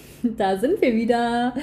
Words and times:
da 0.22 0.56
sind 0.58 0.80
wir 0.80 0.94
wieder. 0.94 1.54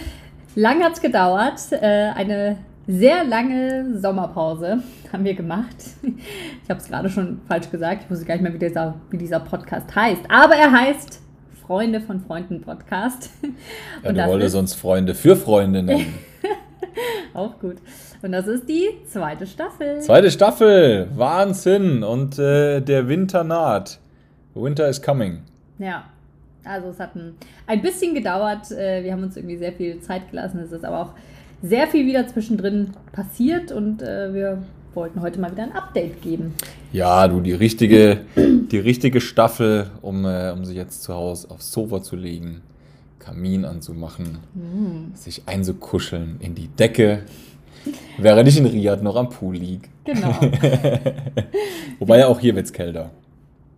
Lang 0.56 0.84
hat 0.84 0.94
es 0.94 1.02
gedauert. 1.02 1.72
Äh, 1.72 2.12
eine 2.16 2.58
sehr 2.88 3.24
lange 3.24 4.00
Sommerpause 4.00 4.82
haben 5.14 5.24
wir 5.24 5.36
gemacht. 5.36 5.76
Ich 6.64 6.70
habe 6.70 6.80
es 6.80 6.88
gerade 6.88 7.10
schon 7.10 7.40
falsch 7.48 7.70
gesagt. 7.70 8.04
Ich 8.06 8.12
wusste 8.12 8.26
gar 8.26 8.36
nicht 8.36 8.44
mehr, 8.44 8.54
wie 8.54 8.60
dieser, 8.60 8.96
wie 9.10 9.18
dieser 9.18 9.40
Podcast 9.40 9.94
heißt. 9.96 10.22
Aber 10.28 10.56
er 10.56 10.72
heißt 10.72 11.22
Freunde 11.66 12.02
von 12.02 12.20
Freunden 12.22 12.62
Podcast. 12.62 13.30
Ja, 14.04 14.12
du 14.12 14.26
wolltest 14.28 14.56
uns 14.56 14.74
Freunde 14.74 15.14
für 15.14 15.36
Freunde 15.36 15.84
nennen. 15.84 16.14
Auch 17.34 17.60
gut. 17.60 17.78
Und 18.22 18.32
das 18.32 18.48
ist 18.48 18.68
die 18.68 18.88
zweite 19.06 19.46
Staffel. 19.46 20.00
Zweite 20.00 20.32
Staffel. 20.32 21.10
Wahnsinn. 21.16 22.04
Und 22.04 22.40
äh, 22.40 22.82
der 22.82 23.08
Winter 23.08 23.44
naht. 23.44 24.00
Winter 24.56 24.90
is 24.90 25.02
coming. 25.02 25.42
Ja. 25.78 26.06
Also 26.64 26.90
es 26.90 27.00
hat 27.00 27.16
ein, 27.16 27.36
ein 27.68 27.82
bisschen 27.82 28.14
gedauert. 28.14 28.72
Äh, 28.72 29.04
wir 29.04 29.12
haben 29.12 29.24
uns 29.24 29.38
irgendwie 29.38 29.58
sehr 29.58 29.74
viel 29.74 30.00
Zeit 30.02 30.30
gelassen. 30.30 30.60
Es 30.60 30.72
ist 30.72 30.86
aber 30.86 31.02
auch 31.02 31.14
sehr 31.62 31.88
viel 31.88 32.06
wieder 32.06 32.28
zwischendrin 32.28 32.92
passiert 33.12 33.72
und 33.72 34.02
äh, 34.02 34.34
wir 34.34 34.64
wollten 34.94 35.22
heute 35.22 35.40
mal 35.40 35.52
wieder 35.52 35.64
ein 35.64 35.72
Update 35.72 36.22
geben. 36.22 36.54
Ja, 36.92 37.28
du, 37.28 37.42
die 37.42 37.54
richtige, 37.54 38.22
die 38.36 38.80
richtige 38.80 39.22
Staffel, 39.22 39.90
um, 40.02 40.26
äh, 40.26 40.52
um 40.52 40.66
sich 40.66 40.76
jetzt 40.76 41.04
zu 41.04 41.14
Hause 41.14 41.50
aufs 41.52 41.72
Sofa 41.72 42.02
zu 42.02 42.16
legen, 42.16 42.62
Kamin 43.20 43.66
anzumachen, 43.66 44.40
mm. 44.54 45.16
sich 45.16 45.44
einzukuscheln 45.46 46.38
in 46.40 46.56
die 46.56 46.68
Decke, 46.68 47.24
während 48.18 48.48
ich 48.48 48.58
in 48.58 48.66
Riyadh 48.66 49.04
noch 49.04 49.16
am 49.16 49.30
Pool 49.30 49.56
liege. 49.56 49.88
Genau. 50.06 50.32
Wobei 52.00 52.20
ja 52.20 52.28
auch 52.28 52.40
hier 52.40 52.56
wird 52.56 52.66
es 52.66 52.74
kälter. 52.74 53.12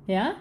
Ja? 0.07 0.33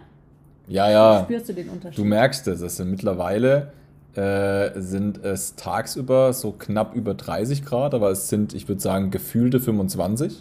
Ja, 0.71 0.89
ja. 0.91 1.23
Spürst 1.25 1.49
du 1.49 1.53
den 1.53 1.69
Unterschied? 1.69 1.99
Du 1.99 2.05
merkst 2.05 2.47
es. 2.49 2.61
Es 2.61 2.77
sind 2.77 2.91
mittlerweile 2.91 3.73
äh, 4.15 4.71
sind 4.81 5.25
es 5.25 5.57
tagsüber 5.57 6.33
so 6.33 6.53
knapp 6.53 6.95
über 6.95 7.15
30 7.15 7.65
Grad, 7.65 7.95
aber 7.95 8.11
es 8.11 8.29
sind, 8.29 8.55
ich 8.55 8.69
würde 8.69 8.81
sagen, 8.81 9.11
gefühlte 9.11 9.61
25. 9.61 10.33
Es 10.33 10.37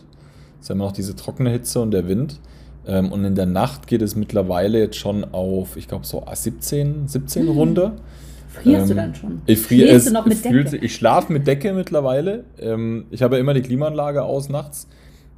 ist 0.61 0.69
immer 0.69 0.85
noch 0.85 0.91
diese 0.91 1.15
trockene 1.15 1.49
Hitze 1.49 1.79
und 1.79 1.91
der 1.91 2.07
Wind. 2.07 2.39
Ähm, 2.85 3.11
und 3.11 3.25
in 3.25 3.35
der 3.35 3.47
Nacht 3.47 3.87
geht 3.87 4.01
es 4.01 4.15
mittlerweile 4.15 4.79
jetzt 4.79 4.97
schon 4.97 5.23
auf, 5.23 5.77
ich 5.77 5.87
glaube, 5.87 6.05
so 6.05 6.23
17, 6.31 7.07
17 7.07 7.45
mhm. 7.45 7.51
runter. 7.51 7.95
Frierst 8.49 8.83
ähm, 8.83 8.87
du 8.87 8.93
dann 8.95 9.15
schon? 9.15 9.41
Ich 9.45 9.59
friere 9.59 9.89
es. 9.89 10.05
Du 10.05 10.13
noch 10.13 10.25
mit 10.25 10.43
Decke? 10.43 10.77
ich 10.77 10.95
schlafe 10.95 11.31
mit 11.33 11.47
Decke 11.47 11.73
mittlerweile. 11.73 12.43
Ähm, 12.59 13.05
ich 13.09 13.23
habe 13.23 13.37
immer 13.37 13.53
die 13.53 13.61
Klimaanlage 13.61 14.23
aus 14.23 14.49
nachts. 14.49 14.87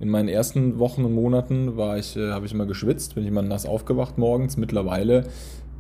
In 0.02 0.10
meinen 0.10 0.30
ersten 0.30 0.80
Wochen 0.80 1.06
und 1.06 1.14
Monaten 1.14 1.78
war 1.78 1.96
ich, 2.00 2.18
äh, 2.18 2.32
habe 2.32 2.48
ich 2.48 2.54
immer 2.54 2.66
geschwitzt, 2.66 3.14
bin 3.14 3.24
ich 3.24 3.30
immer 3.30 3.44
nass 3.44 3.68
aufgewacht 3.68 4.18
morgens. 4.18 4.58
Mittlerweile 4.58 5.26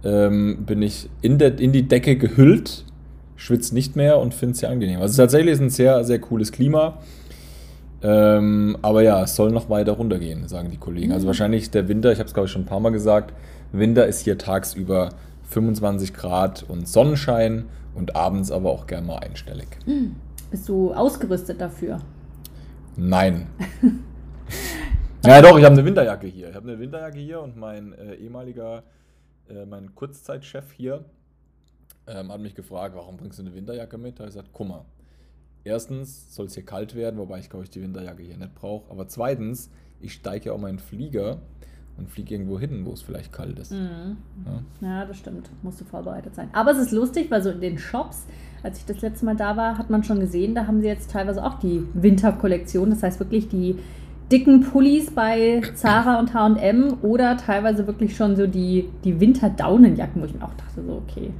ähm, 0.03 0.59
bin 0.63 0.83
ich 0.83 1.09
in, 1.23 1.39
der, 1.39 1.59
in 1.59 1.72
die 1.72 1.88
Decke 1.88 2.16
gehüllt, 2.16 2.86
schwitze 3.36 3.73
nicht 3.73 3.95
mehr 3.95 4.19
und 4.19 4.36
finde 4.36 4.53
es 4.53 4.59
sehr 4.59 4.69
angenehm. 4.69 5.02
Also 5.02 5.19
tatsächlich 5.19 5.53
ist 5.53 5.61
ein 5.61 5.72
sehr, 5.72 6.03
sehr 6.03 6.19
cooles 6.19 6.52
Klima. 6.52 7.00
Ähm, 8.03 8.78
aber 8.83 9.02
ja, 9.02 9.23
es 9.23 9.36
soll 9.36 9.52
noch 9.52 9.72
weiter 9.72 9.94
runtergehen, 9.94 10.47
sagen 10.47 10.69
die 10.69 10.78
Kollegen. 10.78 11.11
Also 11.13 11.25
mhm. 11.25 11.28
wahrscheinlich 11.30 11.72
der 11.72 11.88
Winter, 11.88 12.11
ich 12.11 12.19
habe 12.19 12.28
es 12.28 12.35
glaube 12.35 12.45
ich 12.45 12.52
schon 12.52 12.61
ein 12.61 12.67
paar 12.67 12.80
Mal 12.80 12.91
gesagt, 12.91 13.33
Winter 13.72 14.06
ist 14.06 14.19
hier 14.22 14.38
tagsüber 14.38 15.09
25 15.50 16.13
Grad 16.13 16.63
und 16.67 16.88
Sonnenschein 16.88 17.66
und 17.95 18.16
abends 18.16 18.52
aber 18.52 18.69
auch 18.69 18.85
gerne 18.85 19.08
mal 19.08 19.17
einstellig. 19.17 19.67
Mhm. 19.88 20.16
Bist 20.52 20.69
du 20.69 20.94
ausgerüstet 20.94 21.59
dafür? 21.59 22.02
Nein. 22.95 23.47
ja 25.23 25.41
doch, 25.41 25.58
ich 25.58 25.66
habe 25.66 25.75
eine 25.75 25.86
Winterjacke 25.86 26.27
hier. 26.27 26.50
Ich 26.50 26.55
habe 26.55 26.69
eine 26.69 26.80
Winterjacke 26.80 27.19
hier 27.19 27.41
und 27.41 27.58
mein 27.58 27.94
äh, 27.94 28.16
ehemaliger, 28.16 28.83
äh, 29.50 29.66
mein 29.66 29.94
Kurzzeitchef 29.95 30.72
hier 30.72 31.05
ähm, 32.08 32.31
hat 32.31 32.41
mich 32.41 32.55
gefragt, 32.55 32.95
warum 32.95 33.17
bringst 33.17 33.39
du 33.39 33.44
eine 33.44 33.53
Winterjacke 33.53 33.97
mit? 33.97 34.19
Da 34.19 34.23
habe 34.23 34.30
ich 34.30 34.36
gesagt, 34.36 34.50
guck 34.53 34.67
mal, 34.67 34.86
erstens 35.63 36.33
soll 36.33 36.47
es 36.47 36.55
hier 36.55 36.66
kalt 36.66 36.95
werden, 36.95 37.19
wobei 37.19 37.39
ich 37.39 37.50
glaube 37.50 37.66
ich 37.66 37.69
die 37.69 37.81
Winterjacke 37.81 38.23
hier 38.23 38.38
nicht 38.38 38.55
brauche. 38.55 38.89
Aber 38.89 39.08
zweitens, 39.08 39.69
ich 40.00 40.13
steige 40.13 40.47
ja 40.47 40.53
auch 40.53 40.59
meinen 40.59 40.79
Flieger 40.79 41.40
und 41.97 42.09
fliege 42.09 42.34
irgendwo 42.34 42.59
hin, 42.59 42.85
wo 42.85 42.94
es 42.94 43.01
vielleicht 43.01 43.31
kalt 43.31 43.59
ist. 43.59 43.72
Mhm. 43.72 44.17
Ja. 44.46 44.88
ja. 44.88 45.06
das 45.06 45.17
stimmt. 45.17 45.50
Musst 45.62 45.81
du 45.81 45.85
vorbereitet 45.85 46.35
sein. 46.35 46.50
Aber 46.53 46.72
es 46.72 46.78
ist 46.78 46.91
lustig, 46.91 47.29
weil 47.29 47.44
so 47.44 47.50
in 47.50 47.62
den 47.62 47.78
Shops, 47.78 48.25
als 48.63 48.79
ich 48.79 48.85
das 48.85 49.01
letzte 49.01 49.25
Mal 49.25 49.35
da 49.35 49.57
war, 49.57 49.78
hat 49.78 49.90
man 49.90 50.03
schon 50.03 50.19
gesehen, 50.19 50.56
da 50.56 50.67
haben 50.67 50.81
sie 50.81 50.88
jetzt 50.88 51.12
teilweise 51.12 51.44
auch 51.44 51.56
die 51.59 51.84
Winterkollektion. 51.94 52.90
Das 52.90 53.03
heißt 53.03 53.19
wirklich 53.19 53.50
die 53.50 53.78
dicken 54.31 54.62
Pullis 54.62 55.12
bei 55.12 55.62
Zara 55.75 56.19
und 56.19 56.34
H&M 56.34 56.97
oder 57.02 57.38
teilweise 57.38 57.86
wirklich 57.88 58.16
schon 58.16 58.36
so 58.36 58.47
die, 58.47 58.90
die 59.03 59.19
Winterdaunenjacken, 59.19 60.22
wo 60.22 60.25
ich 60.25 60.34
mir 60.34 60.44
auch 60.44 60.53
dachte, 60.53 60.81
so 60.86 61.02
okay, 61.06 61.31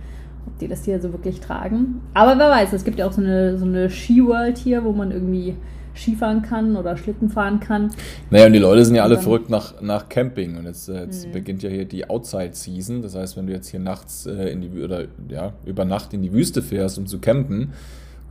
ob 0.46 0.57
die 0.59 0.68
das 0.68 0.84
hier 0.84 1.00
so 1.00 1.12
wirklich 1.12 1.40
tragen. 1.40 2.01
Aber 2.13 2.38
wer 2.38 2.50
weiß, 2.50 2.74
es 2.74 2.84
gibt 2.84 3.00
ja 3.00 3.07
auch 3.07 3.13
so 3.13 3.22
eine, 3.22 3.57
so 3.57 3.66
eine 3.66 3.90
Ski-World 3.90 4.57
hier, 4.57 4.84
wo 4.84 4.91
man 4.91 5.12
irgendwie 5.12 5.56
Skifahren 5.96 6.41
kann 6.41 6.75
oder 6.75 6.97
Schlitten 6.97 7.30
fahren 7.30 7.59
kann. 7.59 7.91
Naja, 8.30 8.46
und 8.46 8.53
die 8.53 8.59
Leute 8.59 8.85
sind 8.85 8.96
ja 8.96 9.03
alle 9.03 9.18
verrückt 9.18 9.50
nach, 9.50 9.81
nach 9.81 10.09
Camping. 10.09 10.57
Und 10.57 10.66
jetzt, 10.66 10.90
äh, 10.90 11.01
jetzt 11.03 11.28
mhm. 11.28 11.31
beginnt 11.34 11.63
ja 11.63 11.69
hier 11.69 11.85
die 11.85 12.09
Outside-Season. 12.09 13.01
Das 13.01 13.16
heißt, 13.16 13.38
wenn 13.38 13.47
du 13.47 13.53
jetzt 13.53 13.68
hier 13.69 13.80
nachts 13.80 14.25
äh, 14.25 14.50
in 14.50 14.62
die 14.62 14.81
oder 14.81 15.06
ja, 15.28 15.53
über 15.66 15.85
Nacht 15.85 16.13
in 16.13 16.22
die 16.22 16.31
Wüste 16.31 16.62
fährst, 16.62 16.97
um 16.97 17.07
zu 17.07 17.19
campen, 17.19 17.74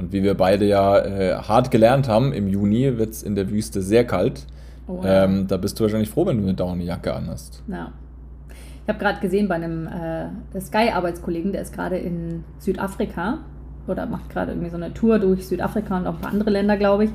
und 0.01 0.13
wie 0.13 0.23
wir 0.23 0.35
beide 0.35 0.65
ja 0.65 0.99
äh, 0.99 1.35
hart 1.35 1.71
gelernt 1.71 2.09
haben, 2.09 2.33
im 2.33 2.49
Juni 2.49 2.97
wird 2.97 3.11
es 3.11 3.23
in 3.23 3.35
der 3.35 3.51
Wüste 3.51 3.83
sehr 3.83 4.07
kalt. 4.07 4.47
Oh, 4.87 5.01
ja. 5.05 5.25
ähm, 5.25 5.47
da 5.47 5.59
bist 5.59 5.79
du 5.79 5.85
wahrscheinlich 5.85 6.09
froh, 6.09 6.27
wenn 6.27 6.39
du 6.39 6.43
eine 6.43 6.55
Daunenjacke 6.55 7.15
anhast. 7.15 7.63
Ja. 7.69 7.93
Ich 8.83 8.89
habe 8.89 8.99
gerade 8.99 9.21
gesehen 9.21 9.47
bei 9.47 9.57
einem 9.57 9.87
äh, 9.87 10.61
Sky-Arbeitskollegen, 10.61 11.53
der 11.53 11.61
ist 11.61 11.75
gerade 11.75 11.99
in 11.99 12.45
Südafrika 12.59 13.39
oder 13.87 14.07
macht 14.07 14.31
gerade 14.31 14.53
irgendwie 14.53 14.71
so 14.71 14.77
eine 14.77 14.93
Tour 14.95 15.19
durch 15.19 15.47
Südafrika 15.47 15.99
und 15.99 16.07
auch 16.07 16.15
ein 16.15 16.21
paar 16.21 16.33
andere 16.33 16.51
Länder, 16.51 16.77
glaube 16.79 17.05
ich. 17.05 17.11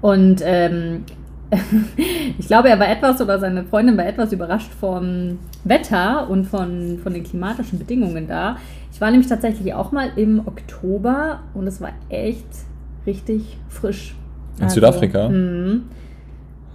Und 0.00 0.40
ähm, 0.44 1.04
ich 2.38 2.46
glaube, 2.46 2.68
er 2.68 2.78
war 2.78 2.88
etwas 2.88 3.20
oder 3.20 3.38
seine 3.38 3.64
Freundin 3.64 3.96
war 3.96 4.06
etwas 4.06 4.32
überrascht 4.32 4.72
vom 4.72 5.38
Wetter 5.64 6.30
und 6.30 6.44
von, 6.44 6.98
von 7.02 7.12
den 7.12 7.24
klimatischen 7.24 7.78
Bedingungen 7.78 8.28
da. 8.28 8.56
Ich 8.92 9.00
war 9.00 9.10
nämlich 9.10 9.28
tatsächlich 9.28 9.74
auch 9.74 9.92
mal 9.92 10.10
im 10.16 10.46
Oktober 10.46 11.40
und 11.54 11.66
es 11.66 11.80
war 11.80 11.90
echt 12.08 12.46
richtig 13.06 13.58
frisch. 13.68 14.16
In 14.56 14.64
also, 14.64 14.74
Südafrika? 14.74 15.28
Mh. 15.28 15.80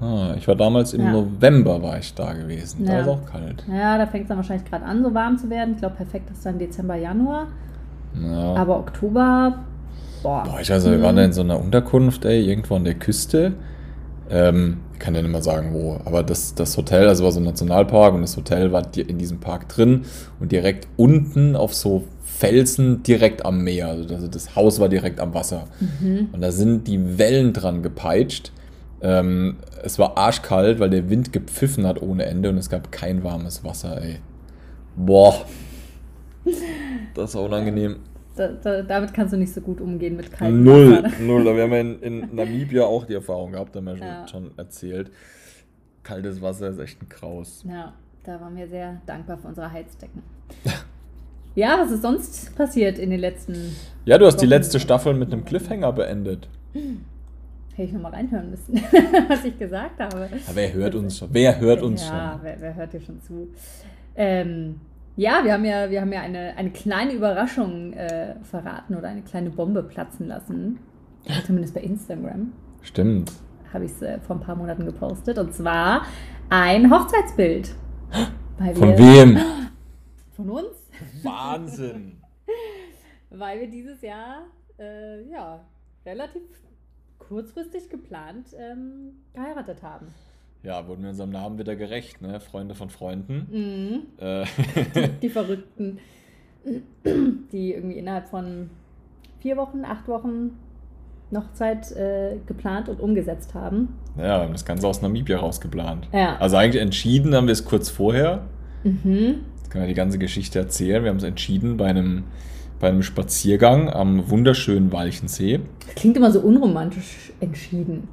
Ah, 0.01 0.33
ich 0.37 0.47
war 0.47 0.55
damals 0.55 0.93
im 0.93 1.01
ja. 1.01 1.11
November 1.11 1.81
war 1.81 1.97
ich 1.97 2.13
da 2.13 2.33
gewesen. 2.33 2.85
Da 2.85 2.93
ja. 2.93 2.99
ist 3.01 3.07
auch 3.07 3.25
kalt. 3.25 3.63
Ja, 3.71 3.97
da 3.97 4.05
fängt 4.05 4.23
es 4.23 4.27
dann 4.27 4.37
wahrscheinlich 4.37 4.69
gerade 4.69 4.83
an, 4.83 5.01
so 5.03 5.13
warm 5.13 5.37
zu 5.37 5.49
werden. 5.49 5.75
Ich 5.75 5.79
glaube, 5.79 5.95
perfekt 5.95 6.29
ist 6.29 6.45
dann 6.45 6.59
Dezember, 6.59 6.95
Januar. 6.95 7.47
Ja. 8.21 8.55
Aber 8.55 8.79
Oktober, 8.79 9.59
boah. 10.21 10.43
boah 10.43 10.59
ich 10.59 10.69
weiß, 10.69 10.85
wir 10.85 11.01
waren 11.01 11.15
da 11.15 11.23
in 11.23 11.33
so 11.33 11.41
einer 11.41 11.59
Unterkunft, 11.59 12.25
ey, 12.25 12.45
irgendwo 12.45 12.75
an 12.75 12.83
der 12.83 12.95
Küste. 12.95 13.53
Ähm, 14.29 14.77
ich 14.93 14.99
kann 14.99 15.15
ja 15.15 15.21
nicht 15.21 15.31
mal 15.31 15.43
sagen, 15.43 15.73
wo. 15.73 15.99
Aber 16.05 16.23
das, 16.23 16.55
das 16.55 16.77
Hotel, 16.77 17.07
also 17.07 17.23
war 17.23 17.31
so 17.31 17.39
ein 17.39 17.43
Nationalpark 17.43 18.13
und 18.13 18.21
das 18.21 18.37
Hotel 18.37 18.71
war 18.71 18.85
in 18.95 19.17
diesem 19.17 19.39
Park 19.39 19.69
drin 19.69 20.03
und 20.39 20.51
direkt 20.51 20.87
unten 20.97 21.55
auf 21.55 21.73
so 21.73 22.05
Felsen 22.23 23.03
direkt 23.03 23.45
am 23.45 23.63
Meer. 23.63 23.89
Also 23.89 24.27
das 24.27 24.55
Haus 24.55 24.79
war 24.79 24.89
direkt 24.89 25.19
am 25.19 25.33
Wasser. 25.33 25.67
Mhm. 25.79 26.29
Und 26.31 26.41
da 26.41 26.51
sind 26.51 26.87
die 26.87 27.17
Wellen 27.17 27.53
dran 27.53 27.83
gepeitscht. 27.83 28.51
Ähm, 29.01 29.57
es 29.83 29.99
war 29.99 30.17
arschkalt, 30.17 30.79
weil 30.79 30.89
der 30.89 31.09
Wind 31.09 31.33
gepfiffen 31.33 31.85
hat 31.85 32.01
ohne 32.01 32.25
Ende 32.25 32.49
und 32.49 32.57
es 32.57 32.69
gab 32.69 32.91
kein 32.91 33.23
warmes 33.23 33.63
Wasser, 33.63 34.01
ey. 34.01 34.19
Boah. 34.95 35.45
Das 37.13 37.35
war 37.35 37.43
unangenehm. 37.43 37.97
Da, 38.35 38.47
da, 38.47 38.81
damit 38.81 39.13
kannst 39.13 39.33
du 39.33 39.37
nicht 39.37 39.53
so 39.53 39.61
gut 39.61 39.79
umgehen 39.79 40.15
mit 40.15 40.31
kaltem 40.31 40.63
null, 40.63 41.03
Wasser. 41.03 41.19
Null, 41.21 41.43
null. 41.43 41.55
Wir 41.55 41.63
haben 41.63 41.71
ja 41.71 41.79
in, 41.79 41.99
in 42.01 42.35
Namibia 42.35 42.83
auch 42.83 43.05
die 43.05 43.13
Erfahrung 43.13 43.51
gehabt, 43.51 43.75
haben 43.75 43.85
wir 43.85 43.97
schon, 43.97 44.07
ja. 44.07 44.27
schon 44.27 44.51
erzählt. 44.57 45.11
Kaltes 46.01 46.41
Wasser 46.41 46.69
ist 46.69 46.79
echt 46.79 47.01
ein 47.01 47.09
Kraus. 47.09 47.63
Ja, 47.67 47.93
da 48.23 48.41
waren 48.41 48.55
wir 48.55 48.67
sehr 48.67 49.01
dankbar 49.05 49.37
für 49.37 49.47
unsere 49.47 49.71
Heizdecken. 49.71 50.23
ja, 51.55 51.77
was 51.79 51.91
ist 51.91 52.01
sonst 52.01 52.55
passiert 52.55 52.97
in 52.97 53.11
den 53.11 53.19
letzten. 53.19 53.75
Ja, 54.05 54.17
du 54.17 54.25
hast 54.25 54.35
Wochen? 54.35 54.41
die 54.41 54.47
letzte 54.47 54.79
Staffel 54.79 55.13
mit 55.13 55.31
einem 55.31 55.45
Cliffhanger 55.45 55.91
beendet. 55.93 56.47
Hätte 57.75 57.87
ich 57.87 57.93
nochmal 57.93 58.13
reinhören 58.13 58.49
müssen, 58.49 58.75
was 59.29 59.45
ich 59.45 59.57
gesagt 59.57 59.99
habe. 59.99 60.15
Aber 60.15 60.55
wer 60.55 60.73
hört 60.73 60.95
uns 60.95 61.17
schon? 61.17 61.29
Wer 61.31 61.59
hört 61.59 61.81
uns 61.81 62.01
ja, 62.01 62.07
schon? 62.07 62.17
Ja, 62.17 62.39
wer, 62.41 62.61
wer, 62.61 62.75
hört 62.75 62.93
dir 62.93 63.01
schon 63.01 63.21
zu? 63.21 63.47
Ähm, 64.15 64.79
ja, 65.15 65.43
wir 65.43 65.53
haben 65.53 65.65
ja, 65.65 65.89
wir 65.89 66.01
haben 66.01 66.11
ja 66.11 66.21
eine, 66.21 66.57
eine 66.57 66.71
kleine 66.71 67.13
Überraschung 67.13 67.93
äh, 67.93 68.35
verraten 68.43 68.95
oder 68.95 69.09
eine 69.09 69.21
kleine 69.21 69.49
Bombe 69.51 69.83
platzen 69.83 70.27
lassen. 70.27 70.79
Zumindest 71.45 71.73
bei 71.73 71.81
Instagram. 71.81 72.51
Stimmt. 72.81 73.31
Habe 73.71 73.85
ich 73.85 73.91
es 73.91 74.01
äh, 74.01 74.19
vor 74.19 74.37
ein 74.37 74.41
paar 74.41 74.55
Monaten 74.55 74.85
gepostet. 74.85 75.37
Und 75.37 75.53
zwar 75.53 76.05
ein 76.49 76.91
Hochzeitsbild. 76.91 77.75
Von 78.75 78.97
wem? 78.97 79.37
Von 80.35 80.49
uns. 80.49 80.89
Wahnsinn. 81.23 82.17
weil 83.29 83.61
wir 83.61 83.69
dieses 83.69 84.01
Jahr 84.01 84.45
äh, 84.79 85.23
ja, 85.29 85.59
relativ 86.05 86.41
kurzfristig 87.19 87.89
geplant 87.89 88.47
ähm, 88.57 89.13
geheiratet 89.33 89.81
haben 89.81 90.07
ja, 90.63 90.87
wurden 90.87 91.03
wir 91.03 91.09
unserem 91.09 91.31
Namen 91.31 91.59
wieder 91.59 91.75
gerecht, 91.75 92.21
ne? 92.21 92.39
Freunde 92.39 92.73
von 92.73 92.89
Freunden. 92.89 93.47
Mhm. 93.51 94.25
Äh. 94.25 94.45
Die, 94.95 95.09
die, 95.21 95.29
Verrückten. 95.29 95.99
die 97.51 97.73
irgendwie 97.73 97.97
innerhalb 97.97 98.29
von 98.29 98.69
vier 99.39 99.57
Wochen, 99.57 99.83
acht 99.83 100.07
Wochen 100.07 100.51
noch 101.31 101.51
Zeit 101.53 101.91
äh, 101.91 102.37
geplant 102.45 102.87
und 102.87 103.01
umgesetzt 103.01 103.53
haben. 103.53 103.89
Ja, 104.17 104.37
wir 104.37 104.43
haben 104.43 104.53
das 104.53 104.65
Ganze 104.65 104.87
aus 104.87 105.01
Namibia 105.01 105.37
rausgeplant. 105.37 106.07
Ja. 106.13 106.37
Also 106.37 106.55
eigentlich 106.55 106.81
entschieden 106.81 107.35
haben 107.35 107.47
wir 107.47 107.53
es 107.53 107.65
kurz 107.65 107.89
vorher. 107.89 108.43
Mhm. 108.83 109.41
Jetzt 109.57 109.69
können 109.69 109.83
wir 109.83 109.87
die 109.89 109.95
ganze 109.95 110.19
Geschichte 110.19 110.59
erzählen. 110.59 111.03
Wir 111.03 111.09
haben 111.09 111.17
es 111.17 111.23
entschieden 111.23 111.75
bei 111.75 111.87
einem, 111.87 112.23
bei 112.79 112.87
einem 112.87 113.03
Spaziergang 113.03 113.89
am 113.89 114.29
wunderschönen 114.29 114.93
Walchensee. 114.93 115.59
Das 115.85 115.95
klingt 115.95 116.15
immer 116.15 116.31
so 116.31 116.39
unromantisch 116.39 117.33
entschieden. 117.41 118.07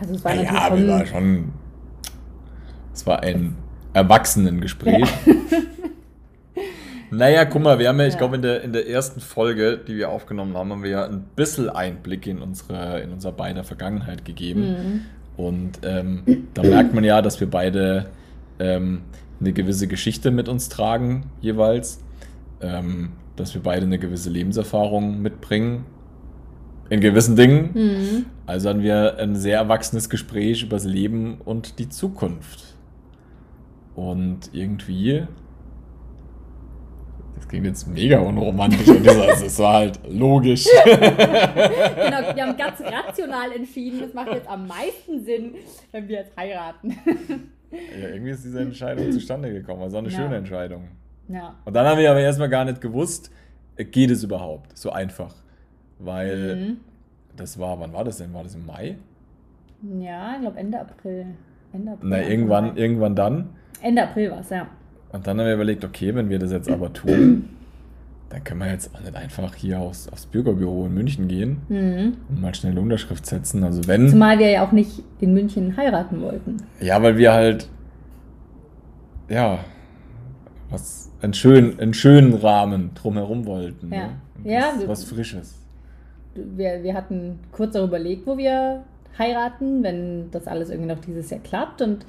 Also 0.00 0.14
es 0.14 0.24
war 0.24 0.34
natürlich 0.34 0.52
ja, 0.52 0.68
schon... 0.68 0.88
War 0.88 1.06
schon... 1.06 1.52
Es 2.94 3.06
war 3.06 3.22
ein 3.22 3.56
Erwachsenengespräch. 3.92 5.06
Ja. 5.26 5.34
Naja, 7.10 7.44
guck 7.44 7.62
mal, 7.62 7.78
wir 7.78 7.88
haben 7.88 8.00
ja, 8.00 8.06
ich 8.06 8.18
glaube, 8.18 8.34
in 8.34 8.42
der, 8.42 8.62
in 8.62 8.72
der 8.72 8.88
ersten 8.88 9.20
Folge, 9.20 9.78
die 9.78 9.96
wir 9.96 10.08
aufgenommen 10.08 10.56
haben, 10.56 10.72
haben 10.72 10.82
wir 10.82 10.90
ja 10.90 11.04
ein 11.04 11.24
bisschen 11.36 11.68
Einblick 11.68 12.26
in 12.26 12.40
unsere, 12.40 13.00
in 13.02 13.12
unser 13.12 13.30
beider 13.30 13.62
Vergangenheit 13.62 14.24
gegeben. 14.24 14.60
Mhm. 14.62 15.00
Und 15.36 15.78
ähm, 15.84 16.48
da 16.54 16.62
merkt 16.62 16.92
man 16.92 17.04
ja, 17.04 17.22
dass 17.22 17.38
wir 17.38 17.48
beide 17.48 18.06
ähm, 18.58 19.02
eine 19.38 19.52
gewisse 19.52 19.86
Geschichte 19.86 20.32
mit 20.32 20.48
uns 20.48 20.68
tragen, 20.68 21.30
jeweils. 21.40 22.00
Ähm, 22.60 23.12
dass 23.36 23.54
wir 23.54 23.62
beide 23.62 23.86
eine 23.86 23.98
gewisse 23.98 24.30
Lebenserfahrung 24.30 25.20
mitbringen. 25.20 25.86
In 26.90 27.00
gewissen 27.00 27.36
Dingen. 27.36 27.70
Mhm. 27.74 28.26
Also 28.46 28.68
hatten 28.68 28.82
wir 28.82 29.18
ein 29.18 29.36
sehr 29.36 29.58
erwachsenes 29.58 30.10
Gespräch 30.10 30.62
über 30.62 30.76
das 30.76 30.84
Leben 30.84 31.38
und 31.44 31.78
die 31.78 31.88
Zukunft. 31.88 32.73
Und 33.94 34.50
irgendwie 34.52 35.26
das 37.34 37.48
klingt 37.48 37.66
jetzt 37.66 37.86
mega 37.88 38.20
unromantisch. 38.20 38.88
und 38.88 39.06
also, 39.06 39.46
es 39.46 39.58
war 39.58 39.74
halt 39.74 40.00
logisch. 40.08 40.66
genau, 40.84 42.34
wir 42.34 42.46
haben 42.46 42.56
ganz 42.56 42.80
rational 42.80 43.52
entschieden, 43.52 44.02
es 44.02 44.14
macht 44.14 44.32
jetzt 44.32 44.48
am 44.48 44.66
meisten 44.66 45.24
Sinn, 45.24 45.54
wenn 45.92 46.08
wir 46.08 46.20
jetzt 46.20 46.36
heiraten. 46.36 46.96
ja, 47.70 48.08
irgendwie 48.08 48.30
ist 48.30 48.44
diese 48.44 48.60
Entscheidung 48.60 49.10
zustande 49.12 49.52
gekommen. 49.52 49.82
Also 49.82 49.98
eine 49.98 50.08
ja. 50.08 50.16
schöne 50.16 50.36
Entscheidung. 50.36 50.88
Ja. 51.28 51.54
Und 51.64 51.74
dann 51.74 51.86
haben 51.86 51.98
wir 51.98 52.10
aber 52.10 52.20
erstmal 52.20 52.48
gar 52.48 52.64
nicht 52.64 52.80
gewusst, 52.80 53.30
geht 53.76 54.10
es 54.10 54.22
überhaupt 54.22 54.76
so 54.78 54.90
einfach? 54.90 55.34
Weil 55.98 56.56
mhm. 56.56 56.76
das 57.36 57.58
war, 57.58 57.80
wann 57.80 57.92
war 57.92 58.04
das 58.04 58.18
denn? 58.18 58.32
War 58.32 58.44
das 58.44 58.54
im 58.54 58.64
Mai? 58.64 58.96
Ja, 60.00 60.34
ich 60.34 60.40
glaube 60.40 60.58
Ende 60.58 60.80
April. 60.80 61.26
Ende 61.72 61.92
April. 61.92 62.08
Na, 62.08 62.22
irgendwann, 62.22 62.76
irgendwann 62.76 63.16
dann. 63.16 63.50
Ende 63.82 64.02
April 64.02 64.30
war 64.30 64.40
es, 64.40 64.50
ja. 64.50 64.66
Und 65.12 65.26
dann 65.26 65.38
haben 65.38 65.46
wir 65.46 65.54
überlegt, 65.54 65.84
okay, 65.84 66.14
wenn 66.14 66.28
wir 66.28 66.38
das 66.38 66.50
jetzt 66.50 66.70
aber 66.70 66.92
tun, 66.92 67.48
dann 68.30 68.42
können 68.42 68.60
wir 68.60 68.70
jetzt 68.70 68.94
auch 68.94 69.00
nicht 69.00 69.14
einfach 69.14 69.54
hier 69.54 69.78
aufs, 69.78 70.08
aufs 70.08 70.26
Bürgerbüro 70.26 70.86
in 70.86 70.94
München 70.94 71.28
gehen 71.28 71.58
mhm. 71.68 72.16
und 72.28 72.40
mal 72.40 72.54
schnell 72.54 72.72
eine 72.72 72.80
Unterschrift 72.80 73.24
setzen. 73.24 73.62
Also 73.62 73.86
wenn. 73.86 74.08
Zumal 74.08 74.38
wir 74.40 74.50
ja 74.50 74.66
auch 74.66 74.72
nicht 74.72 75.04
in 75.20 75.34
München 75.34 75.76
heiraten 75.76 76.20
wollten. 76.20 76.56
Ja, 76.80 77.00
weil 77.02 77.16
wir 77.16 77.32
halt 77.32 77.68
ja 79.28 79.60
was 80.70 81.12
einen 81.22 81.34
schönen, 81.34 81.78
einen 81.78 81.94
schönen 81.94 82.34
Rahmen 82.34 82.90
drumherum 82.94 83.46
wollten. 83.46 83.92
Ja. 83.92 84.08
Ne? 84.42 84.52
ja 84.52 84.72
was, 84.78 84.88
was 84.88 85.04
Frisches. 85.04 85.54
Wir, 86.34 86.82
wir 86.82 86.94
hatten 86.94 87.38
kurz 87.52 87.74
darüber 87.74 87.98
überlegt, 87.98 88.26
wo 88.26 88.36
wir 88.36 88.82
heiraten, 89.16 89.82
wenn 89.82 90.30
das 90.32 90.48
alles 90.48 90.70
irgendwie 90.70 90.92
noch 90.92 91.00
dieses 91.00 91.30
Jahr 91.30 91.40
klappt. 91.40 91.82
Und 91.82 92.04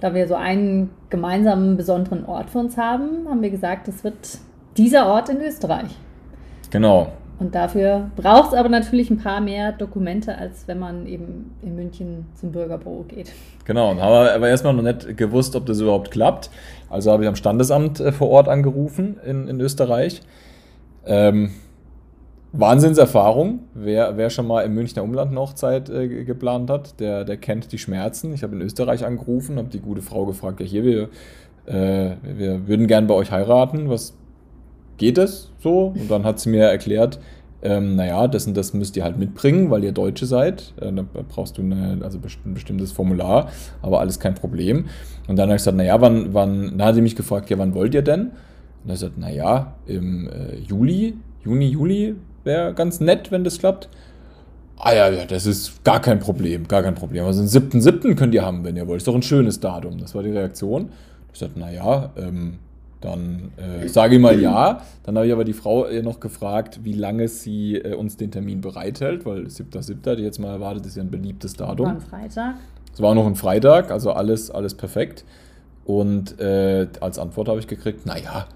da 0.00 0.14
wir 0.14 0.26
so 0.26 0.34
einen 0.34 0.90
gemeinsamen 1.10 1.76
besonderen 1.76 2.24
Ort 2.24 2.50
für 2.50 2.58
uns 2.58 2.76
haben, 2.76 3.28
haben 3.28 3.42
wir 3.42 3.50
gesagt, 3.50 3.88
es 3.88 4.02
wird 4.02 4.38
dieser 4.76 5.06
Ort 5.06 5.28
in 5.28 5.40
Österreich. 5.40 5.96
Genau. 6.70 7.12
Und 7.38 7.54
dafür 7.54 8.10
braucht 8.16 8.52
es 8.52 8.58
aber 8.58 8.68
natürlich 8.68 9.08
ein 9.10 9.16
paar 9.16 9.40
mehr 9.40 9.72
Dokumente, 9.72 10.36
als 10.36 10.68
wenn 10.68 10.78
man 10.78 11.06
eben 11.06 11.52
in 11.62 11.74
München 11.74 12.26
zum 12.34 12.52
Bürgerbüro 12.52 13.04
geht. 13.08 13.32
Genau, 13.64 13.90
und 13.90 14.02
haben 14.02 14.28
aber 14.28 14.48
erstmal 14.48 14.74
noch 14.74 14.82
nicht 14.82 15.16
gewusst, 15.16 15.56
ob 15.56 15.64
das 15.64 15.80
überhaupt 15.80 16.10
klappt. 16.10 16.50
Also 16.90 17.10
habe 17.10 17.22
ich 17.22 17.28
am 17.28 17.36
Standesamt 17.36 17.98
äh, 17.98 18.12
vor 18.12 18.28
Ort 18.28 18.48
angerufen 18.48 19.18
in, 19.24 19.48
in 19.48 19.58
Österreich. 19.58 20.20
Ähm, 21.06 21.52
Wahnsinnserfahrung. 22.52 23.60
Wer, 23.74 24.16
wer 24.16 24.30
schon 24.30 24.46
mal 24.46 24.62
im 24.62 24.74
Münchner 24.74 25.02
Umland 25.02 25.30
eine 25.30 25.40
Hochzeit 25.40 25.88
äh, 25.88 26.24
geplant 26.24 26.70
hat, 26.70 26.98
der, 27.00 27.24
der 27.24 27.36
kennt 27.36 27.70
die 27.72 27.78
Schmerzen. 27.78 28.32
Ich 28.34 28.42
habe 28.42 28.56
in 28.56 28.62
Österreich 28.62 29.04
angerufen, 29.04 29.56
habe 29.56 29.68
die 29.68 29.80
gute 29.80 30.02
Frau 30.02 30.26
gefragt, 30.26 30.60
ja 30.60 30.66
hier, 30.66 30.84
wir, 30.84 31.08
äh, 31.66 32.16
wir 32.22 32.66
würden 32.66 32.86
gern 32.86 33.06
bei 33.06 33.14
euch 33.14 33.30
heiraten. 33.30 33.88
Was 33.88 34.16
geht 34.96 35.18
es 35.18 35.52
so? 35.58 35.94
Und 35.96 36.10
dann 36.10 36.24
hat 36.24 36.40
sie 36.40 36.50
mir 36.50 36.64
erklärt, 36.64 37.20
ähm, 37.62 37.96
naja, 37.96 38.26
das 38.26 38.46
und 38.46 38.56
das 38.56 38.72
müsst 38.72 38.96
ihr 38.96 39.04
halt 39.04 39.18
mitbringen, 39.18 39.70
weil 39.70 39.84
ihr 39.84 39.92
Deutsche 39.92 40.26
seid. 40.26 40.72
Äh, 40.80 40.92
da 40.92 41.04
brauchst 41.28 41.58
du 41.58 41.62
eine, 41.62 41.98
also 42.02 42.18
ein 42.18 42.54
bestimmtes 42.54 42.90
Formular, 42.90 43.50
aber 43.82 44.00
alles 44.00 44.18
kein 44.18 44.34
Problem. 44.34 44.86
Und 45.28 45.36
dann 45.36 45.48
habe 45.48 45.56
ich 45.56 45.60
gesagt, 45.60 45.76
naja, 45.76 46.00
wann, 46.00 46.32
wann, 46.32 46.78
dann 46.78 46.88
hat 46.88 46.94
sie 46.94 47.02
mich 47.02 47.16
gefragt, 47.16 47.50
ja, 47.50 47.58
wann 47.58 47.74
wollt 47.74 47.94
ihr 47.94 48.02
denn? 48.02 48.30
Und 48.82 48.86
ich 48.86 48.92
gesagt, 48.92 49.18
naja, 49.18 49.74
im 49.86 50.28
äh, 50.28 50.56
Juli, 50.56 51.18
Juni, 51.44 51.68
Juli 51.68 52.16
Wäre 52.44 52.74
ganz 52.74 53.00
nett, 53.00 53.30
wenn 53.30 53.44
das 53.44 53.58
klappt. 53.58 53.88
Ah 54.78 54.94
ja, 54.94 55.10
ja, 55.10 55.24
das 55.26 55.44
ist 55.44 55.84
gar 55.84 56.00
kein 56.00 56.20
Problem, 56.20 56.66
gar 56.66 56.82
kein 56.82 56.94
Problem. 56.94 57.26
Also 57.26 57.42
den 57.42 57.80
7.7. 57.80 58.14
könnt 58.14 58.34
ihr 58.34 58.44
haben, 58.44 58.64
wenn 58.64 58.76
ihr 58.76 58.86
wollt. 58.86 58.98
Ist 58.98 59.08
doch 59.08 59.14
ein 59.14 59.22
schönes 59.22 59.60
Datum. 59.60 59.98
Das 59.98 60.14
war 60.14 60.22
die 60.22 60.30
Reaktion. 60.30 60.90
Ich 61.32 61.38
sagte, 61.38 61.60
naja, 61.60 62.10
ähm, 62.16 62.58
dann 63.02 63.52
äh, 63.56 63.88
sage 63.88 64.16
ich 64.16 64.20
mal 64.20 64.38
ja. 64.40 64.82
Dann 65.02 65.16
habe 65.16 65.26
ich 65.26 65.32
aber 65.32 65.44
die 65.44 65.52
Frau 65.52 65.84
äh, 65.84 66.02
noch 66.02 66.18
gefragt, 66.18 66.80
wie 66.82 66.94
lange 66.94 67.28
sie 67.28 67.76
äh, 67.76 67.94
uns 67.94 68.16
den 68.16 68.30
Termin 68.30 68.62
bereithält, 68.62 69.26
weil 69.26 69.44
7.7., 69.44 70.16
die 70.16 70.22
jetzt 70.22 70.38
mal 70.38 70.50
erwartet, 70.50 70.86
ist 70.86 70.96
ja 70.96 71.02
ein 71.02 71.10
beliebtes 71.10 71.54
Datum. 71.54 71.86
War 71.86 71.94
ein 71.94 72.00
Freitag. 72.00 72.54
Es 72.92 73.00
war 73.00 73.14
noch 73.14 73.26
ein 73.26 73.36
Freitag, 73.36 73.90
also 73.90 74.12
alles, 74.12 74.50
alles 74.50 74.74
perfekt. 74.74 75.24
Und 75.84 76.40
äh, 76.40 76.88
als 77.00 77.18
Antwort 77.18 77.48
habe 77.48 77.58
ich 77.58 77.66
gekriegt, 77.66 78.06
naja, 78.06 78.46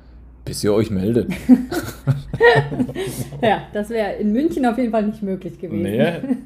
bis 0.44 0.62
ihr 0.62 0.72
euch 0.72 0.90
meldet. 0.90 1.32
ja, 3.42 3.62
das 3.72 3.88
wäre 3.90 4.14
in 4.14 4.32
München 4.32 4.66
auf 4.66 4.76
jeden 4.78 4.90
Fall 4.90 5.06
nicht 5.06 5.22
möglich 5.22 5.58
gewesen. 5.58 5.82
Nee, 5.82 6.36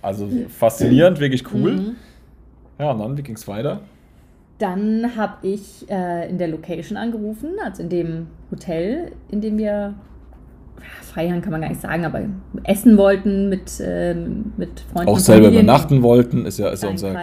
also 0.00 0.28
faszinierend, 0.48 1.20
wirklich 1.20 1.44
cool. 1.52 1.72
Mhm. 1.72 1.96
Ja, 2.78 2.92
und 2.92 2.98
dann, 2.98 3.16
wie 3.16 3.22
ging 3.22 3.36
es 3.36 3.46
weiter? 3.46 3.80
Dann 4.58 5.16
habe 5.16 5.46
ich 5.46 5.88
äh, 5.90 6.28
in 6.28 6.38
der 6.38 6.48
Location 6.48 6.96
angerufen, 6.96 7.50
also 7.62 7.82
in 7.82 7.88
dem 7.88 8.26
Hotel, 8.50 9.12
in 9.30 9.40
dem 9.40 9.58
wir 9.58 9.94
feiern 11.02 11.42
kann 11.42 11.52
man 11.52 11.60
gar 11.60 11.68
nicht 11.68 11.80
sagen, 11.80 12.04
aber 12.04 12.22
essen 12.64 12.96
wollten 12.96 13.48
mit, 13.48 13.80
äh, 13.80 14.14
mit 14.14 14.80
Freunden. 14.92 15.08
Auch 15.08 15.18
selber 15.18 15.48
übernachten 15.48 16.02
wollten, 16.02 16.46
ist 16.46 16.58
ja, 16.58 16.70
ist 16.70 16.82
ja 16.82 16.88
unser, 16.88 17.14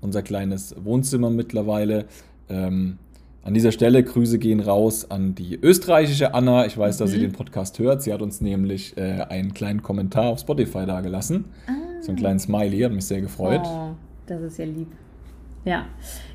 unser 0.00 0.22
kleines 0.22 0.74
Wohnzimmer 0.82 1.30
mittlerweile. 1.30 2.06
Ähm, 2.48 2.98
an 3.42 3.54
dieser 3.54 3.72
Stelle 3.72 4.02
Grüße 4.02 4.38
gehen 4.38 4.60
raus 4.60 5.10
an 5.10 5.34
die 5.34 5.58
österreichische 5.60 6.34
Anna. 6.34 6.66
Ich 6.66 6.76
weiß, 6.76 6.98
mhm. 6.98 7.04
dass 7.04 7.10
sie 7.10 7.18
mhm. 7.18 7.22
den 7.22 7.32
Podcast 7.32 7.78
hört. 7.78 8.02
Sie 8.02 8.12
hat 8.12 8.22
uns 8.22 8.40
nämlich 8.40 8.96
äh, 8.96 9.22
einen 9.28 9.54
kleinen 9.54 9.82
Kommentar 9.82 10.26
auf 10.26 10.40
Spotify 10.40 10.86
dagelassen. 10.86 11.46
Ah. 11.66 11.72
So 12.00 12.08
einen 12.08 12.18
kleinen 12.18 12.38
Smiley, 12.38 12.80
hat 12.80 12.92
mich 12.92 13.06
sehr 13.06 13.20
gefreut. 13.20 13.62
Oh, 13.64 13.90
das 14.26 14.42
ist 14.42 14.58
ja 14.58 14.64
lieb. 14.64 14.88
Ja. 15.64 15.86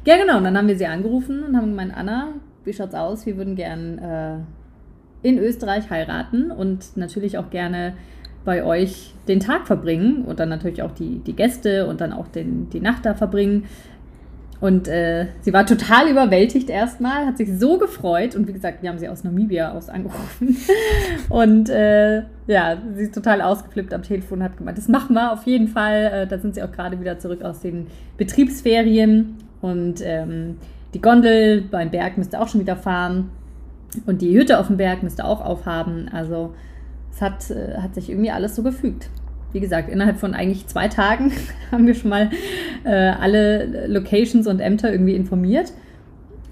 Ja, 0.06 0.18
genau. 0.18 0.38
Und 0.38 0.44
dann 0.44 0.58
haben 0.58 0.68
wir 0.68 0.78
sie 0.78 0.86
angerufen 0.86 1.44
und 1.44 1.56
haben 1.56 1.70
gemeint, 1.70 1.96
Anna, 1.96 2.34
wie 2.66 2.74
schaut's 2.74 2.96
aus? 2.96 3.26
Wir 3.26 3.38
würden 3.38 3.56
gern 3.56 3.98
äh, 4.00 4.38
in 5.28 5.38
Österreich 5.38 5.90
heiraten 5.90 6.52
und 6.52 6.98
natürlich 6.98 7.38
auch 7.38 7.50
gerne 7.50 7.94
bei 8.46 8.64
euch 8.64 9.14
den 9.28 9.40
Tag 9.40 9.68
verbringen 9.68 10.26
und 10.26 10.40
dann 10.40 10.50
natürlich 10.50 10.84
auch 10.84 10.92
die, 10.92 11.20
die 11.20 11.34
Gäste 11.34 11.88
und 11.88 12.02
dann 12.02 12.12
auch 12.12 12.28
den, 12.28 12.70
die 12.70 12.82
Nacht 12.82 13.06
da 13.06 13.16
verbringen. 13.16 13.66
Und 14.63 14.88
äh, 14.88 15.27
sie 15.41 15.51
war 15.51 15.65
total 15.65 16.08
überwältigt 16.08 16.70
erstmal, 16.70 17.25
hat 17.25 17.36
sich 17.36 17.50
so 17.60 17.77
gefreut. 17.77 18.34
Und 18.34 18.48
wie 18.48 18.53
gesagt, 18.53 18.82
wir 18.82 18.89
haben 18.89 18.98
sie 18.98 19.10
aus 19.10 19.25
Namibia 19.25 19.74
aus 19.74 19.89
angerufen. 19.89 20.55
und 21.29 21.67
äh, 21.67 22.20
ja, 22.48 22.77
sie 22.96 23.03
ist 23.03 23.13
total 23.13 23.41
ausgeflippt 23.41 23.93
am 23.93 24.03
Telefon 24.03 24.41
hat 24.41 24.55
gemeint, 24.55 24.77
das 24.77 24.88
machen 24.88 25.15
wir 25.15 25.34
auf 25.34 25.46
jeden 25.46 25.67
Fall. 25.67 26.05
Äh, 26.13 26.27
da 26.27 26.38
sind 26.38 26.55
sie 26.55 26.63
auch 26.63 26.72
gerade 26.72 26.98
wieder 27.01 27.20
zurück 27.20 27.41
aus 27.41 27.60
den 27.60 27.88
Betriebsferien. 28.15 29.36
Und 29.60 29.96
ähm, 30.01 30.55
die 30.93 31.01
Gondel 31.01 31.63
beim 31.63 31.91
Berg 31.91 32.17
müsste 32.17 32.39
auch 32.39 32.48
schon 32.48 32.62
wieder 32.62 32.77
fahren. 32.77 33.32
Und 34.05 34.22
die 34.22 34.34
Hütte 34.34 34.60
auf 34.60 34.67
dem 34.67 34.77
Berg 34.77 35.03
müsste 35.03 35.25
auch 35.25 35.41
aufhaben. 35.43 36.08
Also 36.13 36.53
es 37.12 37.22
hat, 37.22 37.51
äh, 37.51 37.79
hat 37.82 37.96
sich 37.96 38.10
irgendwie 38.10 38.32
alles 38.32 38.55
so 38.55 38.63
gefügt 38.63 39.10
wie 39.54 39.60
gesagt, 39.60 39.90
innerhalb 39.90 40.18
von 40.18 40.34
eigentlich 40.34 40.68
zwei 40.68 40.88
Tagen 40.88 41.32
haben 41.72 41.88
wir 41.88 41.94
schon 41.94 42.10
mal 42.10 42.30
äh, 42.84 42.90
alle 42.90 43.88
Locations 43.88 44.48
und 44.48 44.60
Ämter 44.60 44.92
irgendwie 44.92 45.16
informiert. 45.16 45.72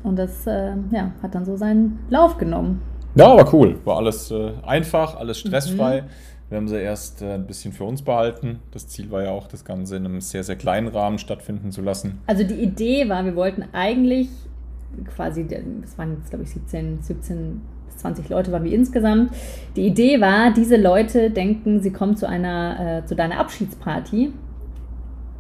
Und 0.04 0.18
das 0.18 0.48
äh, 0.48 0.72
ja, 0.92 1.12
hat 1.22 1.36
dann 1.36 1.46
so 1.46 1.58
seinen 1.58 2.00
Lauf 2.10 2.38
genommen. 2.38 2.82
Ja, 3.16 3.28
aber 3.28 3.54
cool. 3.54 3.78
War 3.84 3.98
alles 3.98 4.32
äh, 4.32 4.52
einfach, 4.66 5.16
alles 5.18 5.40
stressfrei. 5.40 6.02
Mhm. 6.02 6.06
Wir 6.50 6.58
haben 6.58 6.68
sie 6.68 6.82
erst 6.82 7.22
äh, 7.22 7.34
ein 7.36 7.48
bisschen 7.48 7.72
für 7.74 7.84
uns 7.84 8.02
behalten. 8.02 8.60
Das 8.72 8.88
Ziel 8.88 9.12
war 9.12 9.24
ja 9.24 9.32
auch, 9.32 9.48
das 9.48 9.64
Ganze 9.64 9.98
in 9.98 10.06
einem 10.06 10.22
sehr, 10.22 10.44
sehr 10.44 10.56
kleinen 10.56 10.88
Rahmen 10.88 11.18
stattfinden 11.18 11.72
zu 11.72 11.82
lassen. 11.82 12.20
Also 12.28 12.44
die 12.44 12.56
Idee 12.56 13.10
war, 13.10 13.24
wir 13.26 13.36
wollten 13.36 13.64
eigentlich 13.74 14.30
quasi, 15.16 15.48
das 15.48 15.98
waren 15.98 16.18
jetzt 16.18 16.30
glaube 16.30 16.44
ich 16.44 16.52
17, 16.52 17.02
17 17.02 17.62
20 17.98 18.30
Leute 18.30 18.52
waren 18.52 18.64
wir 18.64 18.74
insgesamt. 18.74 19.34
Die 19.76 19.86
Idee 19.88 20.22
war, 20.22 20.52
diese 20.54 20.78
Leute 20.78 21.30
denken, 21.30 21.82
sie 21.82 21.92
kommen 21.92 22.16
zu 22.16 22.28
einer, 22.28 23.00
äh, 23.04 23.06
zu 23.06 23.16
deiner 23.16 23.40
Abschiedsparty 23.40 24.34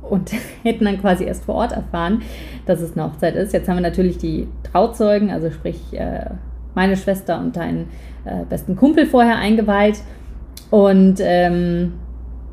und 0.02 0.32
hätten 0.64 0.86
dann 0.86 1.00
quasi 1.00 1.24
erst 1.24 1.46
vor 1.46 1.56
Ort 1.56 1.72
erfahren, 1.72 2.22
dass 2.66 2.82
es 2.82 2.98
eine 2.98 3.06
Hochzeit 3.06 3.36
ist. 3.36 3.54
Jetzt 3.54 3.68
haben 3.68 3.78
wir 3.78 3.82
natürlich 3.82 4.18
die 4.18 4.48
Trauzeugen, 4.72 5.32
also 5.32 5.52
sprich 5.52 5.80
äh, 5.94 6.26
meine 6.76 6.96
Schwester 6.96 7.40
und 7.40 7.56
deinen 7.56 7.90
äh, 8.26 8.46
besten 8.50 8.76
Kumpel 8.76 9.06
vorher 9.06 9.38
eingeweiht. 9.38 10.00
Und 10.70 11.20
ähm, 11.20 11.94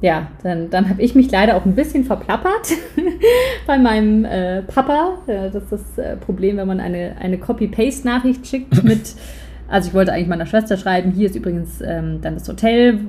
ja, 0.00 0.28
dann, 0.42 0.70
dann 0.70 0.88
habe 0.88 1.02
ich 1.02 1.14
mich 1.14 1.30
leider 1.30 1.56
auch 1.56 1.64
ein 1.64 1.74
bisschen 1.74 2.04
verplappert 2.04 2.72
bei 3.66 3.78
meinem 3.78 4.24
äh, 4.24 4.62
Papa. 4.62 5.18
das 5.26 5.54
ist 5.54 5.72
das 5.72 5.98
äh, 5.98 6.16
Problem, 6.16 6.56
wenn 6.56 6.68
man 6.68 6.80
eine, 6.80 7.16
eine 7.20 7.38
Copy-Paste-Nachricht 7.38 8.46
schickt 8.46 8.82
mit, 8.84 9.14
also 9.68 9.88
ich 9.88 9.94
wollte 9.94 10.12
eigentlich 10.12 10.28
meiner 10.28 10.46
Schwester 10.46 10.76
schreiben, 10.76 11.12
hier 11.12 11.26
ist 11.26 11.36
übrigens 11.36 11.80
ähm, 11.82 12.20
dann 12.22 12.34
das 12.34 12.48
Hotel, 12.48 13.00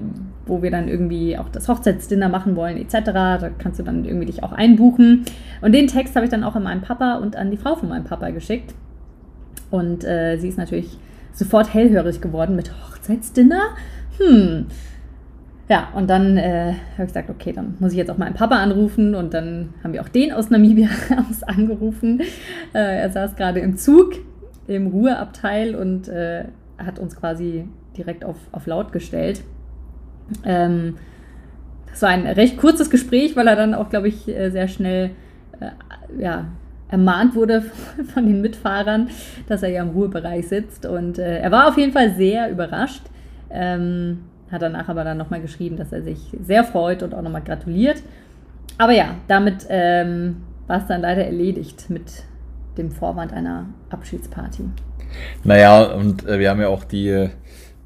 wo 0.45 0.61
wir 0.61 0.71
dann 0.71 0.87
irgendwie 0.89 1.37
auch 1.37 1.47
das 1.49 1.69
Hochzeitsdinner 1.69 2.27
machen 2.27 2.55
wollen, 2.55 2.77
etc. 2.77 3.11
Da 3.13 3.49
kannst 3.57 3.79
du 3.79 3.83
dann 3.83 4.03
irgendwie 4.03 4.25
dich 4.25 4.43
auch 4.43 4.51
einbuchen. 4.51 5.25
Und 5.61 5.73
den 5.73 5.87
Text 5.87 6.15
habe 6.15 6.25
ich 6.25 6.31
dann 6.31 6.43
auch 6.43 6.55
an 6.55 6.63
meinen 6.63 6.81
Papa 6.81 7.15
und 7.15 7.35
an 7.35 7.49
die 7.49 7.57
Frau 7.57 7.75
von 7.75 7.87
meinem 7.89 8.03
Papa 8.03 8.29
geschickt. 8.31 8.73
Und 9.71 10.03
äh, 10.03 10.37
sie 10.37 10.49
ist 10.49 10.57
natürlich 10.57 10.97
sofort 11.31 11.73
hellhörig 11.73 12.19
geworden 12.19 12.55
mit 12.55 12.71
Hochzeitsdinner. 12.71 13.61
Hm, 14.17 14.65
ja, 15.69 15.89
und 15.95 16.09
dann 16.09 16.35
äh, 16.37 16.73
habe 16.93 17.03
ich 17.03 17.07
gesagt, 17.07 17.29
okay, 17.29 17.53
dann 17.53 17.75
muss 17.79 17.91
ich 17.91 17.97
jetzt 17.97 18.09
auch 18.09 18.17
meinen 18.17 18.33
Papa 18.33 18.55
anrufen 18.55 19.13
und 19.13 19.33
dann 19.35 19.69
haben 19.83 19.93
wir 19.93 20.01
auch 20.01 20.09
den 20.09 20.33
aus 20.33 20.49
Namibia 20.49 20.89
angerufen. 21.45 22.21
Äh, 22.73 23.01
er 23.01 23.09
saß 23.11 23.35
gerade 23.35 23.59
im 23.59 23.77
Zug 23.77 24.15
im 24.75 24.88
Ruheabteil 24.88 25.75
und 25.75 26.07
äh, 26.07 26.45
hat 26.77 26.99
uns 26.99 27.15
quasi 27.15 27.67
direkt 27.97 28.23
auf, 28.23 28.38
auf 28.51 28.67
laut 28.67 28.91
gestellt. 28.91 29.43
Ähm, 30.45 30.95
das 31.89 32.01
war 32.01 32.09
ein 32.09 32.25
recht 32.25 32.57
kurzes 32.57 32.89
Gespräch, 32.89 33.35
weil 33.35 33.47
er 33.47 33.55
dann 33.55 33.73
auch, 33.73 33.89
glaube 33.89 34.07
ich, 34.07 34.27
äh, 34.27 34.51
sehr 34.51 34.67
schnell 34.67 35.11
äh, 35.59 36.21
ja, 36.21 36.45
ermahnt 36.89 37.35
wurde 37.35 37.61
von 38.13 38.25
den 38.25 38.41
Mitfahrern, 38.41 39.09
dass 39.47 39.63
er 39.63 39.69
ja 39.69 39.81
im 39.81 39.89
Ruhebereich 39.89 40.47
sitzt. 40.47 40.85
Und 40.85 41.17
äh, 41.17 41.39
er 41.39 41.51
war 41.51 41.67
auf 41.67 41.77
jeden 41.77 41.91
Fall 41.91 42.15
sehr 42.15 42.49
überrascht. 42.51 43.03
Ähm, 43.49 44.19
hat 44.51 44.61
danach 44.61 44.89
aber 44.89 45.03
dann 45.03 45.17
nochmal 45.17 45.41
geschrieben, 45.41 45.77
dass 45.77 45.91
er 45.91 46.01
sich 46.01 46.35
sehr 46.41 46.63
freut 46.63 47.03
und 47.03 47.13
auch 47.13 47.21
nochmal 47.21 47.43
gratuliert. 47.43 48.01
Aber 48.77 48.93
ja, 48.93 49.15
damit 49.27 49.67
ähm, 49.69 50.38
war 50.67 50.77
es 50.77 50.88
dann 50.88 51.01
leider 51.01 51.25
erledigt 51.25 51.89
mit 51.89 52.23
dem 52.79 52.91
Vorwand 52.91 53.33
einer 53.33 53.67
Abschiedsparty. 53.89 54.63
Naja, 55.43 55.93
und 55.93 56.27
äh, 56.27 56.39
wir 56.39 56.50
haben 56.50 56.62
ja 56.62 56.69
auch 56.69 56.83
die, 56.83 57.29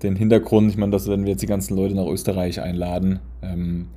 den 0.02 0.16
Hintergrund, 0.16 0.72
ich 0.72 0.78
meine, 0.78 0.92
dass 0.92 1.10
wenn 1.10 1.24
wir 1.24 1.32
jetzt 1.32 1.42
die 1.42 1.48
ganzen 1.48 1.76
Leute 1.76 1.96
nach 1.96 2.08
Österreich 2.08 2.62
einladen, 2.62 3.20
ähm, 3.42 3.88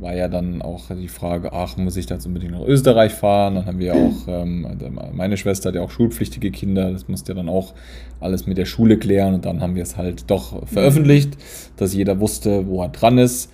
war 0.00 0.14
ja 0.14 0.28
dann 0.28 0.62
auch 0.62 0.88
die 0.88 1.08
Frage, 1.08 1.52
ach, 1.52 1.76
muss 1.76 1.96
ich 1.96 2.08
jetzt 2.08 2.26
unbedingt 2.26 2.52
nach 2.52 2.66
Österreich 2.66 3.12
fahren? 3.12 3.56
Dann 3.56 3.66
haben 3.66 3.78
wir 3.78 3.94
auch, 3.94 4.28
ähm, 4.28 4.66
meine 5.12 5.36
Schwester 5.36 5.68
hat 5.68 5.74
ja 5.74 5.82
auch 5.82 5.90
schulpflichtige 5.90 6.50
Kinder, 6.50 6.90
das 6.90 7.06
musste 7.08 7.32
ja 7.32 7.36
dann 7.36 7.48
auch 7.48 7.74
alles 8.18 8.46
mit 8.46 8.56
der 8.56 8.64
Schule 8.64 8.98
klären 8.98 9.34
und 9.34 9.44
dann 9.44 9.60
haben 9.60 9.74
wir 9.74 9.82
es 9.82 9.96
halt 9.96 10.30
doch 10.30 10.66
veröffentlicht, 10.66 11.36
dass 11.76 11.94
jeder 11.94 12.18
wusste, 12.20 12.66
wo 12.66 12.82
er 12.82 12.88
dran 12.88 13.18
ist. 13.18 13.52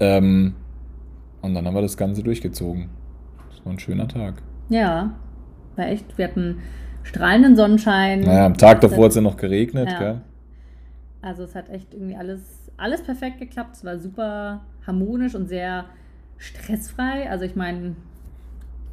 Ähm, 0.00 0.54
und 1.42 1.54
dann 1.54 1.66
haben 1.66 1.74
wir 1.74 1.82
das 1.82 1.96
Ganze 1.96 2.22
durchgezogen. 2.22 2.88
Das 3.50 3.64
war 3.64 3.72
ein 3.72 3.78
schöner 3.78 4.08
Tag. 4.08 4.42
Ja, 4.68 5.14
war 5.76 5.86
echt, 5.86 6.16
wir 6.18 6.26
hatten 6.26 6.58
strahlenden 7.02 7.56
Sonnenschein. 7.56 8.20
Naja, 8.20 8.46
am 8.46 8.56
Tag 8.56 8.80
davor 8.80 9.04
hat 9.04 9.10
es 9.10 9.16
ja 9.16 9.22
noch 9.22 9.36
geregnet, 9.36 9.90
ja. 9.90 9.98
gell? 9.98 10.20
Also 11.22 11.44
es 11.44 11.54
hat 11.54 11.68
echt 11.70 11.94
irgendwie 11.94 12.16
alles, 12.16 12.70
alles 12.76 13.02
perfekt 13.02 13.38
geklappt. 13.38 13.76
Es 13.76 13.84
war 13.84 13.98
super 13.98 14.62
harmonisch 14.86 15.34
und 15.34 15.48
sehr 15.48 15.86
stressfrei. 16.38 17.30
Also 17.30 17.44
ich 17.44 17.56
meine, 17.56 17.96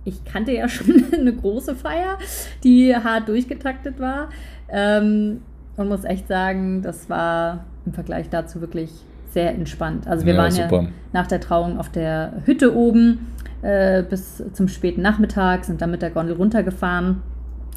ich 0.06 0.24
kannte 0.26 0.52
ja 0.52 0.68
schon 0.70 1.06
eine 1.14 1.34
große 1.34 1.76
Feier, 1.76 2.18
die 2.64 2.96
hart 2.96 3.28
durchgetaktet 3.28 4.00
war. 4.00 4.30
Ähm, 4.70 5.42
und 5.76 5.90
muss 5.90 6.04
echt 6.04 6.28
sagen, 6.28 6.82
das 6.82 7.10
war 7.10 7.66
im 7.86 7.94
Vergleich 7.94 8.30
dazu 8.30 8.62
wirklich 8.62 8.92
sehr 9.34 9.54
entspannt. 9.54 10.08
Also 10.08 10.26
wir 10.26 10.34
ja, 10.34 10.40
waren 10.40 10.52
super. 10.52 10.82
ja 10.84 10.88
nach 11.12 11.28
der 11.28 11.42
Trauung 11.42 11.78
auf 11.78 11.90
der 11.90 12.34
Hütte 12.46 12.76
oben 12.76 13.28
äh, 13.62 14.04
bis 14.04 14.44
zum 14.54 14.68
späten 14.68 15.02
Nachmittag, 15.02 15.66
sind 15.66 15.82
dann 15.82 15.92
mit 15.92 16.02
der 16.02 16.12
Gondel 16.12 16.36
runtergefahren. 16.36 17.22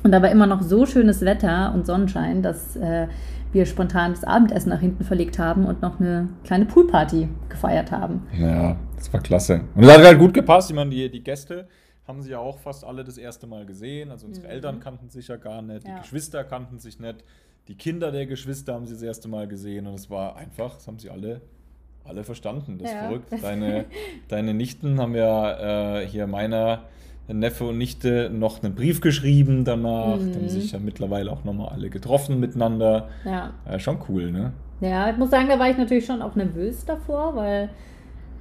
Und 0.02 0.12
da 0.12 0.22
war 0.22 0.30
immer 0.30 0.46
noch 0.46 0.62
so 0.62 0.86
schönes 0.86 1.22
Wetter 1.22 1.72
und 1.74 1.86
Sonnenschein, 1.86 2.42
dass 2.42 2.76
äh, 2.76 3.08
wir 3.52 3.66
spontan 3.66 4.12
das 4.12 4.24
Abendessen 4.24 4.68
nach 4.68 4.80
hinten 4.80 5.04
verlegt 5.04 5.38
haben 5.38 5.64
und 5.64 5.82
noch 5.82 5.98
eine 5.98 6.28
kleine 6.44 6.66
Poolparty 6.66 7.28
gefeiert 7.48 7.90
haben. 7.90 8.26
Ja, 8.38 8.76
das 8.96 9.12
war 9.12 9.20
klasse. 9.20 9.62
Und 9.74 9.84
es 9.84 9.92
hat 9.92 10.04
halt 10.04 10.18
gut 10.18 10.34
gepasst. 10.34 10.70
Ich 10.70 10.76
meine, 10.76 10.90
die, 10.90 11.10
die 11.10 11.22
Gäste 11.22 11.66
haben 12.06 12.22
sie 12.22 12.30
ja 12.30 12.38
auch 12.38 12.58
fast 12.58 12.84
alle 12.84 13.02
das 13.02 13.18
erste 13.18 13.46
Mal 13.46 13.66
gesehen. 13.66 14.10
Also 14.10 14.26
unsere 14.26 14.46
mhm. 14.46 14.52
Eltern 14.52 14.80
kannten 14.80 15.08
sich 15.08 15.28
ja 15.28 15.36
gar 15.36 15.62
nicht, 15.62 15.86
die 15.86 15.90
ja. 15.90 15.98
Geschwister 15.98 16.44
kannten 16.44 16.78
sich 16.78 17.00
nicht, 17.00 17.24
die 17.68 17.74
Kinder 17.74 18.12
der 18.12 18.26
Geschwister 18.26 18.74
haben 18.74 18.86
sie 18.86 18.94
das 18.94 19.02
erste 19.02 19.28
Mal 19.28 19.48
gesehen 19.48 19.86
und 19.86 19.94
es 19.94 20.10
war 20.10 20.36
einfach, 20.36 20.74
das 20.74 20.86
haben 20.86 20.98
sie 20.98 21.10
alle 21.10 21.40
alle 22.08 22.24
verstanden. 22.24 22.78
Das 22.78 22.88
ist 22.88 22.94
ja. 22.94 23.02
verrückt. 23.04 23.28
Deine, 23.42 23.84
deine 24.28 24.54
Nichten 24.54 25.00
haben 25.00 25.14
ja 25.14 25.98
äh, 26.00 26.06
hier 26.06 26.26
meiner 26.26 26.84
Neffe 27.28 27.64
und 27.64 27.78
Nichte 27.78 28.30
noch 28.32 28.62
einen 28.62 28.74
Brief 28.74 29.00
geschrieben 29.00 29.64
danach. 29.64 30.18
Mhm. 30.18 30.34
Haben 30.34 30.48
sich 30.48 30.72
ja 30.72 30.78
mittlerweile 30.78 31.30
auch 31.30 31.44
nochmal 31.44 31.70
alle 31.70 31.90
getroffen 31.90 32.38
miteinander. 32.38 33.08
Ja. 33.24 33.52
ja. 33.68 33.78
Schon 33.78 33.98
cool, 34.08 34.30
ne? 34.30 34.52
Ja, 34.80 35.10
ich 35.10 35.16
muss 35.16 35.30
sagen, 35.30 35.48
da 35.48 35.58
war 35.58 35.70
ich 35.70 35.78
natürlich 35.78 36.06
schon 36.06 36.22
auch 36.22 36.34
nervös 36.34 36.84
davor, 36.84 37.34
weil 37.34 37.70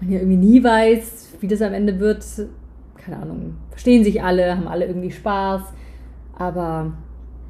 man 0.01 0.11
ja 0.11 0.19
irgendwie 0.19 0.37
nie 0.37 0.63
weiß, 0.63 1.37
wie 1.39 1.47
das 1.47 1.61
am 1.61 1.73
Ende 1.73 1.99
wird. 1.99 2.23
Keine 2.97 3.17
Ahnung, 3.17 3.57
verstehen 3.69 4.03
sich 4.03 4.21
alle, 4.21 4.55
haben 4.55 4.67
alle 4.67 4.85
irgendwie 4.85 5.11
Spaß. 5.11 5.61
Aber 6.37 6.93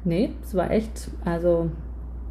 nee, 0.06 0.30
es 0.42 0.54
war 0.54 0.70
echt, 0.70 1.10
also 1.24 1.70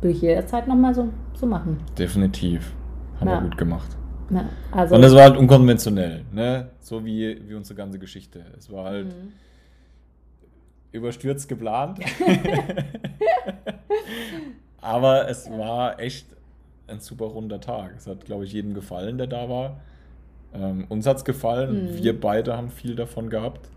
würde 0.02 0.16
ich 0.16 0.22
jederzeit 0.22 0.68
nochmal 0.68 0.96
so, 0.96 1.10
so 1.34 1.46
machen. 1.46 1.78
Definitiv. 1.98 2.74
Haben 3.20 3.28
ja. 3.28 3.42
wir 3.42 3.50
gut 3.50 3.58
gemacht. 3.58 3.96
Ja, 4.32 4.50
also 4.72 4.96
und 4.96 5.04
es 5.04 5.14
war 5.14 5.24
halt 5.24 5.38
unkonventionell, 5.38 6.26
ne? 6.32 6.72
So 6.80 7.06
wie, 7.06 7.40
wie 7.48 7.54
unsere 7.54 7.76
ganze 7.76 8.00
Geschichte. 8.00 8.44
Es 8.58 8.72
war 8.72 8.86
halt 8.86 9.08
mhm. 9.08 9.34
überstürzt 10.92 11.48
geplant. 11.48 12.00
Aber 14.82 15.30
es 15.30 15.50
war 15.50 16.00
echt 16.00 16.28
ein 16.88 17.00
super 17.00 17.26
runder 17.26 17.60
Tag. 17.60 17.94
Es 17.98 18.08
hat, 18.08 18.26
glaube 18.26 18.46
ich, 18.46 18.54
jedem 18.54 18.74
gefallen, 18.74 19.18
der 19.18 19.28
da 19.28 19.50
war. 19.50 19.82
Ähm, 20.54 20.86
uns 20.90 21.06
hat 21.06 21.18
es 21.18 21.26
gefallen. 21.26 21.92
Mhm. 21.92 22.04
Wir 22.04 22.20
beide 22.20 22.56
haben 22.56 22.70
viel 22.70 22.96
davon 22.96 23.30
gehabt. 23.30 23.70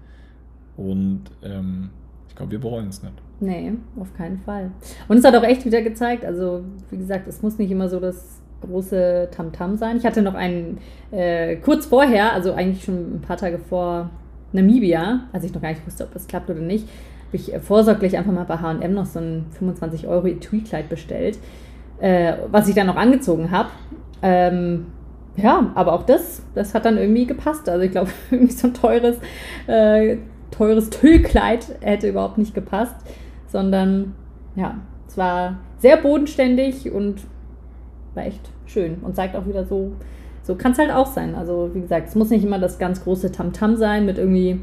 Und 0.76 1.25
ähm, 1.43 1.90
ich 2.28 2.35
glaube, 2.35 2.52
wir 2.52 2.61
bereuen 2.61 2.88
es 2.88 3.02
nicht. 3.02 3.14
Nee, 3.40 3.73
auf 4.00 4.12
keinen 4.16 4.38
Fall. 4.38 4.73
Und 5.07 5.18
es 5.18 5.25
hat 5.25 5.37
auch 5.37 5.45
echt 5.45 5.64
wieder 5.64 5.83
gezeigt, 5.83 6.25
also 6.25 6.64
wie 6.90 6.97
gesagt, 6.97 7.28
es 7.28 7.40
muss 7.42 7.59
nicht 7.59 7.71
immer 7.71 7.88
so 7.88 8.00
das 8.00 8.40
große 8.61 9.28
Tamtam 9.30 9.75
-Tam 9.75 9.76
sein. 9.76 9.97
Ich 9.97 10.04
hatte 10.04 10.23
noch 10.23 10.35
einen 10.35 10.78
äh, 11.12 11.57
kurz 11.57 11.87
vorher, 11.87 12.33
also 12.33 12.52
eigentlich 12.52 12.85
schon 12.85 13.16
ein 13.16 13.21
paar 13.21 13.37
Tage 13.37 13.59
vor 13.59 14.11
Namibia, 14.52 15.28
als 15.33 15.45
ich 15.45 15.54
noch 15.54 15.62
gar 15.62 15.68
nicht 15.71 15.87
wusste, 15.87 16.04
ob 16.04 16.16
es 16.16 16.26
klappt 16.26 16.50
oder 16.50 16.61
nicht, 16.61 16.88
habe 17.28 17.37
ich 17.37 17.52
äh, 17.52 17.61
vorsorglich 17.61 18.16
einfach 18.16 18.33
mal 18.33 18.45
bei 18.45 18.57
HM 18.57 18.95
noch 18.95 19.07
so 19.07 19.21
ein 19.21 19.47
25 19.59 20.09
Euro 20.09 20.26
Etui-Kleid 20.26 20.88
bestellt, 20.88 21.38
äh, 22.00 22.35
was 22.50 22.68
ich 22.68 22.75
dann 22.75 22.87
noch 22.87 22.97
angezogen 22.97 23.50
habe. 23.50 23.71
Ähm, 24.23 24.87
ja, 25.37 25.71
aber 25.75 25.92
auch 25.92 26.02
das, 26.02 26.42
das 26.54 26.75
hat 26.75 26.85
dann 26.85 26.99
irgendwie 26.99 27.26
gepasst. 27.26 27.68
Also 27.68 27.85
ich 27.85 27.92
glaube, 27.92 28.11
irgendwie 28.30 28.52
so 28.52 28.68
ein 28.68 28.75
teures, 28.75 29.16
äh, 29.66 30.16
teures 30.50 30.90
Tüllkleid 30.90 31.66
hätte 31.80 32.09
überhaupt 32.09 32.38
nicht 32.38 32.54
gepasst, 32.54 32.97
sondern 33.49 34.14
ja, 34.57 34.76
es 35.07 35.17
war 35.17 35.57
sehr 35.78 35.97
bodenständig 35.97 36.93
und 36.93 37.23
war 38.14 38.26
echt 38.26 38.50
schön 38.67 38.99
und 39.02 39.17
zeigt 39.17 39.37
auch 39.37 39.47
wieder 39.47 39.64
so, 39.64 39.93
so 40.43 40.55
kann 40.55 40.73
es 40.73 40.78
halt 40.78 40.90
auch 40.90 41.07
sein. 41.07 41.35
Also 41.35 41.71
wie 41.75 41.81
gesagt, 41.81 42.09
es 42.09 42.14
muss 42.14 42.31
nicht 42.31 42.45
immer 42.45 42.59
das 42.59 42.78
ganz 42.78 43.02
große 43.02 43.33
Tamtam 43.33 43.73
-Tam 43.73 43.76
sein 43.76 44.07
mit 44.07 44.19
irgendwie 44.19 44.61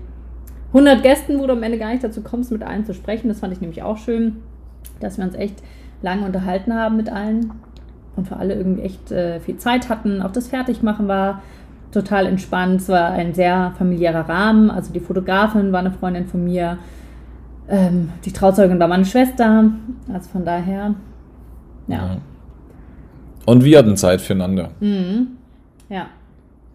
100 0.70 1.04
Gästen, 1.04 1.40
wo 1.40 1.48
du 1.48 1.54
am 1.54 1.64
Ende 1.64 1.78
gar 1.78 1.92
nicht 1.92 2.04
dazu 2.04 2.22
kommst, 2.22 2.52
mit 2.52 2.64
allen 2.64 2.86
zu 2.86 2.94
sprechen. 2.94 3.30
Das 3.30 3.40
fand 3.40 3.54
ich 3.54 3.62
nämlich 3.62 3.82
auch 3.82 3.98
schön, 3.98 4.38
dass 5.00 5.18
wir 5.18 5.26
uns 5.26 5.36
echt 5.36 5.64
lange 6.02 6.26
unterhalten 6.26 6.74
haben 6.74 6.98
mit 6.98 7.10
allen 7.10 7.54
und 8.16 8.28
für 8.28 8.38
alle 8.38 8.56
irgendwie 8.56 8.84
echt 8.84 9.12
äh, 9.12 9.40
viel 9.40 9.58
Zeit 9.58 9.90
hatten. 9.90 10.22
Auch 10.22 10.32
das 10.32 10.48
Fertigmachen 10.48 11.08
war 11.08 11.42
total 11.92 12.26
entspannt. 12.28 12.82
Es 12.82 12.90
war 12.90 13.12
ein 13.12 13.34
sehr 13.34 13.74
familiärer 13.78 14.28
Rahmen. 14.28 14.70
Also 14.70 14.92
die 14.92 15.00
Fotografin 15.00 15.72
war 15.72 15.80
eine 15.80 15.92
Freundin 15.92 16.26
von 16.28 16.44
mir. 16.44 16.78
Ähm, 17.68 18.10
die 18.24 18.32
Trauzeugin 18.32 18.80
war 18.80 18.88
meine 18.88 19.06
Schwester. 19.06 19.72
Also 20.12 20.30
von 20.30 20.46
daher, 20.46 20.96
ja. 21.88 21.96
ja. 21.96 22.18
Und 23.46 23.64
wir 23.64 23.78
hatten 23.78 23.98
Zeit 23.98 24.22
füreinander. 24.22 24.72
Mhm. 24.80 25.38
Ja. 25.90 26.08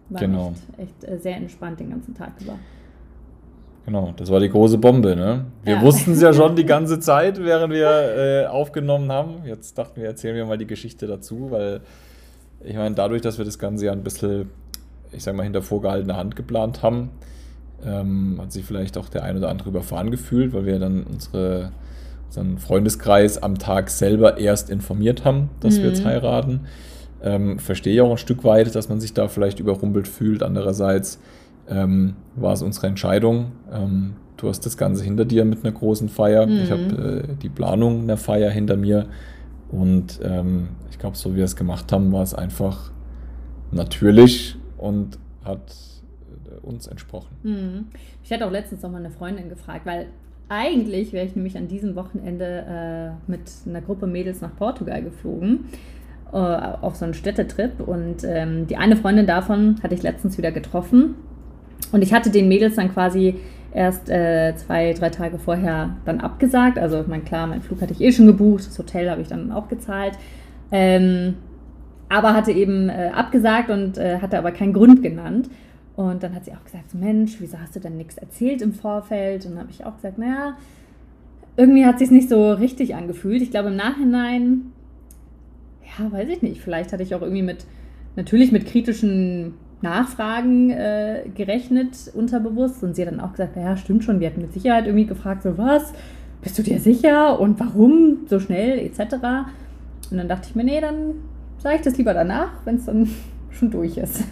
War 0.09 0.21
genau. 0.21 0.53
echt, 0.77 1.01
echt 1.03 1.09
äh, 1.09 1.17
sehr 1.17 1.37
entspannt 1.37 1.79
den 1.79 1.89
ganzen 1.89 2.13
Tag 2.13 2.33
über. 2.41 2.57
Genau, 3.85 4.13
das 4.15 4.29
war 4.29 4.39
die 4.39 4.49
große 4.49 4.77
Bombe, 4.77 5.15
ne? 5.15 5.45
Wir 5.63 5.75
ja. 5.75 5.81
wussten 5.81 6.11
es 6.11 6.21
ja 6.21 6.33
schon 6.33 6.55
die 6.55 6.65
ganze 6.65 6.99
Zeit, 6.99 7.43
während 7.43 7.73
wir 7.73 7.87
äh, 7.87 8.45
aufgenommen 8.45 9.11
haben. 9.11 9.43
Jetzt 9.45 9.77
dachten 9.77 9.99
wir, 10.01 10.07
erzählen 10.07 10.35
wir 10.35 10.45
mal 10.45 10.57
die 10.57 10.67
Geschichte 10.67 11.07
dazu, 11.07 11.49
weil 11.49 11.81
ich 12.63 12.75
meine, 12.75 12.93
dadurch, 12.93 13.21
dass 13.21 13.37
wir 13.37 13.45
das 13.45 13.57
Ganze 13.57 13.87
ja 13.87 13.91
ein 13.91 14.03
bisschen, 14.03 14.49
ich 15.11 15.23
sag 15.23 15.35
mal, 15.35 15.43
hinter 15.43 15.61
vorgehaltener 15.61 16.15
Hand 16.15 16.35
geplant 16.35 16.83
haben, 16.83 17.09
ähm, 17.85 18.37
hat 18.39 18.51
sich 18.51 18.65
vielleicht 18.65 18.97
auch 18.97 19.09
der 19.09 19.23
ein 19.23 19.37
oder 19.37 19.49
andere 19.49 19.69
überfahren 19.69 20.11
gefühlt, 20.11 20.53
weil 20.53 20.65
wir 20.65 20.79
dann 20.79 21.03
unsere, 21.03 21.71
unseren 22.27 22.57
Freundeskreis 22.57 23.41
am 23.41 23.57
Tag 23.57 23.89
selber 23.89 24.37
erst 24.37 24.69
informiert 24.69 25.25
haben, 25.25 25.49
dass 25.59 25.77
mhm. 25.77 25.83
wir 25.83 25.89
jetzt 25.89 26.05
heiraten. 26.05 26.61
Ähm, 27.23 27.59
verstehe 27.59 27.93
ich 27.93 28.01
auch 28.01 28.11
ein 28.11 28.17
Stück 28.17 28.43
weit, 28.43 28.73
dass 28.75 28.89
man 28.89 28.99
sich 28.99 29.13
da 29.13 29.27
vielleicht 29.27 29.59
überrumpelt 29.59 30.07
fühlt. 30.07 30.43
Andererseits 30.43 31.19
ähm, 31.69 32.15
war 32.35 32.53
es 32.53 32.61
unsere 32.61 32.87
Entscheidung. 32.87 33.51
Ähm, 33.71 34.13
du 34.37 34.49
hast 34.49 34.65
das 34.65 34.77
Ganze 34.77 35.03
hinter 35.03 35.25
dir 35.25 35.45
mit 35.45 35.63
einer 35.63 35.73
großen 35.73 36.09
Feier. 36.09 36.47
Mhm. 36.47 36.57
Ich 36.63 36.71
habe 36.71 37.25
äh, 37.29 37.35
die 37.41 37.49
Planung 37.49 38.03
einer 38.03 38.17
Feier 38.17 38.49
hinter 38.49 38.75
mir. 38.75 39.07
Und 39.69 40.19
ähm, 40.23 40.69
ich 40.89 40.99
glaube, 40.99 41.15
so 41.15 41.31
wie 41.31 41.37
wir 41.37 41.45
es 41.45 41.55
gemacht 41.55 41.91
haben, 41.91 42.11
war 42.11 42.23
es 42.23 42.33
einfach 42.33 42.91
natürlich 43.71 44.57
und 44.77 45.17
hat 45.45 45.61
uns 46.63 46.87
entsprochen. 46.87 47.35
Mhm. 47.43 47.87
Ich 48.23 48.31
hatte 48.31 48.45
auch 48.45 48.51
letztens 48.51 48.81
noch 48.81 48.91
mal 48.91 48.97
eine 48.97 49.11
Freundin 49.11 49.49
gefragt, 49.49 49.85
weil 49.85 50.07
eigentlich 50.49 51.13
wäre 51.13 51.25
ich 51.25 51.35
nämlich 51.35 51.57
an 51.57 51.67
diesem 51.67 51.95
Wochenende 51.95 53.15
äh, 53.27 53.31
mit 53.31 53.41
einer 53.65 53.81
Gruppe 53.81 54.07
Mädels 54.07 54.41
nach 54.41 54.55
Portugal 54.55 55.01
geflogen 55.01 55.65
äh, 56.31 56.35
auf 56.35 56.95
so 56.95 57.05
einen 57.05 57.13
Städtetrip 57.13 57.79
und 57.79 58.23
ähm, 58.25 58.67
die 58.67 58.77
eine 58.77 58.97
Freundin 58.97 59.27
davon 59.27 59.77
hatte 59.81 59.95
ich 59.95 60.03
letztens 60.03 60.37
wieder 60.37 60.51
getroffen 60.51 61.15
und 61.91 62.01
ich 62.01 62.13
hatte 62.13 62.29
den 62.29 62.47
Mädels 62.47 62.75
dann 62.75 62.93
quasi 62.93 63.35
erst 63.73 64.09
äh, 64.09 64.53
zwei, 64.55 64.93
drei 64.93 65.09
Tage 65.09 65.39
vorher 65.39 65.95
dann 66.05 66.19
abgesagt. 66.19 66.77
Also, 66.77 67.01
ich 67.01 67.07
meine, 67.07 67.23
klar, 67.23 67.47
meinen 67.47 67.61
Flug 67.61 67.81
hatte 67.81 67.93
ich 67.93 68.01
eh 68.01 68.11
schon 68.11 68.27
gebucht, 68.27 68.67
das 68.67 68.77
Hotel 68.77 69.09
habe 69.09 69.21
ich 69.21 69.27
dann 69.27 69.51
auch 69.51 69.67
gezahlt. 69.67 70.13
Ähm, 70.71 71.35
aber 72.09 72.33
hatte 72.33 72.51
eben 72.51 72.89
äh, 72.89 73.11
abgesagt 73.13 73.69
und 73.69 73.97
äh, 73.97 74.19
hatte 74.19 74.37
aber 74.37 74.51
keinen 74.51 74.73
Grund 74.73 75.01
genannt. 75.01 75.49
Und 76.01 76.23
dann 76.23 76.33
hat 76.35 76.45
sie 76.45 76.53
auch 76.53 76.63
gesagt, 76.63 76.93
Mensch, 76.93 77.37
wieso 77.39 77.59
hast 77.59 77.75
du 77.75 77.79
denn 77.79 77.97
nichts 77.97 78.17
erzählt 78.17 78.61
im 78.61 78.73
Vorfeld? 78.73 79.45
Und 79.45 79.51
dann 79.51 79.61
habe 79.61 79.71
ich 79.71 79.85
auch 79.85 79.95
gesagt, 79.95 80.17
naja, 80.17 80.57
irgendwie 81.57 81.85
hat 81.85 81.99
sich 81.99 82.11
nicht 82.11 82.29
so 82.29 82.53
richtig 82.53 82.95
angefühlt. 82.95 83.41
Ich 83.41 83.51
glaube 83.51 83.69
im 83.69 83.75
Nachhinein, 83.75 84.71
ja, 85.83 86.11
weiß 86.11 86.29
ich 86.29 86.41
nicht, 86.41 86.61
vielleicht 86.61 86.93
hatte 86.93 87.03
ich 87.03 87.13
auch 87.13 87.21
irgendwie 87.21 87.43
mit, 87.43 87.65
natürlich 88.15 88.51
mit 88.51 88.65
kritischen 88.65 89.53
Nachfragen 89.81 90.71
äh, 90.71 91.23
gerechnet, 91.35 92.11
unterbewusst. 92.13 92.83
Und 92.83 92.95
sie 92.95 93.05
hat 93.05 93.11
dann 93.11 93.19
auch 93.19 93.31
gesagt, 93.31 93.55
ja, 93.55 93.77
stimmt 93.77 94.03
schon, 94.03 94.19
wir 94.19 94.27
hatten 94.27 94.41
mit 94.41 94.53
Sicherheit 94.53 94.85
irgendwie 94.85 95.05
gefragt, 95.05 95.43
so 95.43 95.57
was, 95.57 95.93
bist 96.41 96.57
du 96.57 96.63
dir 96.63 96.79
sicher 96.79 97.39
und 97.39 97.59
warum 97.59 98.25
so 98.27 98.39
schnell 98.39 98.79
etc. 98.79 99.15
Und 100.09 100.17
dann 100.17 100.27
dachte 100.27 100.47
ich 100.49 100.55
mir, 100.55 100.63
nee, 100.63 100.81
dann 100.81 101.15
sage 101.59 101.75
ich 101.75 101.81
das 101.81 101.97
lieber 101.97 102.13
danach, 102.13 102.51
wenn 102.65 102.77
es 102.77 102.85
dann 102.85 103.09
schon 103.51 103.69
durch 103.69 103.97
ist. 103.97 104.23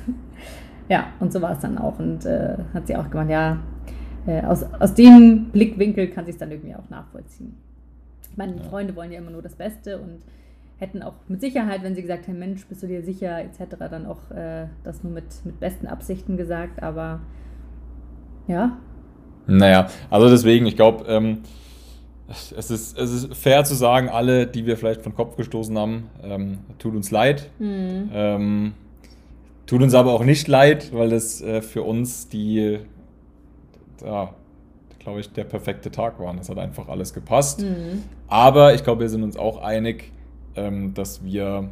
Ja, 0.90 1.08
und 1.20 1.32
so 1.32 1.42
war 1.42 1.54
es 1.54 1.60
dann 1.60 1.78
auch. 1.78 2.00
Und 2.00 2.26
äh, 2.26 2.58
hat 2.74 2.88
sie 2.88 2.96
auch 2.96 3.10
gemeint, 3.10 3.30
ja, 3.30 3.58
äh, 4.28 4.42
aus, 4.42 4.66
aus 4.80 4.94
dem 4.96 5.46
Blickwinkel 5.52 6.10
kann 6.10 6.26
sie 6.26 6.32
es 6.32 6.38
dann 6.38 6.52
irgendwie 6.52 6.76
auch 6.76 6.90
nachvollziehen. 6.90 7.56
Ich 8.30 8.38
meine, 8.38 8.58
ja. 8.58 8.64
Freunde 8.64 8.96
wollen 8.96 9.12
ja 9.12 9.20
immer 9.20 9.32
nur 9.32 9.42
das 9.42 9.56
Beste 9.56 10.00
und 10.00 10.22
hätten 10.78 11.04
auch 11.04 11.14
mit 11.28 11.42
Sicherheit, 11.42 11.84
wenn 11.84 11.96
sie 11.96 12.02
gesagt 12.02 12.28
hätten, 12.28 12.40
Mensch, 12.40 12.66
bist 12.66 12.82
du 12.84 12.88
dir 12.88 13.04
sicher, 13.04 13.40
etc., 13.40 13.76
dann 13.90 14.06
auch 14.06 14.32
äh, 14.32 14.68
das 14.84 15.04
nur 15.04 15.14
mit, 15.14 15.26
mit 15.46 15.60
besten 15.60 15.88
Absichten 15.88 16.38
gesagt, 16.38 16.82
aber 16.82 17.20
ja. 18.48 18.78
Naja, 19.46 19.88
also 20.10 20.30
deswegen, 20.30 20.66
ich 20.66 20.76
glaube, 20.76 21.06
ähm, 21.08 21.40
es, 22.30 22.52
ist, 22.72 22.98
es 22.98 23.12
ist 23.12 23.36
fair 23.36 23.64
zu 23.64 23.76
sagen, 23.76 24.10
alle, 24.10 24.48
die 24.48 24.66
wir 24.66 24.78
vielleicht 24.78 25.02
von 25.02 25.14
Kopf 25.14 25.36
gestoßen 25.36 25.78
haben, 25.78 26.10
ähm, 26.24 26.60
tut 26.78 26.96
uns 26.96 27.12
leid. 27.12 27.50
Mhm. 27.60 28.10
Ähm, 28.14 28.74
tut 29.70 29.84
uns 29.84 29.94
aber 29.94 30.14
auch 30.14 30.24
nicht 30.24 30.48
leid, 30.48 30.92
weil 30.94 31.10
das 31.10 31.42
äh, 31.42 31.62
für 31.62 31.84
uns 31.84 32.28
die, 32.28 32.80
ja, 34.04 34.34
glaube 34.98 35.20
ich, 35.20 35.32
der 35.32 35.44
perfekte 35.44 35.92
Tag 35.92 36.20
war. 36.20 36.36
Es 36.40 36.50
hat 36.50 36.58
einfach 36.58 36.88
alles 36.88 37.14
gepasst. 37.14 37.62
Mhm. 37.62 38.02
Aber 38.28 38.74
ich 38.74 38.84
glaube, 38.84 39.02
wir 39.02 39.10
sind 39.10 39.22
uns 39.22 39.38
auch 39.38 39.62
einig, 39.62 40.12
ähm, 40.56 40.96
dass 40.96 41.24
wir, 41.24 41.70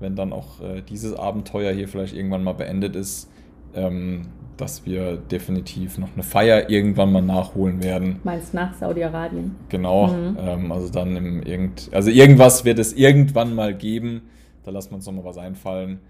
wenn 0.00 0.16
dann 0.16 0.34
auch 0.34 0.60
äh, 0.60 0.82
dieses 0.82 1.14
Abenteuer 1.14 1.72
hier 1.72 1.88
vielleicht 1.88 2.14
irgendwann 2.14 2.44
mal 2.44 2.52
beendet 2.52 2.94
ist, 2.94 3.30
ähm, 3.74 4.26
dass 4.58 4.84
wir 4.84 5.16
definitiv 5.16 5.96
noch 5.96 6.12
eine 6.12 6.22
Feier 6.22 6.68
irgendwann 6.68 7.10
mal 7.10 7.22
nachholen 7.22 7.82
werden. 7.82 8.20
Meinst 8.22 8.52
nach 8.52 8.74
Saudi-Arabien? 8.74 9.56
Genau, 9.70 10.08
mhm. 10.08 10.36
ähm, 10.38 10.72
also 10.72 10.92
dann 10.92 11.16
im 11.16 11.42
irgend, 11.42 11.88
also 11.92 12.10
irgendwas 12.10 12.66
wird 12.66 12.78
es 12.78 12.92
irgendwann 12.92 13.54
mal 13.54 13.74
geben. 13.74 14.28
Da 14.62 14.70
lassen 14.70 14.90
wir 14.90 14.96
uns 14.96 15.06
nochmal 15.06 15.24
was 15.24 15.38
einfallen. 15.38 16.00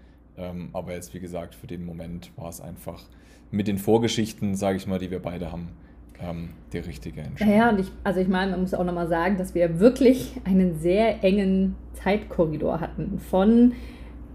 Ähm, 0.41 0.69
aber 0.73 0.93
jetzt, 0.93 1.13
wie 1.13 1.19
gesagt, 1.19 1.55
für 1.55 1.67
den 1.67 1.85
Moment 1.85 2.31
war 2.35 2.49
es 2.49 2.61
einfach 2.61 3.03
mit 3.51 3.67
den 3.67 3.77
Vorgeschichten, 3.77 4.55
sage 4.55 4.77
ich 4.77 4.87
mal, 4.87 4.97
die 4.97 5.11
wir 5.11 5.21
beide 5.21 5.51
haben, 5.51 5.69
ähm, 6.19 6.49
die 6.73 6.79
richtige 6.79 7.21
Entscheidung. 7.21 7.55
Ja, 7.55 7.69
und 7.69 7.79
ich, 7.79 7.91
also 8.03 8.19
ich 8.19 8.27
meine, 8.27 8.51
man 8.51 8.61
muss 8.61 8.73
auch 8.73 8.83
nochmal 8.83 9.07
sagen, 9.07 9.37
dass 9.37 9.53
wir 9.53 9.79
wirklich 9.79 10.33
einen 10.45 10.79
sehr 10.79 11.23
engen 11.23 11.75
Zeitkorridor 11.93 12.79
hatten. 12.79 13.19
Von 13.19 13.73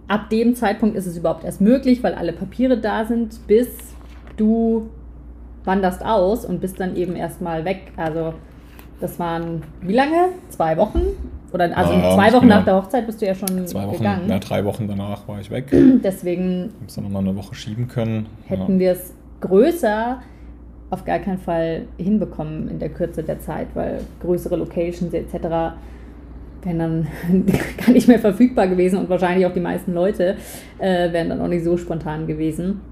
ab 0.06 0.30
dem 0.30 0.54
Zeitpunkt 0.54 0.96
ist 0.96 1.06
es 1.06 1.16
überhaupt 1.16 1.44
erst 1.44 1.60
möglich, 1.60 2.02
weil 2.02 2.14
alle 2.14 2.32
Papiere 2.32 2.78
da 2.78 3.04
sind, 3.04 3.46
bis 3.46 3.68
du 4.36 4.90
wanderst 5.64 6.04
aus 6.04 6.44
und 6.44 6.60
bist 6.60 6.78
dann 6.78 6.94
eben 6.96 7.16
erstmal 7.16 7.64
weg. 7.64 7.92
Also 7.96 8.34
das 9.00 9.18
waren 9.18 9.62
wie 9.80 9.94
lange? 9.94 10.28
Zwei 10.50 10.76
Wochen? 10.76 11.00
Oder 11.56 11.74
also 11.74 11.94
ja, 11.94 12.14
zwei 12.14 12.32
Wochen 12.34 12.48
nach 12.48 12.66
der 12.66 12.74
Hochzeit 12.74 13.06
bist 13.06 13.22
du 13.22 13.26
ja 13.26 13.34
schon 13.34 13.66
zwei 13.66 13.86
Wochen, 13.86 13.96
gegangen. 13.96 14.28
Ja, 14.28 14.38
drei 14.38 14.62
Wochen 14.66 14.86
danach 14.86 15.26
war 15.26 15.40
ich 15.40 15.50
weg. 15.50 15.68
Deswegen 16.04 16.64
haben 16.64 16.86
es 16.86 16.96
dann 16.96 17.04
nochmal 17.04 17.22
eine 17.22 17.34
Woche 17.34 17.54
schieben 17.54 17.88
können. 17.88 18.26
Hätten 18.44 18.74
ja. 18.74 18.78
wir 18.78 18.92
es 18.92 19.14
größer 19.40 20.18
auf 20.90 21.04
gar 21.06 21.18
keinen 21.18 21.38
Fall 21.38 21.86
hinbekommen 21.96 22.68
in 22.68 22.78
der 22.78 22.90
Kürze 22.90 23.22
der 23.22 23.40
Zeit, 23.40 23.68
weil 23.72 24.02
größere 24.20 24.56
Locations 24.56 25.14
etc. 25.14 25.32
wären 26.62 26.78
dann 26.78 27.06
gar 27.86 27.90
nicht 27.90 28.06
mehr 28.06 28.18
verfügbar 28.18 28.68
gewesen 28.68 28.98
und 28.98 29.08
wahrscheinlich 29.08 29.46
auch 29.46 29.54
die 29.54 29.60
meisten 29.60 29.94
Leute 29.94 30.36
äh, 30.78 31.10
wären 31.10 31.30
dann 31.30 31.40
auch 31.40 31.48
nicht 31.48 31.64
so 31.64 31.78
spontan 31.78 32.26
gewesen. 32.26 32.82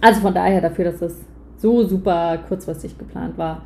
Also 0.00 0.20
von 0.20 0.32
daher 0.32 0.60
dafür, 0.60 0.84
dass 0.84 1.00
das 1.00 1.16
so 1.56 1.84
super 1.84 2.38
kurzfristig 2.46 2.96
geplant 2.96 3.36
war, 3.36 3.62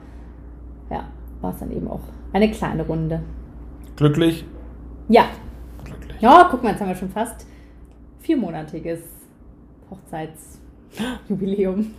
ja, 0.90 1.04
war 1.42 1.52
es 1.52 1.58
dann 1.58 1.70
eben 1.70 1.86
auch 1.86 2.00
eine 2.32 2.50
kleine 2.50 2.86
Runde. 2.86 3.20
Glücklich? 3.96 4.44
Ja. 5.08 5.26
Glücklich. 5.84 6.20
Ja, 6.20 6.48
guck 6.50 6.62
mal, 6.62 6.70
jetzt 6.70 6.80
haben 6.80 6.88
wir 6.88 6.96
schon 6.96 7.10
fast 7.10 7.46
viermonatiges 8.20 9.00
Hochzeitsjubiläum. 9.90 11.94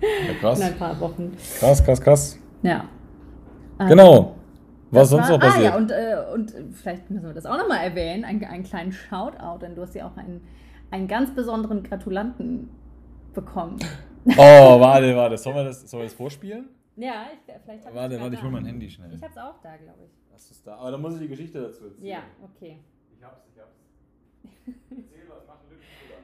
Ja, 0.00 0.34
krass. 0.40 0.60
In 0.60 0.66
ein 0.66 0.76
paar 0.76 0.98
Wochen. 1.00 1.36
Krass, 1.58 1.84
krass, 1.84 2.00
krass. 2.00 2.38
Ja. 2.62 2.84
Genau. 3.78 4.36
Was 4.90 5.10
sonst 5.10 5.28
war, 5.28 5.38
noch 5.38 5.40
passiert? 5.40 5.66
Ah 5.66 5.70
ja, 5.70 5.76
und, 5.76 5.90
äh, 5.90 6.16
und 6.32 6.54
vielleicht 6.74 7.10
müssen 7.10 7.26
wir 7.26 7.34
das 7.34 7.44
auch 7.46 7.58
nochmal 7.58 7.84
erwähnen, 7.84 8.24
einen, 8.24 8.42
einen 8.44 8.64
kleinen 8.64 8.92
Shoutout, 8.92 9.58
denn 9.60 9.74
du 9.74 9.82
hast 9.82 9.94
ja 9.94 10.06
auch 10.06 10.16
einen, 10.16 10.40
einen 10.90 11.08
ganz 11.08 11.34
besonderen 11.34 11.82
Gratulanten 11.82 12.70
bekommen. 13.34 13.78
Oh, 14.36 14.78
warte, 14.80 15.16
warte. 15.16 15.38
Sollen 15.38 15.56
wir 15.56 15.64
das, 15.64 15.88
sollen 15.88 16.02
wir 16.02 16.06
das 16.06 16.12
vorspielen? 16.12 16.68
Ja, 16.96 17.28
ich, 17.32 17.38
vielleicht 17.64 17.86
habe 17.86 17.96
Warte, 17.96 18.20
warte, 18.20 18.34
ich 18.34 18.42
hol 18.42 18.50
mein 18.50 18.66
Handy 18.66 18.90
schnell. 18.90 19.14
Ich 19.14 19.22
hab's 19.22 19.38
auch 19.38 19.54
da, 19.62 19.74
glaube 19.76 20.00
ich. 20.04 20.10
Hast 20.38 20.50
du's 20.50 20.62
da? 20.62 20.76
Aber 20.76 20.92
dann 20.92 21.02
muss 21.02 21.14
ich 21.14 21.20
die 21.22 21.26
Geschichte 21.26 21.60
dazu 21.60 21.86
erzählen. 21.86 22.06
Ja, 22.06 22.22
okay. 22.44 22.78
Ich 23.12 23.24
hab's, 23.24 23.42
ich 23.52 23.60
hab's. 23.60 23.74
Erzähl 24.88 25.28
was, 25.28 25.42
mach 25.48 25.56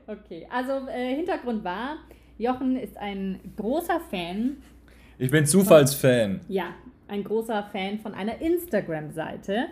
einen 0.06 0.18
Okay, 0.20 0.46
also 0.48 0.88
äh, 0.88 1.16
Hintergrund 1.16 1.64
war, 1.64 1.96
Jochen 2.38 2.76
ist 2.76 2.96
ein 2.96 3.40
großer 3.56 3.98
Fan. 4.08 4.58
Ich 5.18 5.32
bin 5.32 5.44
Zufallsfan. 5.46 6.42
Von, 6.42 6.54
ja, 6.54 6.66
ein 7.08 7.24
großer 7.24 7.64
Fan 7.72 7.98
von 7.98 8.14
einer 8.14 8.40
Instagram-Seite. 8.40 9.66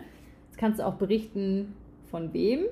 Jetzt 0.49 0.57
kannst 0.57 0.81
du 0.81 0.85
auch 0.87 0.95
berichten, 0.95 1.73
von 2.11 2.33
wem? 2.33 2.65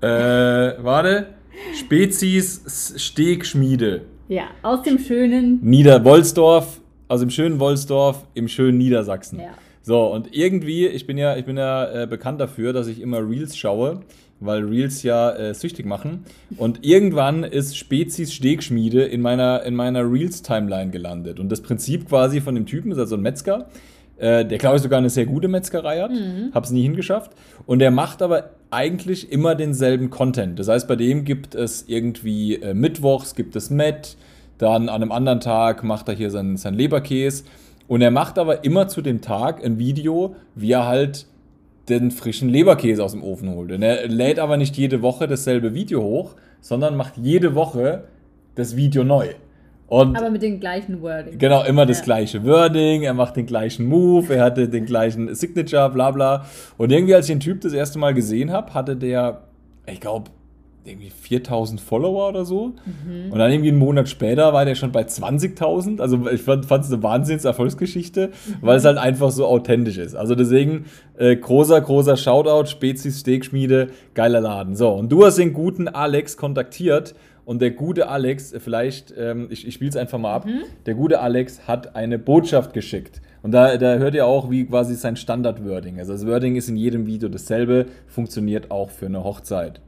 Äh, 0.00 0.82
warte. 0.82 1.34
Spezies 1.74 2.94
Stegschmiede. 2.96 4.06
Ja, 4.26 4.48
aus 4.62 4.82
dem 4.82 4.98
schönen 4.98 5.60
Niederwolsdorf, 5.62 6.80
aus 7.06 7.20
dem 7.20 7.30
schönen 7.30 7.60
Wolsdorf 7.60 8.26
im 8.34 8.48
schönen 8.48 8.78
Niedersachsen. 8.78 9.38
Ja. 9.38 9.54
So, 9.86 10.12
und 10.12 10.34
irgendwie, 10.34 10.88
ich 10.88 11.06
bin 11.06 11.16
ja, 11.16 11.36
ich 11.36 11.44
bin 11.44 11.56
ja 11.56 12.02
äh, 12.02 12.06
bekannt 12.08 12.40
dafür, 12.40 12.72
dass 12.72 12.88
ich 12.88 13.00
immer 13.00 13.18
Reels 13.18 13.56
schaue 13.56 14.00
weil 14.40 14.64
Reels 14.64 15.02
ja 15.02 15.30
äh, 15.30 15.54
süchtig 15.54 15.86
machen. 15.86 16.24
Und 16.56 16.84
irgendwann 16.84 17.44
ist 17.44 17.76
Spezies 17.76 18.32
Stegschmiede 18.32 19.04
in 19.04 19.22
meiner, 19.22 19.62
in 19.62 19.74
meiner 19.74 20.10
Reels-Timeline 20.10 20.90
gelandet. 20.90 21.40
Und 21.40 21.50
das 21.50 21.62
Prinzip 21.62 22.08
quasi 22.08 22.40
von 22.40 22.54
dem 22.54 22.66
Typen 22.66 22.92
ist 22.92 22.98
also 22.98 23.16
ein 23.16 23.22
Metzger, 23.22 23.68
äh, 24.18 24.44
der 24.44 24.58
glaube 24.58 24.76
ich 24.76 24.82
sogar 24.82 24.98
eine 24.98 25.10
sehr 25.10 25.26
gute 25.26 25.48
Metzgerei 25.48 26.00
hat, 26.02 26.10
mhm. 26.10 26.50
habe 26.52 26.66
es 26.66 26.72
nie 26.72 26.82
hingeschafft. 26.82 27.32
Und 27.66 27.78
der 27.78 27.90
macht 27.90 28.22
aber 28.22 28.50
eigentlich 28.70 29.32
immer 29.32 29.54
denselben 29.54 30.10
Content. 30.10 30.58
Das 30.58 30.68
heißt, 30.68 30.88
bei 30.88 30.96
dem 30.96 31.24
gibt 31.24 31.54
es 31.54 31.84
irgendwie 31.86 32.56
äh, 32.56 32.74
Mittwochs 32.74 33.34
gibt 33.34 33.56
es 33.56 33.70
Met, 33.70 34.16
Dann 34.58 34.88
an 34.88 35.02
einem 35.02 35.12
anderen 35.12 35.40
Tag 35.40 35.84
macht 35.84 36.08
er 36.08 36.14
hier 36.14 36.30
sein, 36.30 36.56
sein 36.56 36.74
Leberkäse. 36.74 37.44
Und 37.88 38.02
er 38.02 38.10
macht 38.10 38.38
aber 38.38 38.64
immer 38.64 38.88
zu 38.88 39.02
dem 39.02 39.20
Tag 39.20 39.64
ein 39.64 39.78
Video, 39.78 40.36
wie 40.54 40.72
er 40.72 40.86
halt 40.86 41.26
den 41.88 42.10
frischen 42.10 42.48
Leberkäse 42.48 43.02
aus 43.02 43.12
dem 43.12 43.22
Ofen 43.22 43.50
holt. 43.50 43.70
Und 43.70 43.82
er 43.82 44.08
lädt 44.08 44.38
aber 44.38 44.56
nicht 44.56 44.76
jede 44.76 45.02
Woche 45.02 45.28
dasselbe 45.28 45.72
Video 45.74 46.02
hoch, 46.02 46.34
sondern 46.60 46.96
macht 46.96 47.16
jede 47.16 47.54
Woche 47.54 48.04
das 48.56 48.76
Video 48.76 49.04
neu. 49.04 49.28
Und 49.88 50.16
aber 50.16 50.30
mit 50.30 50.42
dem 50.42 50.58
gleichen 50.58 51.00
Wording. 51.00 51.38
Genau, 51.38 51.62
immer 51.62 51.82
ja. 51.82 51.86
das 51.86 52.02
gleiche 52.02 52.44
Wording, 52.44 53.04
er 53.04 53.14
macht 53.14 53.36
den 53.36 53.46
gleichen 53.46 53.86
Move, 53.86 54.34
er 54.34 54.42
hatte 54.42 54.68
den 54.68 54.84
gleichen 54.84 55.32
Signature, 55.32 55.90
bla 55.90 56.10
bla. 56.10 56.46
Und 56.76 56.90
irgendwie, 56.90 57.14
als 57.14 57.28
ich 57.28 57.34
den 57.34 57.40
Typ 57.40 57.60
das 57.60 57.72
erste 57.72 58.00
Mal 58.00 58.12
gesehen 58.12 58.50
habe, 58.50 58.74
hatte 58.74 58.96
der, 58.96 59.42
ich 59.86 60.00
glaube, 60.00 60.32
irgendwie 60.86 61.10
4000 61.10 61.80
Follower 61.80 62.28
oder 62.28 62.44
so. 62.44 62.74
Mhm. 62.84 63.32
Und 63.32 63.38
dann 63.38 63.50
irgendwie 63.50 63.70
einen 63.70 63.78
Monat 63.78 64.08
später 64.08 64.52
war 64.52 64.64
der 64.64 64.74
schon 64.74 64.92
bei 64.92 65.02
20.000. 65.02 66.00
Also 66.00 66.28
ich 66.28 66.42
fand 66.42 66.64
es 66.64 66.92
eine 66.92 67.02
Wahnsinns-Erfolgsgeschichte, 67.02 68.28
mhm. 68.28 68.54
weil 68.60 68.76
es 68.78 68.84
halt 68.84 68.98
einfach 68.98 69.30
so 69.30 69.46
authentisch 69.46 69.98
ist. 69.98 70.14
Also 70.14 70.34
deswegen 70.34 70.86
äh, 71.16 71.36
großer, 71.36 71.80
großer 71.80 72.16
Shoutout, 72.16 72.66
Spezies 72.66 73.20
Steakschmiede, 73.20 73.88
geiler 74.14 74.40
Laden. 74.40 74.76
So, 74.76 74.90
und 74.90 75.10
du 75.10 75.24
hast 75.24 75.38
den 75.38 75.52
guten 75.52 75.88
Alex 75.88 76.36
kontaktiert 76.36 77.14
und 77.46 77.62
der 77.62 77.70
gute 77.70 78.08
Alex, 78.08 78.54
vielleicht, 78.58 79.14
ähm, 79.16 79.46
ich, 79.50 79.66
ich 79.68 79.74
spiele 79.74 79.90
es 79.90 79.96
einfach 79.96 80.18
mal 80.18 80.34
ab, 80.34 80.46
mhm. 80.46 80.62
der 80.84 80.94
gute 80.94 81.20
Alex 81.20 81.68
hat 81.68 81.94
eine 81.94 82.18
Botschaft 82.18 82.72
geschickt. 82.72 83.22
Und 83.42 83.52
da, 83.52 83.76
da 83.76 83.98
hört 83.98 84.16
ihr 84.16 84.26
auch, 84.26 84.50
wie 84.50 84.64
quasi 84.64 84.96
sein 84.96 85.14
Standard-Wording 85.14 85.98
ist. 85.98 86.10
Also 86.10 86.24
das 86.24 86.26
Wording 86.26 86.56
ist 86.56 86.68
in 86.68 86.76
jedem 86.76 87.06
Video 87.06 87.28
dasselbe, 87.28 87.86
funktioniert 88.08 88.72
auch 88.72 88.90
für 88.90 89.06
eine 89.06 89.22
Hochzeit. 89.22 89.80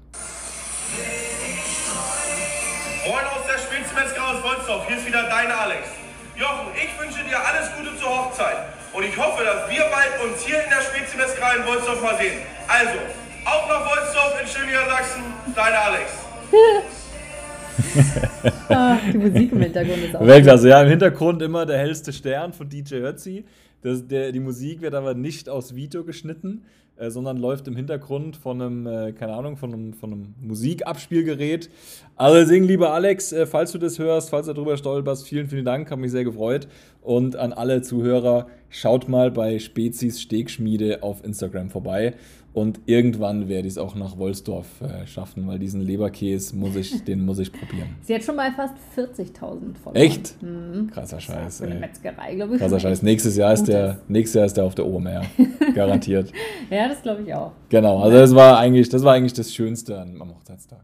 Dein 5.29 5.51
Alex. 5.51 5.89
Jochen, 6.37 6.69
ich 6.75 6.89
wünsche 6.99 7.23
dir 7.25 7.39
alles 7.39 7.71
Gute 7.77 7.95
zur 7.99 8.09
Hochzeit. 8.09 8.57
Und 8.93 9.05
ich 9.05 9.17
hoffe, 9.17 9.45
dass 9.45 9.69
wir 9.71 9.85
bald 9.91 10.21
uns 10.25 10.43
hier 10.45 10.63
in 10.63 10.71
der 10.71 10.81
Spezimetzgerei 10.81 11.57
in 11.57 11.67
Wolfsdorf 11.67 12.01
mal 12.03 12.17
sehen. 12.17 12.39
Also, 12.67 12.99
auf 13.45 13.69
nach 13.69 13.85
Wolfsdorf 13.85 14.41
in 14.41 14.49
schön 14.49 14.69
Sachsen, 14.89 15.23
dein 15.55 15.75
Alex. 15.75 16.13
ah, 18.71 18.97
die 19.13 19.19
Musik 19.19 19.53
im 19.53 19.61
Hintergrund 19.61 20.05
ist 20.05 20.17
auch. 20.17 20.27
Weltklasse, 20.27 20.71
ja, 20.71 20.83
im 20.83 20.89
Hintergrund 20.89 21.43
immer 21.43 21.67
der 21.67 21.77
hellste 21.79 22.13
Stern 22.13 22.53
von 22.53 22.69
DJ 22.69 22.97
Ötzi. 22.97 23.45
Das, 23.83 24.07
der, 24.07 24.33
die 24.33 24.41
Musik 24.41 24.81
wird 24.81 24.95
aber 24.95 25.15
nicht 25.15 25.49
aus 25.49 25.75
Video 25.75 26.05
geschnitten, 26.05 26.63
äh, 26.99 27.11
sondern 27.11 27.37
läuft 27.37 27.69
im 27.69 27.77
Hintergrund 27.77 28.37
von 28.37 28.61
einem, 28.61 28.87
äh, 28.87 29.13
keine 29.13 29.35
Ahnung, 29.35 29.57
von 29.57 29.73
einem, 29.73 29.93
von 29.93 30.13
einem 30.13 30.35
Musikabspielgerät. 30.41 31.71
Also 32.17 32.39
deswegen, 32.41 32.65
lieber 32.65 32.93
Alex, 32.93 33.33
äh, 33.33 33.47
falls 33.47 33.71
du 33.71 33.79
das 33.79 34.01
hörst, 34.01 34.31
falls 34.31 34.47
du 34.47 34.53
darüber 34.53 34.77
stolperst, 34.77 35.27
vielen, 35.27 35.47
vielen 35.47 35.65
Dank, 35.65 35.91
hat 35.91 35.99
mich 35.99 36.11
sehr 36.11 36.25
gefreut. 36.25 36.67
Und 37.01 37.37
an 37.37 37.53
alle 37.53 37.83
Zuhörer, 37.83 38.49
schaut 38.69 39.09
mal 39.09 39.31
bei 39.31 39.61
Spezies 39.61 40.21
Stegschmiede 40.21 41.03
auf 41.05 41.25
Instagram 41.25 41.71
vorbei. 41.71 42.15
Und 42.59 42.81
irgendwann 42.87 43.49
werde 43.49 43.69
ich 43.69 43.75
es 43.75 43.79
auch 43.79 43.95
nach 43.95 44.19
Wolfsdorf 44.19 44.67
äh, 44.81 45.07
schaffen, 45.07 45.47
weil 45.47 45.61
diesen 45.61 45.81
Leberkäse 45.81 46.57
muss 46.57 46.75
ich, 46.75 47.05
den 47.07 47.25
muss 47.25 47.39
ich 47.39 47.53
probieren. 47.53 47.95
Sie 48.03 48.13
hat 48.13 48.25
schon 48.25 48.35
mal 48.35 48.51
fast 48.51 48.75
40.000 48.97 49.77
von. 49.81 49.95
Echt? 49.95 50.43
Mhm. 50.43 50.91
Krasser 50.91 51.21
Scheiß. 51.21 51.63
Eine 51.63 51.77
Metzgerei, 51.77 52.35
glaube 52.35 52.57
ich. 52.57 52.61
Krasser 52.61 52.81
Scheiß. 52.81 53.03
Nächstes 53.03 53.37
Jahr 53.37 53.53
ist 53.53 53.69
der, 53.69 53.99
nächstes 54.09 54.35
Jahr 54.35 54.47
ist 54.47 54.57
der 54.57 54.65
auf 54.65 54.75
der 54.75 54.87
OMR. 54.87 55.23
Garantiert. 55.75 56.33
ja, 56.69 56.89
das 56.89 57.01
glaube 57.01 57.23
ich 57.23 57.33
auch. 57.33 57.53
Genau, 57.69 58.01
also 58.01 58.19
das 58.19 58.35
war 58.35 58.59
eigentlich 58.59 58.89
das, 58.89 59.05
war 59.05 59.15
eigentlich 59.15 59.35
das 59.35 59.55
Schönste 59.55 59.97
am 60.01 60.35
Hochzeitstag. 60.35 60.81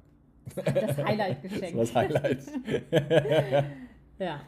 Das 0.54 0.96
Highlight-Geschenk. 0.96 1.74
Das 1.76 1.92
war 1.92 2.04
das 2.06 2.22
Highlight. 2.22 2.38
ja. 4.20 4.40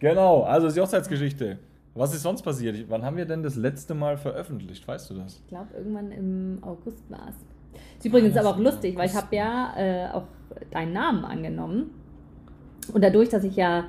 Genau, 0.00 0.42
also 0.42 0.66
ist 0.66 0.76
die 0.76 0.80
Hochzeitsgeschichte. 0.80 1.58
Was 1.94 2.12
ist 2.12 2.22
sonst 2.22 2.42
passiert? 2.42 2.76
Wann 2.88 3.04
haben 3.04 3.16
wir 3.16 3.24
denn 3.24 3.42
das 3.42 3.54
letzte 3.54 3.94
Mal 3.94 4.16
veröffentlicht? 4.16 4.86
Weißt 4.86 5.10
du 5.10 5.14
das? 5.14 5.36
Ich 5.36 5.46
glaube, 5.46 5.68
irgendwann 5.76 6.10
im 6.10 6.58
August 6.62 7.08
war 7.08 7.28
es. 7.28 7.36
Ist 7.98 8.06
übrigens 8.06 8.36
ah, 8.36 8.40
aber 8.40 8.50
auch 8.50 8.58
lustig, 8.58 8.96
weil 8.96 9.06
ich 9.06 9.14
habe 9.14 9.34
ja 9.34 9.74
äh, 9.76 10.12
auch 10.12 10.24
deinen 10.70 10.92
Namen 10.92 11.24
angenommen. 11.24 11.90
Und 12.92 13.02
dadurch, 13.02 13.28
dass 13.28 13.44
ich 13.44 13.56
ja 13.56 13.84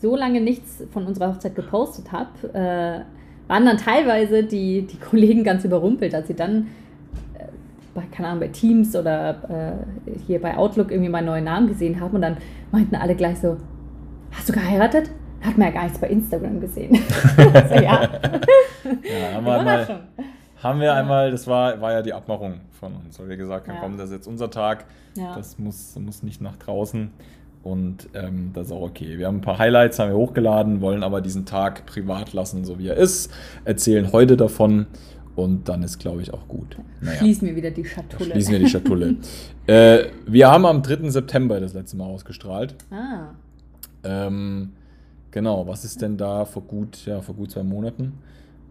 so 0.00 0.16
lange 0.16 0.40
nichts 0.40 0.84
von 0.92 1.06
unserer 1.06 1.34
Hochzeit 1.34 1.54
gepostet 1.54 2.12
habe, 2.12 2.54
äh, 2.54 3.48
waren 3.48 3.66
dann 3.66 3.76
teilweise 3.76 4.44
die, 4.44 4.86
die 4.86 4.98
Kollegen 4.98 5.42
ganz 5.42 5.64
überrumpelt, 5.64 6.14
als 6.14 6.28
sie 6.28 6.34
dann 6.34 6.68
äh, 7.38 7.46
bei, 7.94 8.02
keine 8.10 8.28
Ahnung, 8.28 8.40
bei 8.40 8.48
Teams 8.48 8.94
oder 8.94 9.84
äh, 10.06 10.18
hier 10.26 10.40
bei 10.40 10.56
Outlook 10.56 10.90
irgendwie 10.90 11.10
meinen 11.10 11.26
neuen 11.26 11.44
Namen 11.44 11.66
gesehen 11.66 12.00
haben 12.00 12.14
und 12.14 12.22
dann 12.22 12.36
meinten 12.70 12.94
alle 12.94 13.16
gleich 13.16 13.38
so, 13.40 13.56
hast 14.30 14.48
du 14.48 14.52
geheiratet? 14.52 15.10
Hat 15.42 15.58
man 15.58 15.68
ja 15.68 15.74
gar 15.74 15.82
nichts 15.84 15.98
bei 15.98 16.08
Instagram 16.08 16.60
gesehen. 16.60 16.94
so, 17.36 17.42
ja. 17.42 17.80
ja, 17.82 19.34
haben 19.34 19.44
wir, 19.44 19.58
einmal, 19.58 20.00
haben 20.62 20.80
wir 20.80 20.94
einmal, 20.94 21.30
das 21.30 21.46
war, 21.46 21.80
war 21.80 21.92
ja 21.92 22.02
die 22.02 22.12
Abmachung 22.12 22.60
von 22.78 22.94
uns, 22.96 23.18
weil 23.18 23.28
wir 23.28 23.36
gesagt 23.36 23.68
haben, 23.68 23.76
ja. 23.76 23.80
komm, 23.80 23.96
das 23.96 24.10
ist 24.10 24.16
jetzt 24.16 24.26
unser 24.26 24.50
Tag, 24.50 24.84
ja. 25.16 25.34
das 25.34 25.58
muss, 25.58 25.96
muss 25.98 26.22
nicht 26.22 26.40
nach 26.40 26.56
draußen. 26.56 27.10
Und 27.62 28.08
ähm, 28.14 28.50
das 28.54 28.66
ist 28.66 28.72
auch 28.72 28.82
okay. 28.82 29.18
Wir 29.18 29.28
haben 29.28 29.36
ein 29.36 29.40
paar 29.40 29.58
Highlights, 29.58 29.98
haben 30.00 30.10
wir 30.10 30.16
hochgeladen, 30.16 30.80
wollen 30.80 31.04
aber 31.04 31.20
diesen 31.20 31.46
Tag 31.46 31.86
privat 31.86 32.32
lassen, 32.32 32.64
so 32.64 32.78
wie 32.78 32.88
er 32.88 32.96
ist, 32.96 33.32
erzählen 33.64 34.10
heute 34.12 34.36
davon 34.36 34.86
und 35.36 35.68
dann 35.68 35.82
ist, 35.82 35.98
glaube 35.98 36.22
ich, 36.22 36.34
auch 36.34 36.48
gut. 36.48 36.76
Naja. 37.00 37.18
Schließen 37.18 37.48
wir 37.48 37.56
wieder 37.56 37.70
die 37.70 37.84
Schatulle. 37.84 38.32
Schließen 38.32 38.52
wir 38.52 38.58
die 38.58 38.68
Schatulle. 38.68 39.16
äh, 39.66 40.06
wir 40.26 40.50
haben 40.50 40.66
am 40.66 40.82
3. 40.82 41.08
September 41.10 41.60
das 41.60 41.72
letzte 41.72 41.96
Mal 41.96 42.06
ausgestrahlt. 42.06 42.74
Ah. 42.90 43.30
Ähm, 44.04 44.72
Genau, 45.32 45.66
was 45.66 45.84
ist 45.84 46.00
denn 46.00 46.16
da 46.16 46.44
vor 46.44 46.62
gut, 46.62 47.06
ja, 47.06 47.20
vor 47.22 47.34
gut 47.34 47.50
zwei 47.50 47.62
Monaten? 47.62 48.18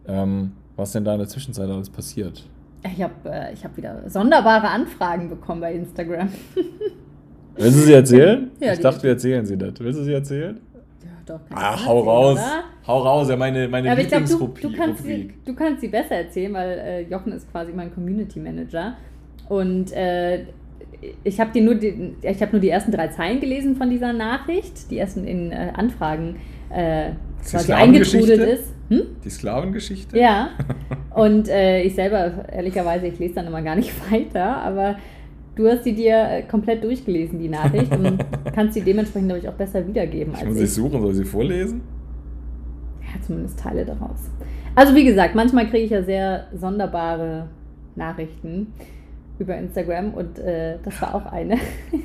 Ähm, 0.08 0.52
was 0.76 0.90
ist 0.90 0.96
denn 0.96 1.04
da 1.04 1.14
in 1.14 1.20
der 1.20 1.28
Zwischenzeit 1.28 1.68
alles 1.68 1.90
passiert? 1.90 2.48
Ich 2.84 3.02
habe 3.02 3.14
äh, 3.30 3.56
hab 3.56 3.76
wieder 3.76 4.08
sonderbare 4.08 4.70
Anfragen 4.70 5.28
bekommen 5.28 5.62
bei 5.62 5.74
Instagram. 5.74 6.30
Willst 7.56 7.78
du 7.78 7.82
sie 7.82 7.94
erzählen? 7.94 8.52
Ja, 8.60 8.74
ich 8.74 8.80
dachte, 8.80 9.04
wir 9.04 9.12
erzählen 9.12 9.46
sie 9.46 9.58
nicht. 9.58 9.80
Willst 9.80 10.00
du 10.00 10.04
sie 10.04 10.14
erzählen? 10.14 10.60
Ja, 11.04 11.10
doch. 11.26 11.40
Ah, 11.52 11.86
hau 11.86 12.00
raus. 12.00 12.40
Oder? 12.40 12.64
Hau 12.88 13.00
raus, 13.00 13.30
ja, 13.30 13.36
meine, 13.36 13.68
meine 13.68 13.88
ja, 13.88 13.94
Lieblingsrubrik. 13.94 14.62
Du, 14.62 14.70
du, 14.70 14.78
kannst 14.78 15.04
sie, 15.04 15.34
du 15.44 15.54
kannst 15.56 15.82
sie 15.82 15.88
besser 15.88 16.16
erzählen, 16.16 16.54
weil 16.54 16.70
äh, 16.80 17.02
Jochen 17.02 17.34
ist 17.34 17.52
quasi 17.52 17.72
mein 17.74 17.94
Community 17.94 18.40
Manager. 18.40 18.96
Und 19.50 19.92
äh, 19.92 20.46
ich 21.24 21.40
habe 21.40 21.60
nur, 21.62 21.76
die, 21.76 22.16
hab 22.24 22.52
nur 22.52 22.62
die 22.62 22.70
ersten 22.70 22.92
drei 22.92 23.08
Zeilen 23.08 23.40
gelesen 23.40 23.76
von 23.76 23.90
dieser 23.90 24.14
Nachricht, 24.14 24.92
die 24.92 24.98
ersten 24.98 25.26
in 25.26 25.52
äh, 25.52 25.72
Anfragen 25.74 26.36
äh, 26.70 27.12
quasi 27.50 27.74
eingetrudelt 27.74 28.42
ist. 28.42 28.74
Hm? 28.90 29.02
Die 29.24 29.30
Sklavengeschichte? 29.30 30.18
Ja. 30.18 30.50
Und 31.16 31.48
äh, 31.50 31.82
ich 31.84 31.96
selber, 31.96 32.46
ehrlicherweise, 32.52 33.08
ich 33.08 33.20
lese 33.20 33.36
dann 33.36 33.48
immer 33.48 33.62
gar 33.62 33.76
nicht 33.76 33.92
weiter, 34.12 34.58
aber 34.58 34.98
du 35.56 35.68
hast 35.68 35.84
sie 35.84 35.94
dir 35.94 36.28
äh, 36.30 36.42
komplett 36.44 36.84
durchgelesen, 36.84 37.40
die 37.40 37.50
Nachricht, 37.50 37.92
und 37.92 38.24
kannst 38.54 38.76
sie 38.76 38.82
dementsprechend, 38.82 39.30
glaube 39.30 39.42
ich, 39.42 39.50
auch 39.50 39.58
besser 39.58 39.86
wiedergeben. 39.88 40.34
Ich 40.38 40.46
muss 40.46 40.58
sie 40.58 40.68
suchen, 40.68 41.02
soll 41.02 41.12
ich 41.12 41.18
sie 41.18 41.26
vorlesen? 41.26 41.82
Ja, 43.02 43.22
zumindest 43.22 43.60
Teile 43.60 43.86
daraus. 43.86 44.30
Also 44.76 44.96
wie 44.96 45.04
gesagt, 45.04 45.36
manchmal 45.36 45.68
kriege 45.70 45.86
ich 45.86 45.92
ja 45.92 46.04
sehr 46.04 46.48
sonderbare 46.54 47.50
Nachrichten 47.96 48.68
über 49.42 49.58
Instagram 49.58 50.14
und 50.14 50.40
äh, 50.40 50.78
das 50.84 51.02
war 51.02 51.16
auch 51.16 51.26
eine. 51.26 51.58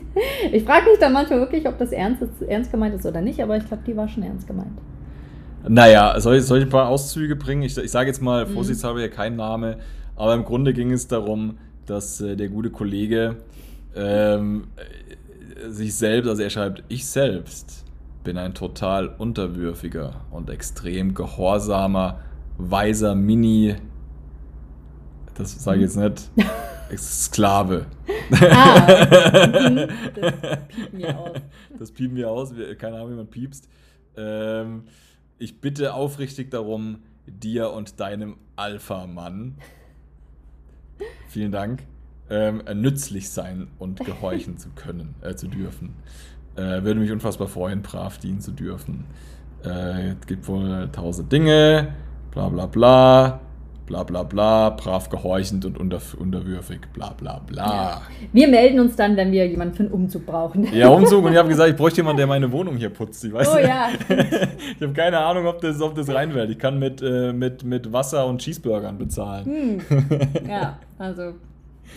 ich 0.53 0.65
frage 0.65 0.87
mich 0.91 0.99
dann 0.99 1.13
manchmal 1.13 1.41
wirklich, 1.41 1.69
ob 1.69 1.79
das 1.79 1.93
ernst, 1.93 2.23
ist, 2.23 2.43
ernst 2.43 2.73
gemeint 2.73 2.95
ist 2.95 3.07
oder 3.07 3.21
nicht, 3.21 3.41
aber 3.41 3.57
ich 3.57 3.67
glaube, 3.67 3.83
die 3.87 3.97
war 3.97 4.09
schon 4.09 4.23
ernst 4.23 4.47
gemeint. 4.47 4.79
Naja, 5.69 6.19
soll 6.19 6.37
ich, 6.37 6.45
soll 6.45 6.59
ich 6.59 6.65
ein 6.65 6.71
paar 6.71 6.89
Auszüge 6.89 7.37
bringen? 7.37 7.63
Ich, 7.63 7.77
ich 7.77 7.91
sage 7.91 8.09
jetzt 8.09 8.23
mal, 8.23 8.47
mhm. 8.47 8.55
vorsichtshalber 8.55 9.01
ja 9.01 9.09
kein 9.09 9.37
Name, 9.37 9.77
aber 10.17 10.35
im 10.35 10.45
Grunde 10.45 10.73
ging 10.73 10.93
es 10.93 11.07
darum, 11.07 11.59
dass 11.85 12.21
äh, 12.21 12.37
der 12.37 12.49
gute 12.49 12.71
Kollege 12.71 13.37
ähm, 13.95 14.69
sich 15.69 15.95
selbst, 15.95 16.29
also 16.29 16.43
er 16.43 16.51
schreibt, 16.51 16.85
ich 16.89 17.07
selbst 17.07 17.85
bin 18.25 18.39
ein 18.39 18.55
total 18.55 19.09
unterwürfiger 19.09 20.23
und 20.31 20.51
extrem 20.51 21.15
gehorsamer, 21.15 22.21
weiser 22.59 23.15
Mini. 23.15 23.77
Das 25.35 25.63
sage 25.63 25.79
ich 25.79 25.83
jetzt 25.83 25.97
nicht. 25.97 26.31
Sklave. 26.97 27.87
Ah, 28.33 28.87
das 30.17 30.67
piepen 30.69 30.99
wir 30.99 31.19
aus. 31.19 31.41
Das 31.79 31.93
piepen 31.93 32.17
wir 32.17 32.31
aus, 32.31 32.53
keine 32.79 32.97
Ahnung, 32.97 33.13
wie 33.13 33.17
man 33.17 33.27
piepst. 33.29 33.69
Ähm, 34.17 34.85
ich 35.39 35.61
bitte 35.61 35.95
aufrichtig 35.95 36.51
darum, 36.51 37.01
dir 37.27 37.71
und 37.73 38.01
deinem 38.01 38.37
Alpha-Mann, 38.57 39.57
vielen 41.29 41.53
Dank, 41.53 41.83
ähm, 42.31 42.63
nützlich 42.75 43.31
sein 43.31 43.69
und 43.79 44.01
gehorchen 44.01 44.59
zu 44.59 44.71
können, 44.71 45.15
äh, 45.23 45.35
zu 45.35 45.49
dürfen. 45.49 45.95
Äh, 46.57 46.83
würde 46.85 47.01
mich 47.01 47.11
unfassbar 47.11 47.49
freuen, 47.49 47.83
brav 47.83 48.19
dienen 48.19 48.41
zu 48.41 48.53
dürfen. 48.53 49.05
Äh, 49.65 50.13
es 50.13 50.27
gibt 50.27 50.49
wohl 50.49 50.89
tausend 50.91 51.31
Dinge, 51.31 51.95
bla 52.31 52.49
bla 52.49 52.67
bla. 52.67 53.41
Bla 53.87 54.03
bla 54.03 54.25
bla, 54.25 54.71
brav 54.71 55.09
gehorchend 55.09 55.65
und 55.65 55.79
unter, 55.79 56.01
unterwürfig, 56.19 56.81
bla 56.93 57.11
bla 57.11 57.41
bla. 57.47 57.65
Ja. 57.65 58.03
Wir 58.33 58.49
melden 58.49 58.81
uns 58.81 58.97
dann, 58.97 59.17
wenn 59.17 59.33
wir 59.33 59.47
jemanden 59.47 59.75
für 59.75 59.85
einen 59.85 59.93
Umzug 59.93 60.27
brauchen. 60.27 60.67
Ja, 60.75 60.89
Umzug 60.89 61.25
und 61.25 61.33
ich 61.33 61.39
habe 61.39 61.49
gesagt, 61.49 61.71
ich 61.71 61.77
bräuchte 61.77 61.99
jemanden, 61.99 62.19
der 62.19 62.27
meine 62.27 62.51
Wohnung 62.51 62.77
hier 62.77 62.91
putzt. 62.91 63.25
Ich 63.25 63.33
weiß 63.33 63.49
oh 63.55 63.59
ja. 63.59 63.89
ich 64.09 64.83
habe 64.83 64.93
keine 64.93 65.19
Ahnung, 65.19 65.47
ob 65.47 65.61
das, 65.61 65.81
ob 65.81 65.95
das 65.95 66.13
reinfällt. 66.13 66.51
Ich 66.51 66.59
kann 66.59 66.79
mit, 66.79 67.01
äh, 67.01 67.33
mit, 67.33 67.65
mit 67.65 67.93
Wasser 67.93 68.27
und 68.27 68.41
Cheeseburgern 68.41 68.99
bezahlen. 68.99 69.45
Hm. 69.45 69.81
Ja, 70.49 70.79
also 70.99 71.35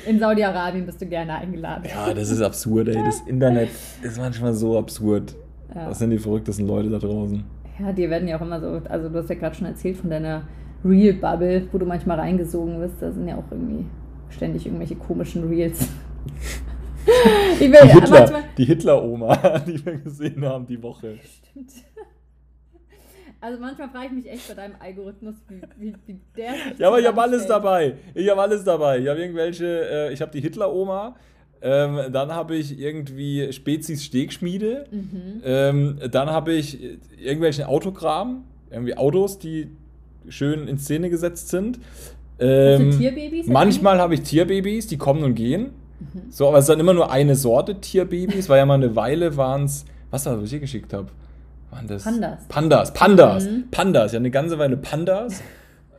in 0.05 0.19
Saudi-Arabien 0.19 0.85
bist 0.85 1.01
du 1.01 1.05
gerne 1.05 1.35
eingeladen. 1.35 1.83
Ja, 1.89 2.13
das 2.13 2.29
ist 2.29 2.41
absurd, 2.41 2.89
ey. 2.89 3.03
Das 3.03 3.21
Internet 3.21 3.69
ist 4.01 4.17
manchmal 4.17 4.53
so 4.53 4.77
absurd. 4.77 5.35
Ja. 5.73 5.89
Was 5.89 5.99
sind 5.99 6.11
die 6.11 6.17
verrücktesten 6.17 6.67
Leute 6.67 6.89
da 6.89 6.99
draußen? 6.99 7.43
Ja, 7.79 7.91
die 7.91 8.09
werden 8.09 8.27
ja 8.27 8.37
auch 8.37 8.41
immer 8.41 8.59
so, 8.59 8.81
also 8.89 9.09
du 9.09 9.17
hast 9.17 9.29
ja 9.29 9.35
gerade 9.35 9.55
schon 9.55 9.67
erzählt 9.67 9.97
von 9.97 10.09
deiner 10.09 10.43
Real 10.83 11.13
Bubble, 11.13 11.67
wo 11.71 11.77
du 11.77 11.85
manchmal 11.85 12.19
reingesogen 12.19 12.79
wirst. 12.79 13.01
Da 13.01 13.11
sind 13.11 13.27
ja 13.27 13.35
auch 13.37 13.51
irgendwie 13.51 13.85
ständig 14.29 14.65
irgendwelche 14.65 14.95
komischen 14.95 15.47
Reels. 15.47 15.87
will, 17.59 17.71
die 17.83 17.89
Hitler, 17.89 18.43
die 18.57 18.65
Hitler-Oma, 18.65 19.59
die 19.67 19.85
wir 19.85 19.97
gesehen 19.97 20.45
haben 20.45 20.65
die 20.65 20.81
Woche. 20.81 21.17
Stimmt. 21.23 21.71
Also 23.41 23.57
manchmal 23.61 23.87
frage 23.87 24.07
ich 24.07 24.11
mich 24.11 24.29
echt 24.29 24.49
bei 24.49 24.53
deinem 24.53 24.75
Algorithmus, 24.81 25.35
wie, 25.47 25.61
wie, 25.77 25.95
wie 26.05 26.19
der. 26.35 26.55
Ja, 26.77 26.89
aber 26.89 26.99
ich 26.99 27.07
habe 27.07 27.21
alles 27.21 27.47
dabei. 27.47 27.95
Ich 28.13 28.29
habe 28.29 28.41
alles 28.41 28.65
dabei. 28.65 28.99
Ich 28.99 29.07
habe 29.07 29.17
irgendwelche, 29.17 29.65
äh, 29.65 30.11
ich 30.11 30.19
habe 30.19 30.29
die 30.29 30.41
Hitler-Oma. 30.41 31.15
Ähm, 31.61 32.11
dann 32.11 32.33
habe 32.33 32.57
ich 32.57 32.77
irgendwie 32.77 33.53
Spezies 33.53 34.03
Stegschmiede. 34.03 34.87
Mhm. 34.91 35.41
Ähm, 35.45 35.99
dann 36.11 36.29
habe 36.29 36.51
ich 36.51 36.99
irgendwelchen 37.17 37.63
Autogramm, 37.63 38.43
irgendwie 38.71 38.97
Autos, 38.97 39.39
die 39.39 39.69
schön 40.29 40.67
in 40.67 40.77
Szene 40.77 41.09
gesetzt 41.09 41.49
sind. 41.49 41.79
Ähm, 42.39 42.91
Tierbabys? 42.97 43.47
Manchmal 43.47 43.99
habe 43.99 44.13
ich 44.13 44.21
Tierbabys, 44.21 44.87
die 44.87 44.97
kommen 44.97 45.23
und 45.23 45.35
gehen. 45.35 45.71
Mhm. 45.99 46.31
So, 46.31 46.47
aber 46.47 46.57
es 46.57 46.63
ist 46.63 46.69
dann 46.69 46.79
immer 46.79 46.93
nur 46.93 47.11
eine 47.11 47.35
Sorte 47.35 47.81
Tierbabys, 47.81 48.49
weil 48.49 48.57
ja 48.59 48.65
mal 48.65 48.75
eine 48.75 48.95
Weile 48.95 49.35
waren 49.37 49.65
es, 49.65 49.85
was 50.11 50.25
war 50.25 50.33
das, 50.33 50.41
was 50.41 50.45
ich 50.45 50.51
hier 50.51 50.59
geschickt 50.59 50.93
habe? 50.93 51.07
Waren 51.71 51.87
das? 51.87 52.03
Pandas. 52.03 52.47
Pandas, 52.47 52.93
Pandas. 52.93 53.45
Mhm. 53.45 53.65
Pandas, 53.71 54.11
ja, 54.13 54.19
eine 54.19 54.31
ganze 54.31 54.57
Weile 54.57 54.77
Pandas. 54.77 55.41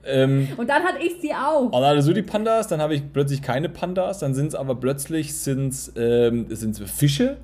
Ähm, 0.05 0.49
und 0.57 0.69
dann 0.69 0.83
hatte 0.83 0.99
ich 1.05 1.21
sie 1.21 1.33
auch. 1.33 1.65
Und 1.65 1.73
dann 1.73 1.85
hattest 1.85 2.09
du 2.09 2.13
die 2.13 2.23
Pandas, 2.23 2.69
dann 2.69 2.81
habe 2.81 2.95
ich 2.95 3.13
plötzlich 3.13 3.43
keine 3.43 3.69
Pandas, 3.69 4.19
dann 4.19 4.35
sind 4.35 4.49
es 4.49 4.55
aber 4.55 4.75
plötzlich 4.75 5.35
sind's, 5.35 5.93
ähm, 5.97 6.47
sind's 6.49 6.81
Fische. 6.81 7.37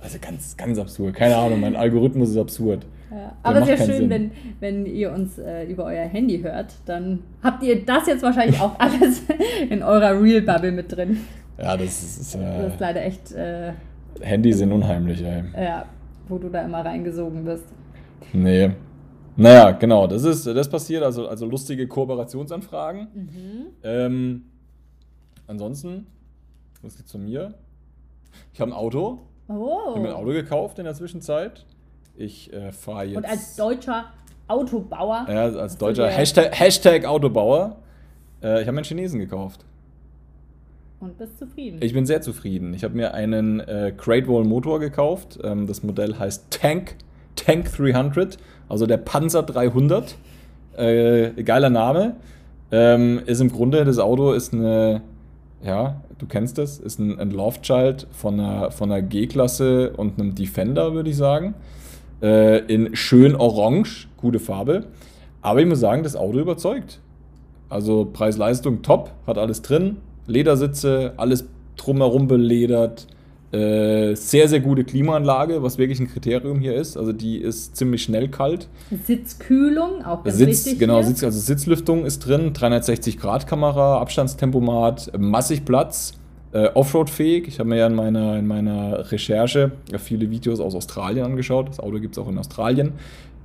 Also 0.00 0.18
ganz, 0.20 0.56
ganz 0.56 0.78
absurd. 0.78 1.14
Keine 1.14 1.36
Ahnung, 1.36 1.60
mein 1.60 1.76
Algorithmus 1.76 2.30
ist 2.30 2.36
absurd. 2.36 2.84
Ja, 3.14 3.36
aber 3.44 3.60
es 3.60 3.68
ist 3.68 3.78
ja 3.78 3.94
schön, 3.94 4.10
wenn, 4.10 4.32
wenn 4.58 4.86
ihr 4.86 5.12
uns 5.12 5.38
äh, 5.38 5.64
über 5.66 5.84
euer 5.84 6.04
Handy 6.04 6.40
hört, 6.40 6.74
dann 6.84 7.20
habt 7.44 7.62
ihr 7.62 7.84
das 7.84 8.08
jetzt 8.08 8.24
wahrscheinlich 8.24 8.60
auch 8.60 8.74
alles 8.80 9.22
in 9.70 9.84
eurer 9.84 10.20
Real 10.20 10.42
Bubble 10.42 10.72
mit 10.72 10.90
drin. 10.90 11.20
Ja, 11.56 11.76
das 11.76 12.02
ist. 12.02 12.34
Äh, 12.34 12.38
das 12.40 12.72
ist 12.72 12.80
leider 12.80 13.04
echt. 13.04 13.30
Äh, 13.32 13.72
Handys 14.20 14.58
sind 14.58 14.72
unheimlich, 14.72 15.22
ey. 15.22 15.44
Ja, 15.56 15.86
wo 16.28 16.38
du 16.38 16.48
da 16.48 16.62
immer 16.62 16.84
reingesogen 16.84 17.44
bist. 17.44 17.66
Nee. 18.32 18.72
Naja, 19.36 19.72
genau, 19.72 20.06
das 20.06 20.24
ist, 20.24 20.46
das 20.46 20.68
passiert, 20.68 21.02
also, 21.02 21.28
also 21.28 21.46
lustige 21.46 21.86
Kooperationsanfragen. 21.86 23.08
Mhm. 23.14 23.66
Ähm, 23.82 24.42
ansonsten, 25.46 26.06
was 26.82 26.96
gibt's 26.96 27.12
von 27.12 27.24
mir? 27.24 27.54
Ich 28.52 28.60
habe 28.60 28.72
ein 28.72 28.76
Auto. 28.76 29.20
Oh. 29.48 29.78
Ich 29.88 29.90
habe 29.90 30.00
mir 30.00 30.08
ein 30.08 30.14
Auto 30.14 30.30
gekauft 30.30 30.78
in 30.78 30.84
der 30.84 30.94
Zwischenzeit. 30.94 31.64
Ich 32.16 32.52
äh, 32.52 32.72
fahre 32.72 33.04
jetzt. 33.06 33.16
Und 33.16 33.24
als 33.24 33.56
deutscher 33.56 34.06
Autobauer. 34.46 35.26
Ja, 35.28 35.44
als 35.46 35.76
deutscher 35.78 36.08
Hashtag, 36.08 36.58
Hashtag 36.58 37.04
Autobauer. 37.06 37.76
Äh, 38.42 38.60
ich 38.60 38.66
habe 38.66 38.72
mir 38.72 38.78
einen 38.78 38.84
Chinesen 38.84 39.18
gekauft. 39.20 39.64
Und 41.00 41.18
bist 41.18 41.38
zufrieden? 41.38 41.78
Ich 41.82 41.92
bin 41.92 42.06
sehr 42.06 42.22
zufrieden. 42.22 42.72
Ich 42.72 42.84
habe 42.84 42.94
mir 42.94 43.14
einen 43.14 43.60
äh, 43.60 43.92
Great 43.96 44.28
Wall 44.28 44.44
Motor 44.44 44.80
gekauft. 44.80 45.38
Ähm, 45.42 45.66
das 45.66 45.82
Modell 45.82 46.18
heißt 46.18 46.50
Tank, 46.50 46.96
Tank 47.36 47.70
300, 47.76 48.38
also 48.68 48.86
der 48.86 48.98
Panzer 48.98 49.42
300. 49.42 50.14
Äh, 50.76 51.42
geiler 51.42 51.70
Name. 51.70 52.16
Ähm, 52.70 53.20
ist 53.26 53.40
im 53.40 53.50
Grunde, 53.50 53.84
das 53.84 53.98
Auto 53.98 54.32
ist 54.32 54.52
eine, 54.52 55.02
ja, 55.62 56.00
du 56.18 56.26
kennst 56.26 56.58
das, 56.58 56.78
ist 56.78 56.98
ein, 56.98 57.18
ein 57.18 57.30
Lovechild 57.30 58.06
von 58.12 58.40
einer, 58.40 58.70
von 58.70 58.90
einer 58.90 59.02
G-Klasse 59.02 59.92
und 59.96 60.18
einem 60.18 60.34
Defender, 60.34 60.94
würde 60.94 61.10
ich 61.10 61.16
sagen. 61.16 61.54
Äh, 62.22 62.58
in 62.72 62.94
schön 62.96 63.34
orange, 63.34 64.08
gute 64.16 64.38
Farbe. 64.38 64.86
Aber 65.42 65.60
ich 65.60 65.66
muss 65.66 65.80
sagen, 65.80 66.02
das 66.02 66.16
Auto 66.16 66.38
überzeugt. 66.38 67.00
Also 67.68 68.08
Preis-Leistung 68.12 68.82
top, 68.82 69.10
hat 69.26 69.36
alles 69.36 69.62
drin. 69.62 69.98
Ledersitze, 70.26 71.12
alles 71.16 71.44
drumherum 71.76 72.28
beledert. 72.28 73.06
Äh, 73.52 74.16
sehr, 74.16 74.48
sehr 74.48 74.60
gute 74.60 74.82
Klimaanlage, 74.84 75.62
was 75.62 75.78
wirklich 75.78 76.00
ein 76.00 76.08
Kriterium 76.08 76.58
hier 76.58 76.74
ist. 76.74 76.96
Also 76.96 77.12
die 77.12 77.38
ist 77.38 77.76
ziemlich 77.76 78.02
schnell 78.02 78.28
kalt. 78.28 78.68
Sitzkühlung, 79.06 80.04
auch 80.04 80.24
ganz 80.24 80.38
Sitz, 80.38 80.64
wichtig. 80.64 80.80
Genau, 80.80 81.02
Sitz, 81.02 81.22
also 81.22 81.38
Sitzlüftung 81.38 82.04
ist 82.04 82.20
drin, 82.20 82.52
360 82.52 83.18
Grad 83.18 83.46
Kamera, 83.46 84.00
Abstandstempomat, 84.00 85.12
massig 85.18 85.64
Platz 85.64 86.14
äh, 86.54 86.70
Offroad-fähig. 86.72 87.48
Ich 87.48 87.58
habe 87.58 87.68
mir 87.68 87.78
ja 87.78 87.86
in 87.88 87.94
meiner, 87.94 88.38
in 88.38 88.46
meiner 88.46 89.10
Recherche 89.10 89.72
viele 89.98 90.30
Videos 90.30 90.60
aus 90.60 90.74
Australien 90.74 91.26
angeschaut. 91.26 91.68
Das 91.68 91.80
Auto 91.80 91.98
gibt 91.98 92.16
es 92.16 92.22
auch 92.22 92.28
in 92.28 92.38
Australien. 92.38 92.92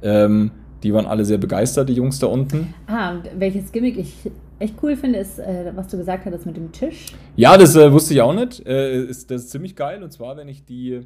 Ähm, 0.01 0.51
die 0.83 0.93
waren 0.93 1.07
alle 1.07 1.25
sehr 1.25 1.39
begeistert, 1.39 1.89
die 1.89 1.93
Jungs 1.93 2.19
da 2.19 2.27
unten. 2.27 2.73
Ah, 2.87 3.11
und 3.11 3.23
welches 3.37 3.71
Gimmick 3.71 3.97
ich 3.97 4.13
echt 4.59 4.75
cool 4.83 4.95
finde, 4.95 5.19
ist, 5.19 5.39
äh, 5.39 5.71
was 5.75 5.87
du 5.87 5.97
gesagt 5.97 6.25
hattest 6.25 6.45
mit 6.45 6.55
dem 6.55 6.71
Tisch. 6.71 7.07
Ja, 7.35 7.57
das 7.57 7.75
äh, 7.75 7.91
wusste 7.91 8.13
ich 8.13 8.21
auch 8.21 8.33
nicht. 8.33 8.65
Äh, 8.65 9.03
ist, 9.03 9.31
das 9.31 9.43
ist 9.43 9.49
ziemlich 9.49 9.75
geil. 9.75 10.03
Und 10.03 10.13
zwar, 10.13 10.37
wenn 10.37 10.47
ich 10.47 10.63
die, 10.63 11.01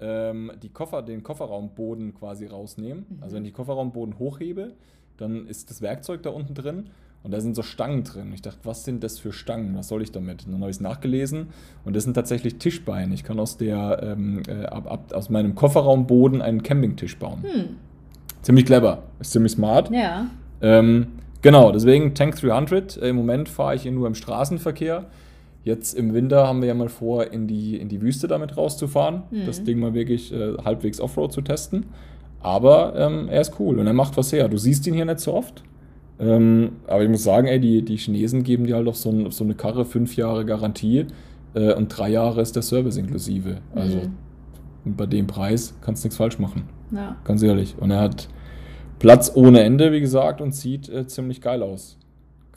ähm, 0.00 0.50
die 0.60 0.70
Koffer, 0.70 1.02
den 1.02 1.22
Kofferraumboden 1.22 2.14
quasi 2.14 2.46
rausnehme, 2.46 3.02
mhm. 3.08 3.22
also 3.22 3.36
wenn 3.36 3.44
ich 3.44 3.52
den 3.52 3.56
Kofferraumboden 3.56 4.18
hochhebe, 4.18 4.72
dann 5.16 5.46
ist 5.46 5.70
das 5.70 5.82
Werkzeug 5.82 6.22
da 6.24 6.30
unten 6.30 6.54
drin. 6.54 6.90
Und 7.24 7.32
da 7.32 7.40
sind 7.40 7.56
so 7.56 7.62
Stangen 7.62 8.04
drin. 8.04 8.32
Ich 8.32 8.42
dachte, 8.42 8.60
was 8.62 8.84
sind 8.84 9.02
das 9.02 9.18
für 9.18 9.32
Stangen? 9.32 9.76
Was 9.76 9.88
soll 9.88 10.02
ich 10.02 10.12
damit? 10.12 10.46
Und 10.46 10.52
dann 10.52 10.60
habe 10.60 10.70
ich 10.70 10.76
es 10.76 10.80
nachgelesen 10.80 11.48
und 11.84 11.96
das 11.96 12.04
sind 12.04 12.14
tatsächlich 12.14 12.56
Tischbeine. 12.56 13.12
Ich 13.12 13.24
kann 13.24 13.40
aus, 13.40 13.56
der, 13.56 14.00
ähm, 14.02 14.42
äh, 14.48 14.64
ab, 14.66 14.90
ab, 14.90 15.12
aus 15.12 15.28
meinem 15.28 15.54
Kofferraumboden 15.54 16.40
einen 16.40 16.62
Campingtisch 16.62 17.18
bauen. 17.18 17.42
Hm. 17.42 17.64
Ziemlich 18.42 18.66
clever, 18.66 19.02
ist 19.20 19.32
ziemlich 19.32 19.52
smart. 19.52 19.90
Ja. 19.90 20.28
Ähm, 20.62 21.08
genau, 21.42 21.72
deswegen 21.72 22.14
Tank 22.14 22.36
300. 22.36 22.96
Äh, 22.96 23.08
Im 23.08 23.16
Moment 23.16 23.48
fahre 23.48 23.74
ich 23.74 23.82
hier 23.82 23.92
nur 23.92 24.06
im 24.06 24.14
Straßenverkehr. 24.14 25.06
Jetzt 25.64 25.94
im 25.94 26.14
Winter 26.14 26.46
haben 26.46 26.62
wir 26.62 26.68
ja 26.68 26.74
mal 26.74 26.88
vor, 26.88 27.32
in 27.32 27.46
die, 27.46 27.76
in 27.76 27.88
die 27.88 28.00
Wüste 28.00 28.28
damit 28.28 28.56
rauszufahren. 28.56 29.24
Mhm. 29.30 29.44
Das 29.44 29.64
Ding 29.64 29.80
mal 29.80 29.92
wirklich 29.92 30.32
äh, 30.32 30.54
halbwegs 30.64 31.00
Offroad 31.00 31.32
zu 31.32 31.42
testen. 31.42 31.86
Aber 32.40 32.94
ähm, 32.96 33.28
er 33.28 33.40
ist 33.40 33.58
cool 33.58 33.78
und 33.80 33.86
er 33.86 33.92
macht 33.92 34.16
was 34.16 34.32
her. 34.32 34.48
Du 34.48 34.56
siehst 34.56 34.86
ihn 34.86 34.94
hier 34.94 35.04
nicht 35.04 35.20
so 35.20 35.34
oft. 35.34 35.64
Ähm, 36.20 36.72
aber 36.86 37.02
ich 37.02 37.08
muss 37.08 37.22
sagen, 37.22 37.46
ey, 37.46 37.60
die, 37.60 37.82
die 37.84 37.96
Chinesen 37.96 38.42
geben 38.42 38.66
dir 38.66 38.76
halt 38.76 38.88
auf 38.88 38.96
so, 38.96 39.10
ein, 39.10 39.30
so 39.30 39.44
eine 39.44 39.54
Karre 39.54 39.84
fünf 39.84 40.16
Jahre 40.16 40.44
Garantie 40.44 41.06
äh, 41.54 41.74
und 41.74 41.88
drei 41.88 42.10
Jahre 42.10 42.40
ist 42.40 42.56
der 42.56 42.62
Service 42.62 42.96
inklusive. 42.96 43.58
Also 43.74 43.98
mhm. 44.84 44.96
bei 44.96 45.06
dem 45.06 45.26
Preis 45.26 45.74
kannst 45.80 46.02
du 46.02 46.08
nichts 46.08 46.16
falsch 46.16 46.38
machen. 46.38 46.64
Ja. 46.90 47.16
Ganz 47.24 47.42
ehrlich. 47.42 47.76
Und 47.78 47.90
er 47.90 48.00
hat 48.00 48.28
Platz 48.98 49.30
ohne 49.34 49.60
Ende, 49.62 49.92
wie 49.92 50.00
gesagt, 50.00 50.40
und 50.40 50.54
sieht 50.54 50.88
äh, 50.88 51.06
ziemlich 51.06 51.40
geil 51.40 51.62
aus. 51.62 51.98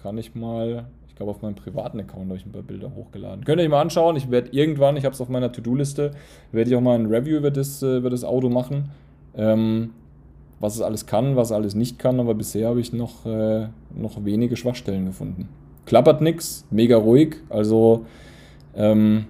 Kann 0.01 0.17
ich 0.17 0.33
mal, 0.33 0.85
ich 1.07 1.15
glaube, 1.15 1.31
auf 1.31 1.43
meinem 1.43 1.53
privaten 1.53 1.99
Account 1.99 2.29
habe 2.29 2.37
ich 2.37 2.45
ein 2.45 2.51
paar 2.51 2.63
Bilder 2.63 2.91
hochgeladen. 2.95 3.45
Könnt 3.45 3.59
ihr 3.59 3.65
euch 3.65 3.69
mal 3.69 3.81
anschauen. 3.81 4.15
Ich 4.15 4.31
werde 4.31 4.49
irgendwann, 4.51 4.97
ich 4.97 5.05
habe 5.05 5.13
es 5.13 5.21
auf 5.21 5.29
meiner 5.29 5.51
To-Do-Liste, 5.51 6.11
werde 6.51 6.69
ich 6.69 6.75
auch 6.75 6.81
mal 6.81 6.97
ein 6.97 7.05
Review 7.05 7.37
über 7.37 7.51
das, 7.51 7.83
äh, 7.83 7.97
über 7.97 8.09
das 8.09 8.23
Auto 8.23 8.49
machen. 8.49 8.89
Ähm, 9.35 9.91
was 10.61 10.75
es 10.75 10.81
alles 10.81 11.07
kann, 11.07 11.35
was 11.35 11.49
es 11.49 11.51
alles 11.51 11.75
nicht 11.75 11.99
kann, 11.99 12.19
aber 12.19 12.35
bisher 12.35 12.69
habe 12.69 12.79
ich 12.79 12.93
noch, 12.93 13.25
äh, 13.25 13.67
noch 13.93 14.23
wenige 14.23 14.55
Schwachstellen 14.55 15.05
gefunden. 15.05 15.49
Klappert 15.85 16.21
nichts, 16.21 16.65
mega 16.69 16.95
ruhig, 16.95 17.37
also. 17.49 18.05
Ähm, 18.75 19.25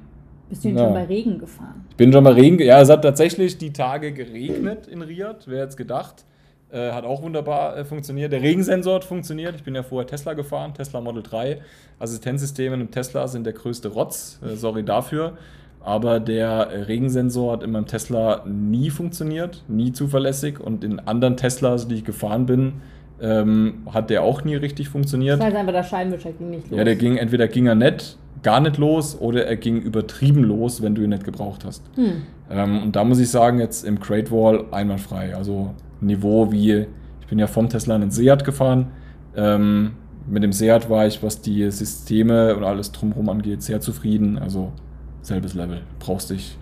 Bist 0.50 0.64
du 0.64 0.68
denn 0.68 0.78
ja. 0.78 0.84
schon 0.84 0.94
bei 0.94 1.06
Regen 1.06 1.40
gefahren? 1.40 1.86
Ich 1.90 1.96
bin 1.96 2.12
schon 2.12 2.24
bei 2.24 2.32
Regen, 2.32 2.60
ja, 2.60 2.82
es 2.82 2.90
hat 2.90 3.02
tatsächlich 3.02 3.58
die 3.58 3.72
Tage 3.72 4.12
geregnet 4.12 4.88
in 4.88 5.02
Riyadh, 5.02 5.48
wer 5.48 5.66
es 5.66 5.78
gedacht. 5.78 6.26
Äh, 6.70 6.92
hat 6.92 7.06
auch 7.06 7.22
wunderbar 7.22 7.78
äh, 7.78 7.86
funktioniert. 7.86 8.32
Der 8.32 8.42
Regensensor 8.42 8.96
hat 8.96 9.04
funktioniert. 9.04 9.56
Ich 9.56 9.64
bin 9.64 9.76
ja 9.76 9.84
vorher 9.84 10.08
Tesla 10.08 10.34
gefahren, 10.34 10.74
Tesla 10.74 11.02
Model 11.02 11.24
3. 11.24 11.62
Assistenzsysteme 12.00 12.76
im 12.76 12.92
Tesla 12.92 13.28
sind 13.28 13.46
der 13.46 13.54
größte 13.54 13.90
Rotz. 13.90 14.40
Äh, 14.42 14.56
sorry 14.56 14.84
dafür. 14.84 15.38
Aber 15.84 16.20
der 16.20 16.88
Regensensor 16.88 17.54
hat 17.54 17.64
in 17.64 17.72
meinem 17.72 17.88
Tesla 17.88 18.44
nie 18.46 18.92
funktioniert, 18.92 19.64
nie 19.68 19.92
zuverlässig. 19.92 20.60
Und 20.60 20.84
in 20.84 21.00
anderen 21.00 21.38
Teslas, 21.38 21.88
die 21.88 21.96
ich 21.96 22.06
gefahren 22.06 22.46
bin, 22.46 22.74
ähm, 23.20 23.84
hat 23.92 24.10
der 24.10 24.24
auch 24.24 24.44
nie 24.44 24.56
richtig 24.56 24.90
funktioniert. 24.90 25.40
Das 25.40 25.48
heißt 25.48 25.56
einfach, 25.56 25.74
der 25.74 25.84
Scheibenwischer 25.84 26.32
ging 26.34 26.50
nicht 26.52 26.70
los. 26.70 26.78
Ja, 26.78 26.84
der 26.84 26.96
ging, 26.96 27.18
entweder 27.18 27.48
ging 27.48 27.68
er 27.68 27.76
nicht, 27.76 28.18
gar 28.44 28.60
nicht 28.60 28.78
los, 28.78 29.20
oder 29.20 29.46
er 29.46 29.56
ging 29.56 29.82
übertrieben 29.82 30.44
los, 30.44 30.82
wenn 30.82 30.96
du 30.96 31.04
ihn 31.04 31.10
nicht 31.10 31.24
gebraucht 31.24 31.66
hast. 31.66 31.84
Hm. 31.96 32.24
Ähm, 32.50 32.84
und 32.84 32.96
da 32.96 33.04
muss 33.04 33.20
ich 33.20 33.30
sagen, 33.30 33.60
jetzt 33.60 33.84
im 33.84 34.00
Crate 34.00 34.32
Wall 34.32 34.66
einwandfrei. 34.72 35.36
Also 35.36 35.74
Niveau 36.00 36.52
wie, 36.52 36.86
ich 37.22 37.28
bin 37.28 37.40
ja 37.40 37.48
vom 37.48 37.70
Tesla 37.70 37.96
in 37.96 38.02
den 38.02 38.12
Seat 38.12 38.44
gefahren. 38.44 38.88
Ähm, 39.36 39.92
mit 40.28 40.44
dem 40.44 40.52
Seat 40.52 40.90
war 40.90 41.08
ich, 41.08 41.24
was 41.24 41.42
die 41.42 41.70
Systeme 41.72 42.56
und 42.56 42.64
alles 42.64 42.92
drumherum 42.92 43.30
angeht, 43.30 43.64
sehr 43.64 43.82
zufrieden. 43.82 44.38
Also 44.38 44.72
selbes 45.22 45.54
Level. 45.54 45.82
Brauchst 46.00 46.30
dich 46.30 46.58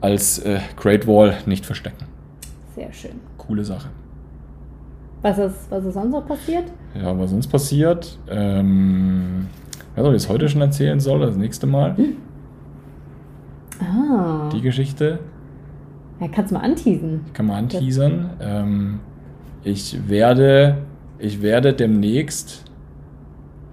als 0.00 0.38
äh, 0.40 0.60
Great 0.76 1.06
Wall 1.06 1.34
nicht 1.46 1.64
verstecken. 1.64 2.06
Sehr 2.74 2.92
schön. 2.92 3.20
Coole 3.38 3.64
Sache. 3.64 3.88
Was 5.22 5.38
ist, 5.38 5.70
was 5.70 5.84
ist 5.84 5.94
sonst 5.94 6.12
noch 6.12 6.26
passiert? 6.26 6.64
Ja, 6.94 7.18
was 7.18 7.30
sonst 7.30 7.46
passiert? 7.46 8.18
Ähm, 8.28 9.46
ich 9.72 9.78
weiß 9.78 9.96
nicht, 9.96 10.06
ob 10.06 10.10
ich 10.10 10.22
es 10.22 10.28
heute 10.28 10.48
schon 10.48 10.60
erzählen 10.60 11.00
soll, 11.00 11.20
das 11.20 11.36
nächste 11.36 11.66
Mal. 11.66 11.96
Hm. 11.96 12.16
Ah. 13.80 14.50
Die 14.52 14.60
Geschichte. 14.60 15.20
Ja, 16.20 16.28
kannst 16.28 16.50
du 16.50 16.56
mal 16.56 16.62
anteasen. 16.62 17.22
Ich 17.26 17.32
kann 17.32 17.46
mal 17.46 17.56
anteasern. 17.56 18.30
Ähm, 18.40 19.00
ich 19.62 20.08
werde, 20.08 20.78
ich 21.18 21.40
werde 21.40 21.72
demnächst 21.72 22.64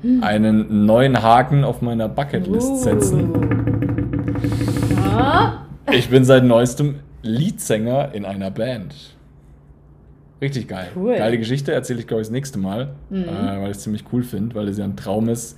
hm. 0.01 0.23
einen 0.23 0.86
neuen 0.86 1.21
Haken 1.21 1.65
auf 1.65 1.82
meiner 1.82 2.08
Bucketlist 2.08 2.84
setzen. 2.84 3.61
Ich 5.91 6.10
bin 6.10 6.23
seit 6.23 6.43
neuestem 6.43 6.95
Leadsänger 7.21 8.13
in 8.13 8.25
einer 8.25 8.49
Band. 8.49 8.95
Richtig 10.41 10.67
geil. 10.67 10.88
Cool. 10.95 11.15
Geile 11.17 11.38
Geschichte, 11.38 11.71
erzähle 11.71 11.99
ich, 11.99 12.08
glaube 12.08 12.21
ich, 12.21 12.27
das 12.27 12.32
nächste 12.32 12.60
Mal, 12.60 12.95
mhm. 13.10 13.23
äh, 13.23 13.62
weil 13.62 13.71
ich 13.71 13.77
es 13.77 13.84
ziemlich 13.84 14.06
cool 14.12 14.23
finde, 14.23 14.56
weil 14.56 14.67
es 14.67 14.77
ja 14.77 14.86
ein 14.86 14.95
Traum 14.95 15.30
ist. 15.30 15.58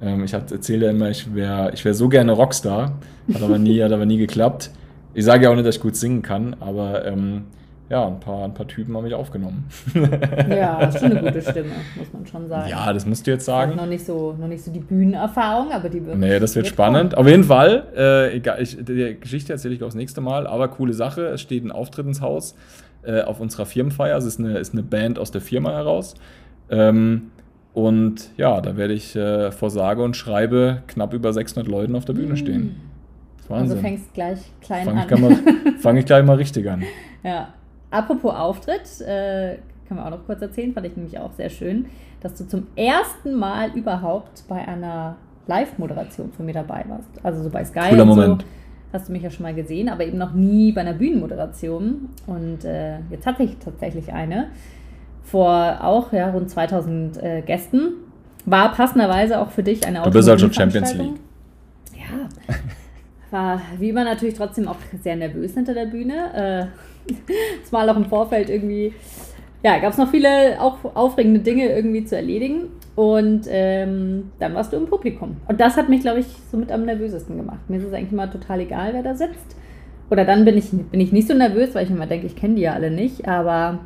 Ähm, 0.00 0.24
ich 0.24 0.32
erzähle 0.32 0.86
ja 0.86 0.90
immer, 0.92 1.10
ich 1.10 1.34
wäre 1.34 1.72
ich 1.72 1.84
wär 1.84 1.94
so 1.94 2.08
gerne 2.08 2.32
Rockstar, 2.32 2.98
hat 3.32 3.42
aber 3.42 3.58
nie, 3.58 3.82
hat 3.82 3.92
aber 3.92 4.06
nie 4.06 4.18
geklappt. 4.18 4.70
Ich 5.14 5.24
sage 5.24 5.44
ja 5.44 5.50
auch 5.50 5.56
nicht, 5.56 5.66
dass 5.66 5.76
ich 5.76 5.82
gut 5.82 5.96
singen 5.96 6.22
kann, 6.22 6.54
aber 6.60 7.04
ähm, 7.06 7.46
ja, 7.90 8.06
ein 8.06 8.20
paar, 8.20 8.44
ein 8.44 8.54
paar 8.54 8.68
Typen 8.68 8.96
haben 8.96 9.02
mich 9.02 9.14
aufgenommen. 9.14 9.68
ja, 10.48 10.78
hast 10.78 11.00
schon 11.00 11.10
eine 11.10 11.22
gute 11.22 11.42
Stimme, 11.50 11.70
muss 11.96 12.12
man 12.12 12.24
schon 12.24 12.46
sagen. 12.46 12.70
Ja, 12.70 12.92
das 12.92 13.04
musst 13.04 13.26
du 13.26 13.32
jetzt 13.32 13.44
sagen. 13.44 13.74
Noch 13.74 13.86
nicht 13.86 14.06
so, 14.06 14.36
noch 14.38 14.46
nicht 14.46 14.62
so 14.62 14.70
die 14.70 14.78
Bühnenerfahrung, 14.78 15.72
aber 15.72 15.88
die 15.88 16.06
wird. 16.06 16.16
Nee, 16.16 16.38
das 16.38 16.54
wird 16.54 16.68
spannend. 16.68 17.14
Kommen. 17.14 17.26
Auf 17.26 17.28
jeden 17.28 17.42
Fall, 17.42 17.82
äh, 17.96 18.36
egal, 18.36 18.62
ich, 18.62 18.76
die 18.80 19.16
Geschichte 19.20 19.52
erzähle 19.52 19.74
ich 19.74 19.82
auch 19.82 19.88
das 19.88 19.96
nächste 19.96 20.20
Mal, 20.20 20.46
aber 20.46 20.68
coole 20.68 20.92
Sache. 20.92 21.26
Es 21.26 21.40
steht 21.40 21.64
ein 21.64 21.72
Auftritt 21.72 22.06
ins 22.06 22.20
Haus 22.20 22.54
äh, 23.02 23.22
auf 23.22 23.40
unserer 23.40 23.66
Firmenfeier. 23.66 24.16
Es 24.16 24.24
ist 24.24 24.38
eine, 24.38 24.58
ist 24.58 24.72
eine 24.72 24.84
Band 24.84 25.18
aus 25.18 25.32
der 25.32 25.40
Firma 25.40 25.72
heraus. 25.72 26.14
Ähm, 26.70 27.32
und 27.74 28.30
ja, 28.36 28.60
da 28.60 28.76
werde 28.76 28.94
ich 28.94 29.16
äh, 29.16 29.50
vor 29.50 29.70
sage 29.70 30.04
und 30.04 30.16
schreibe 30.16 30.84
knapp 30.86 31.12
über 31.12 31.32
600 31.32 31.68
Leuten 31.68 31.96
auf 31.96 32.04
der 32.04 32.12
Bühne 32.12 32.36
stehen. 32.36 32.62
Mm. 32.62 32.90
Wahnsinn. 33.50 33.78
Also 33.78 33.82
fängst 33.82 34.14
gleich 34.14 34.38
klein 34.60 34.84
fang 34.84 35.24
an. 35.24 35.38
Fange 35.80 36.00
ich 36.00 36.06
gleich 36.06 36.24
mal 36.24 36.36
richtig 36.36 36.70
an. 36.70 36.84
Ja. 37.24 37.48
Apropos 37.90 38.34
Auftritt, 38.34 39.00
äh, 39.00 39.56
kann 39.88 39.96
man 39.96 40.06
auch 40.06 40.18
noch 40.18 40.26
kurz 40.26 40.40
erzählen, 40.40 40.72
fand 40.72 40.86
ich 40.86 40.96
nämlich 40.96 41.18
auch 41.18 41.32
sehr 41.32 41.50
schön, 41.50 41.86
dass 42.20 42.34
du 42.34 42.46
zum 42.46 42.68
ersten 42.76 43.34
Mal 43.34 43.70
überhaupt 43.74 44.44
bei 44.48 44.66
einer 44.66 45.16
Live-Moderation 45.46 46.32
von 46.32 46.46
mir 46.46 46.54
dabei 46.54 46.84
warst. 46.88 47.08
Also 47.24 47.42
so 47.42 47.50
bei 47.50 47.64
Sky. 47.64 47.88
Cooler 47.90 48.04
Moment. 48.04 48.42
So 48.42 48.48
hast 48.92 49.08
du 49.08 49.12
mich 49.12 49.22
ja 49.22 49.30
schon 49.30 49.44
mal 49.44 49.54
gesehen, 49.54 49.88
aber 49.88 50.04
eben 50.04 50.18
noch 50.18 50.32
nie 50.32 50.72
bei 50.72 50.80
einer 50.80 50.94
Bühnenmoderation. 50.94 52.08
Und 52.26 52.64
äh, 52.64 52.98
jetzt 53.10 53.26
hatte 53.26 53.42
ich 53.42 53.56
tatsächlich 53.58 54.12
eine 54.12 54.48
vor 55.22 55.78
auch 55.82 56.12
ja, 56.12 56.30
rund 56.30 56.50
2000 56.50 57.22
äh, 57.22 57.42
Gästen. 57.42 57.92
War 58.46 58.72
passenderweise 58.72 59.40
auch 59.40 59.50
für 59.50 59.62
dich 59.62 59.86
eine 59.86 60.02
Du 60.02 60.10
bist 60.10 60.28
halt 60.28 60.40
schon 60.40 60.52
Champions 60.52 60.94
League. 60.94 61.20
Ja. 61.94 62.54
War 63.30 63.60
wie 63.78 63.90
immer 63.90 64.04
natürlich 64.04 64.34
trotzdem 64.34 64.68
auch 64.68 64.76
sehr 65.02 65.16
nervös 65.16 65.54
hinter 65.54 65.74
der 65.74 65.86
Bühne. 65.86 66.70
Äh, 67.08 67.14
Zumal 67.64 67.88
auch 67.88 67.96
im 67.96 68.06
Vorfeld 68.06 68.50
irgendwie, 68.50 68.92
ja, 69.62 69.78
gab 69.78 69.92
es 69.92 69.98
noch 69.98 70.10
viele 70.10 70.60
auch 70.60 70.78
aufregende 70.94 71.40
Dinge 71.40 71.68
irgendwie 71.68 72.04
zu 72.04 72.16
erledigen. 72.16 72.68
Und 72.96 73.46
ähm, 73.48 74.32
dann 74.38 74.54
warst 74.54 74.72
du 74.72 74.76
im 74.76 74.86
Publikum. 74.86 75.36
Und 75.48 75.60
das 75.60 75.76
hat 75.76 75.88
mich, 75.88 76.00
glaube 76.00 76.20
ich, 76.20 76.26
so 76.50 76.56
mit 76.56 76.72
am 76.72 76.84
nervösesten 76.84 77.36
gemacht. 77.36 77.60
Mir 77.68 77.78
ist 77.78 77.84
es 77.84 77.92
eigentlich 77.92 78.12
immer 78.12 78.30
total 78.30 78.60
egal, 78.60 78.92
wer 78.92 79.02
da 79.02 79.14
sitzt. 79.14 79.56
Oder 80.10 80.24
dann 80.24 80.44
bin 80.44 80.58
ich, 80.58 80.70
bin 80.70 81.00
ich 81.00 81.12
nicht 81.12 81.28
so 81.28 81.34
nervös, 81.34 81.74
weil 81.74 81.84
ich 81.84 81.90
immer 81.90 82.06
denke, 82.06 82.26
ich 82.26 82.36
kenne 82.36 82.56
die 82.56 82.62
ja 82.62 82.72
alle 82.72 82.90
nicht. 82.90 83.28
Aber 83.28 83.78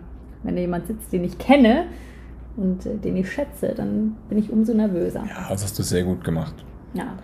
wenn 0.42 0.56
da 0.56 0.60
jemand 0.60 0.86
sitzt, 0.86 1.12
den 1.12 1.22
ich 1.22 1.38
kenne 1.38 1.84
und 2.56 2.86
äh, 2.86 2.96
den 2.96 3.16
ich 3.16 3.30
schätze, 3.30 3.74
dann 3.76 4.16
bin 4.28 4.38
ich 4.38 4.50
umso 4.50 4.72
nervöser. 4.72 5.24
Ja, 5.28 5.48
das 5.50 5.62
hast 5.62 5.78
du 5.78 5.82
sehr 5.82 6.04
gut 6.04 6.24
gemacht. 6.24 6.54
Ja, 6.94 7.18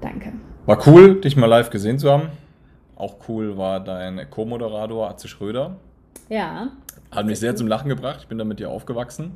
danke. 0.00 0.32
War 0.66 0.86
cool, 0.86 1.20
dich 1.20 1.36
mal 1.36 1.46
live 1.46 1.70
gesehen 1.70 1.98
zu 1.98 2.10
haben. 2.10 2.28
Auch 2.96 3.16
cool 3.28 3.56
war 3.56 3.80
dein 3.80 4.20
Co-Moderator 4.30 5.10
Atze 5.10 5.26
Schröder. 5.26 5.76
Ja. 6.28 6.68
Hat 7.10 7.26
mich 7.26 7.40
sehr 7.40 7.56
zum 7.56 7.66
Lachen 7.66 7.88
gebracht. 7.88 8.18
Ich 8.22 8.28
bin 8.28 8.38
da 8.38 8.44
mit 8.44 8.60
dir 8.60 8.70
aufgewachsen. 8.70 9.32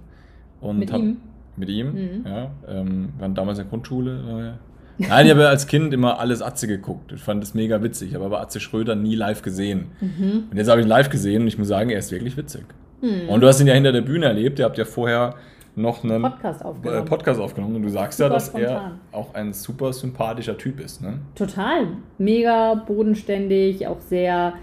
Und 0.61 0.79
mit 0.79 0.93
hab, 0.93 1.01
ihm? 1.01 1.17
Mit 1.57 1.69
ihm, 1.69 1.93
mhm. 1.93 2.27
ja. 2.27 2.51
Ähm, 2.69 3.09
waren 3.19 3.35
damals 3.35 3.59
in 3.59 3.65
der 3.65 3.71
Grundschule. 3.71 4.59
Nein, 4.99 5.27
ich 5.27 5.33
habe 5.33 5.49
als 5.49 5.67
Kind 5.67 5.93
immer 5.93 6.21
alles 6.21 6.43
Atze 6.43 6.67
geguckt. 6.67 7.12
Ich 7.12 7.21
fand 7.21 7.43
das 7.43 7.55
mega 7.55 7.83
witzig. 7.83 8.11
Ich 8.11 8.15
habe 8.15 8.25
aber 8.25 8.41
Atze 8.41 8.61
Schröder 8.61 8.95
nie 8.95 9.15
live 9.15 9.43
gesehen. 9.43 9.89
Mhm. 10.01 10.45
Und 10.51 10.57
jetzt 10.57 10.69
habe 10.69 10.81
ich 10.81 10.87
ihn 10.87 10.89
live 10.89 11.11
gesehen 11.11 11.43
und 11.43 11.49
ich 11.49 11.59
muss 11.59 11.69
sagen, 11.69 11.91
er 11.91 11.99
ist 11.99 12.12
wirklich 12.12 12.37
witzig. 12.37 12.65
Mhm. 13.03 13.29
Und 13.29 13.41
du 13.41 13.49
hast 13.49 13.61
ihn 13.61 13.67
ja 13.67 13.75
hinter 13.75 13.93
der 13.93 14.01
Bühne 14.03 14.27
erlebt. 14.27 14.59
Ihr 14.59 14.65
habt 14.65 14.79
ja 14.79 14.85
vorher 14.85 15.35
noch 15.77 16.03
einen 16.03 16.23
Podcast 16.23 16.65
aufgenommen. 16.65 17.07
Äh, 17.07 17.09
Podcast 17.09 17.41
aufgenommen. 17.41 17.77
Und 17.77 17.83
du 17.83 17.89
sagst 17.91 18.19
super 18.19 18.29
ja, 18.29 18.35
dass 18.35 18.47
spontan. 18.47 18.71
er 18.71 18.99
auch 19.12 19.35
ein 19.35 19.53
super 19.53 19.93
sympathischer 19.93 20.57
Typ 20.57 20.81
ist. 20.81 21.03
Ne? 21.03 21.19
Total. 21.35 21.87
Mega 22.19 22.75
bodenständig, 22.75 23.87
auch 23.87 24.01
sehr 24.01 24.55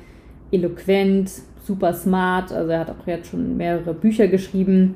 eloquent, 0.52 1.32
super 1.64 1.94
smart. 1.94 2.52
Also 2.52 2.72
er 2.72 2.80
hat 2.80 2.90
auch 2.90 3.08
jetzt 3.08 3.30
schon 3.30 3.56
mehrere 3.56 3.94
Bücher 3.94 4.28
geschrieben. 4.28 4.96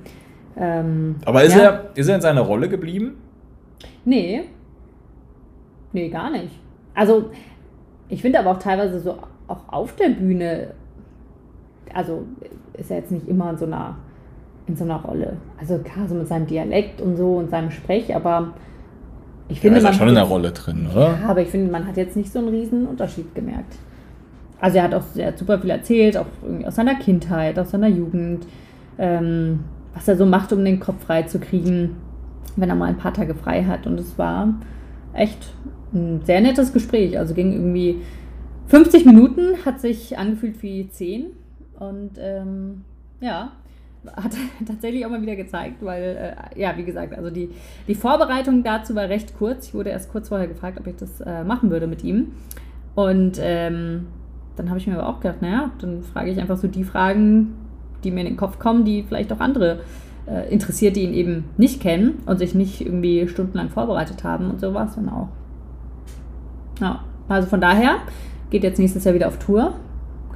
Ähm, 0.57 1.17
Aber 1.23 1.43
ist, 1.43 1.55
ja. 1.55 1.61
er, 1.61 1.89
ist 1.93 2.07
er 2.07 2.15
in 2.15 2.21
seiner 2.21 2.41
Rolle 2.41 2.67
geblieben? 2.67 3.17
Nee. 4.03 4.45
Nee, 5.93 6.09
gar 6.09 6.31
nicht. 6.31 6.51
Also, 6.95 7.29
ich 8.09 8.21
finde 8.21 8.39
aber 8.39 8.51
auch 8.51 8.59
teilweise 8.59 8.99
so, 8.99 9.17
auch 9.47 9.67
auf 9.67 9.95
der 9.95 10.09
Bühne, 10.09 10.73
also 11.93 12.25
ist 12.73 12.89
er 12.89 12.97
jetzt 12.97 13.11
nicht 13.11 13.27
immer 13.27 13.51
in 13.51 13.57
so 13.57 13.65
einer, 13.65 13.97
in 14.67 14.75
so 14.75 14.83
einer 14.83 14.97
Rolle. 14.97 15.37
Also 15.59 15.77
klar, 15.79 16.07
so 16.07 16.15
mit 16.15 16.27
seinem 16.27 16.47
Dialekt 16.47 17.01
und 17.01 17.15
so 17.15 17.35
und 17.35 17.49
seinem 17.49 17.71
Sprech, 17.71 18.15
aber 18.15 18.53
ich 19.49 19.59
finde. 19.61 19.79
Ja, 19.79 19.89
ist 19.89 19.93
er 19.95 19.97
schon 19.97 20.09
in 20.09 20.15
der 20.15 20.23
Rolle 20.25 20.51
drin, 20.51 20.87
oder? 20.91 21.17
Ja, 21.21 21.29
aber 21.29 21.41
ich 21.41 21.49
finde, 21.49 21.71
man 21.71 21.87
hat 21.87 21.97
jetzt 21.97 22.15
nicht 22.15 22.31
so 22.31 22.39
einen 22.39 22.49
riesen 22.49 22.85
Unterschied 22.85 23.33
gemerkt. 23.33 23.75
Also 24.59 24.77
er 24.77 24.83
hat 24.83 24.93
auch 24.93 25.03
er 25.15 25.27
hat 25.27 25.37
super 25.37 25.59
viel 25.59 25.69
erzählt, 25.69 26.17
auch 26.17 26.25
aus 26.65 26.75
seiner 26.75 26.95
Kindheit, 26.95 27.57
aus 27.59 27.71
seiner 27.71 27.87
Jugend. 27.87 28.45
Ähm, 28.97 29.59
was 29.97 30.07
er 30.07 30.15
so 30.15 30.25
macht, 30.27 30.53
um 30.53 30.63
den 30.63 30.79
Kopf 30.79 31.05
frei 31.05 31.23
zu 31.23 31.39
kriegen, 31.39 31.97
wenn 32.55 32.69
er 32.69 32.75
mal 32.75 32.85
ein 32.85 32.97
paar 32.97 33.13
Tage 33.13 33.33
frei 33.33 33.63
hat. 33.63 33.87
Und 33.87 33.99
es 33.99 34.17
war 34.17 34.53
echt 35.13 35.53
ein 35.93 36.21
sehr 36.23 36.39
nettes 36.39 36.71
Gespräch. 36.71 37.17
Also 37.17 37.33
ging 37.33 37.51
irgendwie 37.51 38.01
50 38.67 39.05
Minuten, 39.05 39.65
hat 39.65 39.79
sich 39.81 40.17
angefühlt 40.17 40.61
wie 40.61 40.87
10. 40.87 41.27
Und 41.79 42.11
ähm, 42.19 42.83
ja, 43.19 43.53
hat 44.15 44.31
tatsächlich 44.65 45.05
auch 45.05 45.09
mal 45.09 45.21
wieder 45.21 45.35
gezeigt, 45.35 45.77
weil, 45.81 46.35
äh, 46.55 46.59
ja, 46.59 46.77
wie 46.77 46.83
gesagt, 46.83 47.15
also 47.15 47.29
die, 47.29 47.49
die 47.87 47.95
Vorbereitung 47.95 48.63
dazu 48.63 48.95
war 48.95 49.09
recht 49.09 49.37
kurz. 49.37 49.67
Ich 49.67 49.73
wurde 49.73 49.89
erst 49.89 50.11
kurz 50.11 50.29
vorher 50.29 50.47
gefragt, 50.47 50.79
ob 50.79 50.87
ich 50.87 50.95
das 50.95 51.21
äh, 51.21 51.43
machen 51.43 51.69
würde 51.69 51.87
mit 51.87 52.03
ihm. 52.03 52.33
Und 52.95 53.37
ähm, 53.39 54.07
dann 54.55 54.69
habe 54.69 54.79
ich 54.79 54.87
mir 54.87 54.97
aber 54.97 55.07
auch 55.07 55.19
gedacht, 55.19 55.41
naja, 55.41 55.71
dann 55.79 56.01
frage 56.03 56.31
ich 56.31 56.39
einfach 56.39 56.57
so 56.57 56.67
die 56.67 56.83
Fragen, 56.83 57.55
die 58.03 58.11
mir 58.11 58.21
in 58.21 58.27
den 58.27 58.37
Kopf 58.37 58.59
kommen, 58.59 58.85
die 58.85 59.03
vielleicht 59.03 59.31
auch 59.31 59.39
andere 59.39 59.81
äh, 60.27 60.51
interessiert, 60.51 60.95
die 60.95 61.03
ihn 61.03 61.13
eben 61.13 61.45
nicht 61.57 61.81
kennen 61.81 62.23
und 62.25 62.37
sich 62.39 62.55
nicht 62.55 62.81
irgendwie 62.81 63.27
stundenlang 63.27 63.69
vorbereitet 63.69 64.23
haben 64.23 64.49
und 64.49 64.59
so 64.59 64.73
war 64.73 64.87
es 64.87 64.95
dann 64.95 65.09
auch. 65.09 65.29
Ja, 66.81 67.03
also 67.27 67.47
von 67.47 67.61
daher 67.61 67.97
geht 68.49 68.63
jetzt 68.63 68.79
nächstes 68.79 69.03
Jahr 69.03 69.15
wieder 69.15 69.27
auf 69.27 69.39
Tour. 69.39 69.73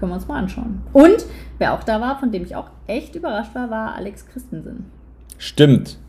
Können 0.01 0.13
wir 0.13 0.15
uns 0.15 0.27
mal 0.27 0.39
anschauen. 0.39 0.81
Und 0.93 1.27
wer 1.59 1.73
auch 1.73 1.83
da 1.83 2.01
war, 2.01 2.19
von 2.19 2.31
dem 2.31 2.43
ich 2.43 2.55
auch 2.55 2.71
echt 2.87 3.13
überrascht 3.13 3.53
war, 3.53 3.69
war 3.69 3.93
Alex 3.93 4.25
Christensen. 4.25 4.87
Stimmt. 5.37 5.99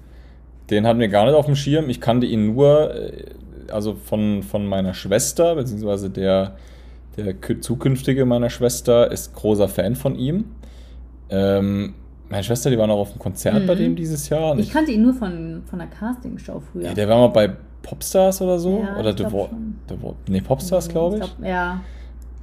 Den 0.71 0.87
hatten 0.87 0.99
wir 0.99 1.09
gar 1.09 1.27
nicht 1.27 1.35
auf 1.35 1.45
dem 1.45 1.57
Schirm. 1.57 1.91
Ich 1.91 2.01
kannte 2.01 2.27
ihn 2.27 2.55
nur, 2.55 2.95
äh, 2.95 3.27
also 3.71 3.95
von, 3.95 4.43
von 4.43 4.67
meiner 4.67 4.95
Schwester, 4.95 5.57
beziehungsweise 5.57 6.09
der, 6.09 6.57
der 7.19 7.35
zukünftige 7.61 8.25
meiner 8.25 8.49
Schwester 8.49 9.13
ist 9.13 9.35
großer 9.35 9.69
Fan 9.69 9.95
von 9.95 10.17
ihm. 10.17 10.47
Ähm, 11.29 11.93
meine 12.31 12.45
Schwester, 12.45 12.71
die 12.71 12.79
war 12.79 12.87
noch 12.87 12.97
auf 12.97 13.11
einem 13.11 13.19
Konzert 13.19 13.61
mhm. 13.61 13.67
bei 13.67 13.75
dem 13.75 13.95
dieses 13.95 14.31
Jahr. 14.31 14.55
ich, 14.59 14.69
ich 14.69 14.73
kannte 14.73 14.91
ihn 14.93 15.03
nur 15.03 15.13
von, 15.13 15.65
von 15.67 15.83
einer 15.83 15.91
Castingshow 15.91 16.63
früher. 16.73 16.85
Ja, 16.85 16.95
der 16.95 17.11
war 17.11 17.19
mal 17.19 17.27
bei 17.27 17.55
Popstars 17.83 18.41
oder 18.41 18.59
so. 18.59 18.83
Ja, 18.83 18.99
oder 18.99 19.15
The, 19.15 19.27
Wo 19.31 19.51
nee, 20.29 20.41
Popstars, 20.41 20.89
glaube 20.89 21.19
ich. 21.19 21.25
ich 21.25 21.37
glaub, 21.37 21.47
ja. 21.47 21.83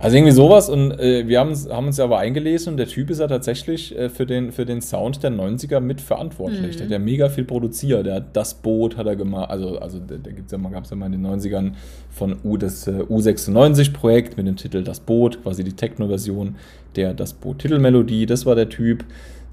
Also 0.02 0.16
irgendwie 0.16 0.32
sowas 0.32 0.70
und 0.70 0.98
äh, 0.98 1.28
wir 1.28 1.42
haben, 1.42 1.50
uns 1.50 1.98
ja 1.98 2.06
aber 2.06 2.20
eingelesen 2.20 2.72
und 2.72 2.78
der 2.78 2.88
Typ 2.88 3.10
ist 3.10 3.20
ja 3.20 3.28
tatsächlich 3.28 3.98
äh, 3.98 4.08
für, 4.08 4.26
den, 4.26 4.54
für 4.54 4.66
den 4.66 4.82
Sound 4.82 5.22
der 5.24 5.32
90er 5.32 5.82
mitverantwortlich. 5.82 6.76
Mhm. 6.76 6.78
Der 6.78 6.86
hat 6.86 6.92
ja 6.92 7.00
mega 7.00 7.28
viel 7.28 7.44
produziert. 7.44 8.06
Der 8.06 8.16
hat 8.16 8.28
das 8.32 8.54
Boot 8.54 8.96
hat 8.96 9.08
er 9.08 9.18
gemacht, 9.18 9.50
also, 9.50 9.78
also 9.78 10.00
da, 10.00 10.16
gibt's 10.16 10.54
ja 10.54 10.58
mal, 10.58 10.72
gab 10.72 10.86
es 10.86 10.90
ja 10.90 10.96
mal 10.96 11.08
in 11.08 11.22
den 11.22 11.28
90ern 11.28 11.74
von 12.10 12.38
U 12.46 12.56
das 12.56 12.88
äh, 12.88 12.92
U96-Projekt 12.92 14.38
mit 14.38 14.48
dem 14.48 14.56
Titel 14.56 14.84
Das 14.84 15.02
Boot, 15.02 15.44
quasi 15.44 15.66
die 15.66 15.74
Techno-Version 15.74 16.56
der 16.96 17.14
Das 17.14 17.34
Boot-Titelmelodie, 17.34 18.26
das 18.26 18.46
war 18.46 18.56
der 18.56 18.70
Typ. 18.70 19.04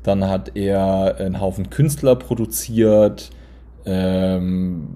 Dann 0.04 0.28
hat 0.28 0.52
er 0.54 1.16
einen 1.18 1.40
Haufen 1.40 1.70
Künstler 1.70 2.14
produziert, 2.14 3.30
Ähm, 3.84 4.90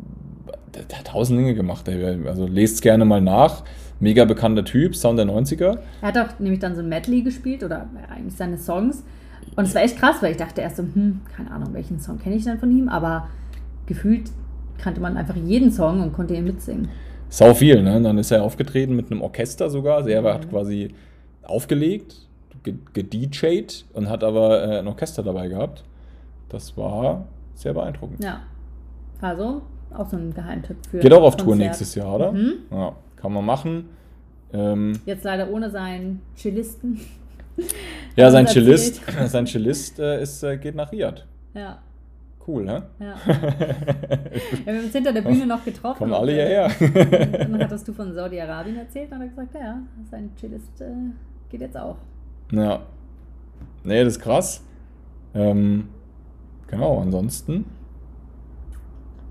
der, 0.73 0.85
der, 0.85 0.99
hat 1.01 1.09
tausend 1.09 1.41
Dinge 1.41 1.55
gemacht. 1.55 1.89
Also 2.27 2.47
lest 2.47 2.83
gerne 2.83 3.05
mal 3.05 3.21
nach. 3.21 3.65
Mega 4.01 4.25
bekannter 4.25 4.65
Typ, 4.65 4.97
Sound 4.97 5.19
der 5.19 5.27
90er. 5.27 5.79
Er 6.01 6.09
hat 6.09 6.19
auch 6.19 6.39
nämlich 6.39 6.61
dann 6.61 6.75
so 6.75 6.81
ein 6.81 6.89
Medley 6.89 7.23
gespielt 7.23 7.63
oder 7.63 7.89
eigentlich 8.11 8.35
seine 8.35 8.59
Songs. 8.59 9.05
Und 9.57 9.65
es 9.65 9.75
war 9.75 9.83
echt 9.83 9.99
krass, 9.99 10.17
weil 10.21 10.33
ich 10.33 10.39
dachte 10.39 10.63
erst 10.63 10.77
so, 10.77 10.83
hm, 10.83 11.21
keine 11.37 11.51
Ahnung, 11.51 11.75
welchen 11.75 12.01
Song 12.01 12.19
kenne 12.19 12.37
ich 12.37 12.45
denn 12.45 12.59
von 12.59 12.71
ihm, 12.71 12.89
aber 12.89 13.29
gefühlt 13.87 14.31
kannte 14.79 15.01
man 15.01 15.17
einfach 15.17 15.37
jeden 15.37 15.71
Song 15.71 16.01
und 16.01 16.13
konnte 16.13 16.35
ihn 16.35 16.45
mitsingen. 16.45 16.89
Sau 17.29 17.55
viel, 17.55 17.83
ne? 17.83 18.01
Dann 18.01 18.19
ist 18.19 18.31
er 18.31 18.43
aufgetreten 18.43 18.97
mit 18.97 19.11
einem 19.11 19.23
Orchester 19.23 19.71
sogar. 19.71 19.99
Also 19.99 20.09
er 20.09 20.23
mhm. 20.23 20.27
hat 20.27 20.51
quasi 20.51 20.95
aufgelegt, 21.43 22.27
gedjed 22.93 23.85
und 23.93 24.09
hat 24.09 24.25
aber 24.25 24.63
äh, 24.65 24.79
ein 24.79 24.89
Orchester 24.89 25.23
dabei 25.23 25.49
gehabt. 25.49 25.85
Das 26.49 26.77
war 26.77 27.27
sehr 27.55 27.75
beeindruckend. 27.75 28.25
Ja. 28.25 28.41
Also 29.21 29.63
auch 29.97 30.09
so 30.09 30.17
ein 30.17 30.33
Geheimtipp 30.35 30.77
für. 30.91 30.99
Geht 30.99 31.13
auch 31.13 31.23
auf 31.23 31.37
Konzert. 31.37 31.47
Tour 31.47 31.57
nächstes 31.57 31.95
Jahr, 31.95 32.15
oder? 32.15 32.33
Mhm. 32.33 32.53
Ja, 32.71 32.93
kann 33.21 33.33
man 33.33 33.45
machen. 33.45 33.91
Ähm, 34.53 35.01
Jetzt 35.05 35.25
leider 35.25 35.51
ohne 35.51 35.71
seinen 35.71 36.23
Cellisten. 36.37 37.01
ja, 38.17 38.31
sein 38.31 38.47
Cellist, 38.47 39.03
sein 39.27 39.47
Cellist 39.47 39.99
äh, 39.99 40.23
ist, 40.23 40.43
äh, 40.43 40.57
geht 40.57 40.75
nach 40.75 40.91
Riyadh. 40.91 41.27
Ja. 41.55 41.79
Cool, 42.47 42.65
ne? 42.65 42.83
Ja. 42.99 43.07
ja. 43.07 43.17
wir 44.65 44.75
haben 44.75 44.85
uns 44.85 44.93
hinter 44.93 45.13
der 45.13 45.21
Bühne 45.23 45.47
noch 45.47 45.65
getroffen. 45.65 45.99
Kommen 45.99 46.15
alle 46.15 46.33
hierher. 46.33 46.71
Und 46.81 47.53
dann 47.53 47.63
hattest 47.63 47.87
du 47.87 47.93
von 47.93 48.13
Saudi-Arabien 48.13 48.77
erzählt 48.79 49.13
und 49.13 49.19
hat 49.19 49.23
er 49.23 49.29
gesagt, 49.29 49.55
ja, 49.55 49.79
sein 50.11 50.31
Cellist 50.37 50.81
äh, 50.81 50.87
geht 51.51 51.61
jetzt 51.61 51.77
auch. 51.77 51.97
Ja. 52.51 52.81
Nee, 53.85 54.03
das 54.03 54.15
ist 54.15 54.23
krass. 54.23 54.65
Ähm, 55.35 55.89
genau, 56.67 57.01
ansonsten. 57.01 57.67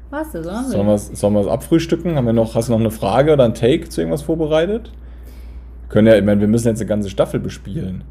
Was 0.09 0.31
sollen 0.31 0.45
wir 0.45 0.97
Sollen 0.97 1.33
wir 1.33 1.41
es 1.41 1.47
abfrühstücken? 1.47 2.15
Haben 2.15 2.25
wir 2.25 2.33
noch, 2.33 2.55
hast 2.55 2.69
du 2.69 2.73
noch 2.73 2.79
eine 2.79 2.91
Frage 2.91 3.33
oder 3.33 3.45
ein 3.45 3.53
Take 3.53 3.89
zu 3.89 4.01
irgendwas 4.01 4.23
vorbereitet? 4.23 4.91
Können 5.87 6.07
ja, 6.07 6.15
ich 6.15 6.23
meine, 6.23 6.41
wir 6.41 6.47
müssen 6.47 6.67
jetzt 6.67 6.79
eine 6.79 6.87
ganze 6.87 7.09
Staffel 7.09 7.39
bespielen. 7.39 8.03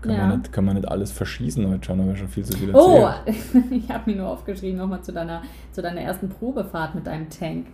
Kann, 0.00 0.12
ja. 0.12 0.26
man, 0.26 0.38
nicht, 0.38 0.52
kann 0.52 0.64
man 0.64 0.74
nicht 0.74 0.86
alles 0.86 1.12
verschießen 1.12 1.66
heute 1.68 1.84
schon, 1.84 1.98
haben 1.98 2.08
wir 2.08 2.16
schon 2.16 2.28
viel 2.28 2.44
zu 2.44 2.58
viel 2.58 2.74
oh, 2.74 3.06
erzählt. 3.06 3.36
Oh, 3.54 3.58
ich 3.74 3.88
habe 3.90 4.10
mir 4.10 4.18
nur 4.18 4.28
aufgeschrieben, 4.28 4.78
nochmal 4.78 5.00
zu 5.02 5.12
deiner, 5.12 5.42
zu 5.72 5.80
deiner 5.80 6.02
ersten 6.02 6.28
Probefahrt 6.28 6.94
mit 6.94 7.06
deinem 7.06 7.30
Tank. 7.30 7.66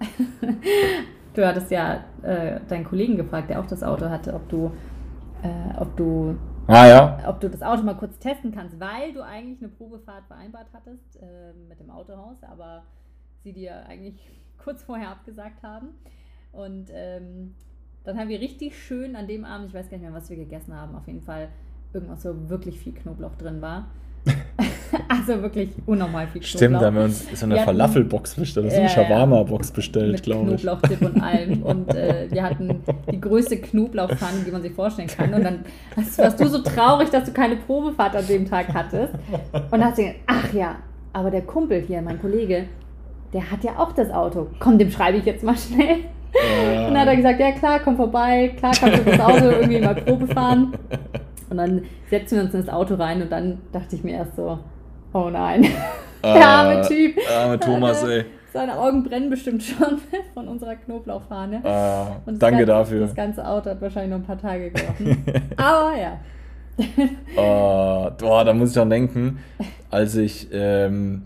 du 1.34 1.46
hattest 1.46 1.70
ja 1.70 2.04
äh, 2.22 2.60
deinen 2.68 2.84
Kollegen 2.84 3.16
gefragt, 3.16 3.50
der 3.50 3.60
auch 3.60 3.66
das 3.66 3.82
Auto 3.82 4.08
hatte, 4.08 4.34
ob 4.34 4.48
du, 4.48 4.70
äh, 5.42 5.78
ob 5.78 5.96
du 5.96 6.36
Ah, 6.66 6.86
ja. 6.86 7.18
Ob 7.26 7.40
du 7.40 7.50
das 7.50 7.62
Auto 7.62 7.82
mal 7.82 7.96
kurz 7.96 8.18
testen 8.18 8.52
kannst, 8.52 8.80
weil 8.80 9.12
du 9.12 9.22
eigentlich 9.22 9.60
eine 9.60 9.68
Probefahrt 9.68 10.26
vereinbart 10.26 10.68
hattest 10.72 11.16
äh, 11.20 11.52
mit 11.68 11.78
dem 11.78 11.90
Autohaus, 11.90 12.42
aber 12.42 12.84
sie 13.42 13.52
dir 13.52 13.86
eigentlich 13.86 14.16
kurz 14.58 14.82
vorher 14.82 15.10
abgesagt 15.10 15.62
haben. 15.62 15.88
Und 16.52 16.90
ähm, 16.92 17.54
dann 18.04 18.18
haben 18.18 18.28
wir 18.28 18.40
richtig 18.40 18.78
schön 18.78 19.16
an 19.16 19.26
dem 19.26 19.44
Abend, 19.44 19.68
ich 19.68 19.74
weiß 19.74 19.90
gar 19.90 19.98
nicht 19.98 20.06
mehr, 20.06 20.14
was 20.14 20.30
wir 20.30 20.36
gegessen 20.36 20.74
haben, 20.74 20.94
auf 20.94 21.06
jeden 21.06 21.22
Fall 21.22 21.48
irgendwas, 21.92 22.24
wo 22.24 22.48
wirklich 22.48 22.78
viel 22.78 22.94
Knoblauch 22.94 23.34
drin 23.36 23.60
war. 23.60 23.88
also 25.08 25.42
wirklich 25.42 25.70
unnormal 25.86 26.26
viel 26.26 26.40
Knoblauch. 26.40 26.58
Stimmt, 26.58 26.74
da 26.74 26.86
haben 26.86 26.96
wir 26.96 27.04
uns 27.04 27.26
so 27.34 27.46
eine 27.46 27.58
Falafelbox 27.60 28.34
bestellt, 28.34 28.70
so 28.72 28.78
eine 28.78 28.88
Shawarma-Box 28.88 29.70
bestellt, 29.72 30.22
glaube 30.22 30.54
ich. 30.54 30.62
Knoblauchdip 30.62 31.02
und 31.02 31.20
allem. 31.22 31.62
Und 31.64 31.94
äh, 31.94 32.28
wir 32.30 32.42
hatten 32.42 32.82
die 33.10 33.20
größte 33.20 33.58
Knoblauchpfanne, 33.58 34.40
die 34.46 34.50
man 34.50 34.62
sich 34.62 34.72
vorstellen 34.72 35.08
kann. 35.08 35.32
Und 35.32 35.44
dann 35.44 35.60
warst 36.16 36.40
du 36.40 36.48
so 36.48 36.58
traurig, 36.62 37.10
dass 37.10 37.24
du 37.24 37.32
keine 37.32 37.56
Probefahrt 37.56 38.16
an 38.16 38.26
dem 38.26 38.48
Tag 38.48 38.72
hattest. 38.72 39.14
Und 39.52 39.72
dann 39.72 39.84
hast 39.84 39.98
du 39.98 40.02
gedacht, 40.02 40.20
ach 40.26 40.52
ja, 40.52 40.76
aber 41.12 41.30
der 41.30 41.42
Kumpel 41.42 41.80
hier, 41.80 42.02
mein 42.02 42.20
Kollege, 42.20 42.66
der 43.32 43.50
hat 43.50 43.64
ja 43.64 43.78
auch 43.78 43.92
das 43.92 44.10
Auto. 44.10 44.48
Komm, 44.58 44.78
dem 44.78 44.90
schreibe 44.90 45.18
ich 45.18 45.24
jetzt 45.24 45.42
mal 45.42 45.56
schnell. 45.56 46.04
Und 46.34 46.94
dann 46.94 46.98
hat 46.98 47.08
er 47.08 47.16
gesagt, 47.16 47.40
ja 47.40 47.52
klar, 47.52 47.80
komm 47.82 47.96
vorbei, 47.96 48.52
klar 48.56 48.72
kannst 48.78 48.98
du 48.98 49.10
das 49.10 49.20
Auto 49.20 49.44
irgendwie 49.44 49.80
mal 49.80 49.94
Probe 49.94 50.26
fahren. 50.26 50.74
Und 51.50 51.58
dann 51.58 51.82
setzen 52.10 52.36
wir 52.36 52.44
uns 52.44 52.54
ins 52.54 52.68
Auto 52.68 52.94
rein 52.94 53.22
und 53.22 53.30
dann 53.30 53.58
dachte 53.70 53.94
ich 53.94 54.02
mir 54.02 54.12
erst 54.12 54.34
so, 54.34 54.58
oh 55.14 55.30
nein, 55.30 55.66
ah, 56.22 56.34
der 56.34 56.46
arme 56.46 56.88
Typ. 56.88 57.16
Arme 57.30 57.58
Thomas, 57.58 58.04
ey. 58.04 58.26
Seine 58.52 58.78
Augen 58.78 59.02
brennen 59.02 59.30
bestimmt 59.30 59.64
schon 59.64 59.98
von 60.34 60.46
unserer 60.46 60.76
Knoblauchfahne. 60.76 61.60
Ah, 61.64 62.20
danke 62.24 62.38
ganze, 62.38 62.66
dafür. 62.66 63.00
Das 63.00 63.14
ganze 63.14 63.44
Auto 63.44 63.70
hat 63.70 63.80
wahrscheinlich 63.80 64.10
noch 64.10 64.18
ein 64.18 64.24
paar 64.24 64.38
Tage 64.38 64.70
gerochen. 64.70 65.24
Aber 65.56 65.92
ja. 65.96 66.18
oh, 67.36 68.10
boah, 68.16 68.44
da 68.44 68.52
muss 68.52 68.70
ich 68.70 68.78
auch 68.78 68.88
denken, 68.88 69.40
als 69.90 70.14
ich, 70.14 70.48
ähm, 70.52 71.22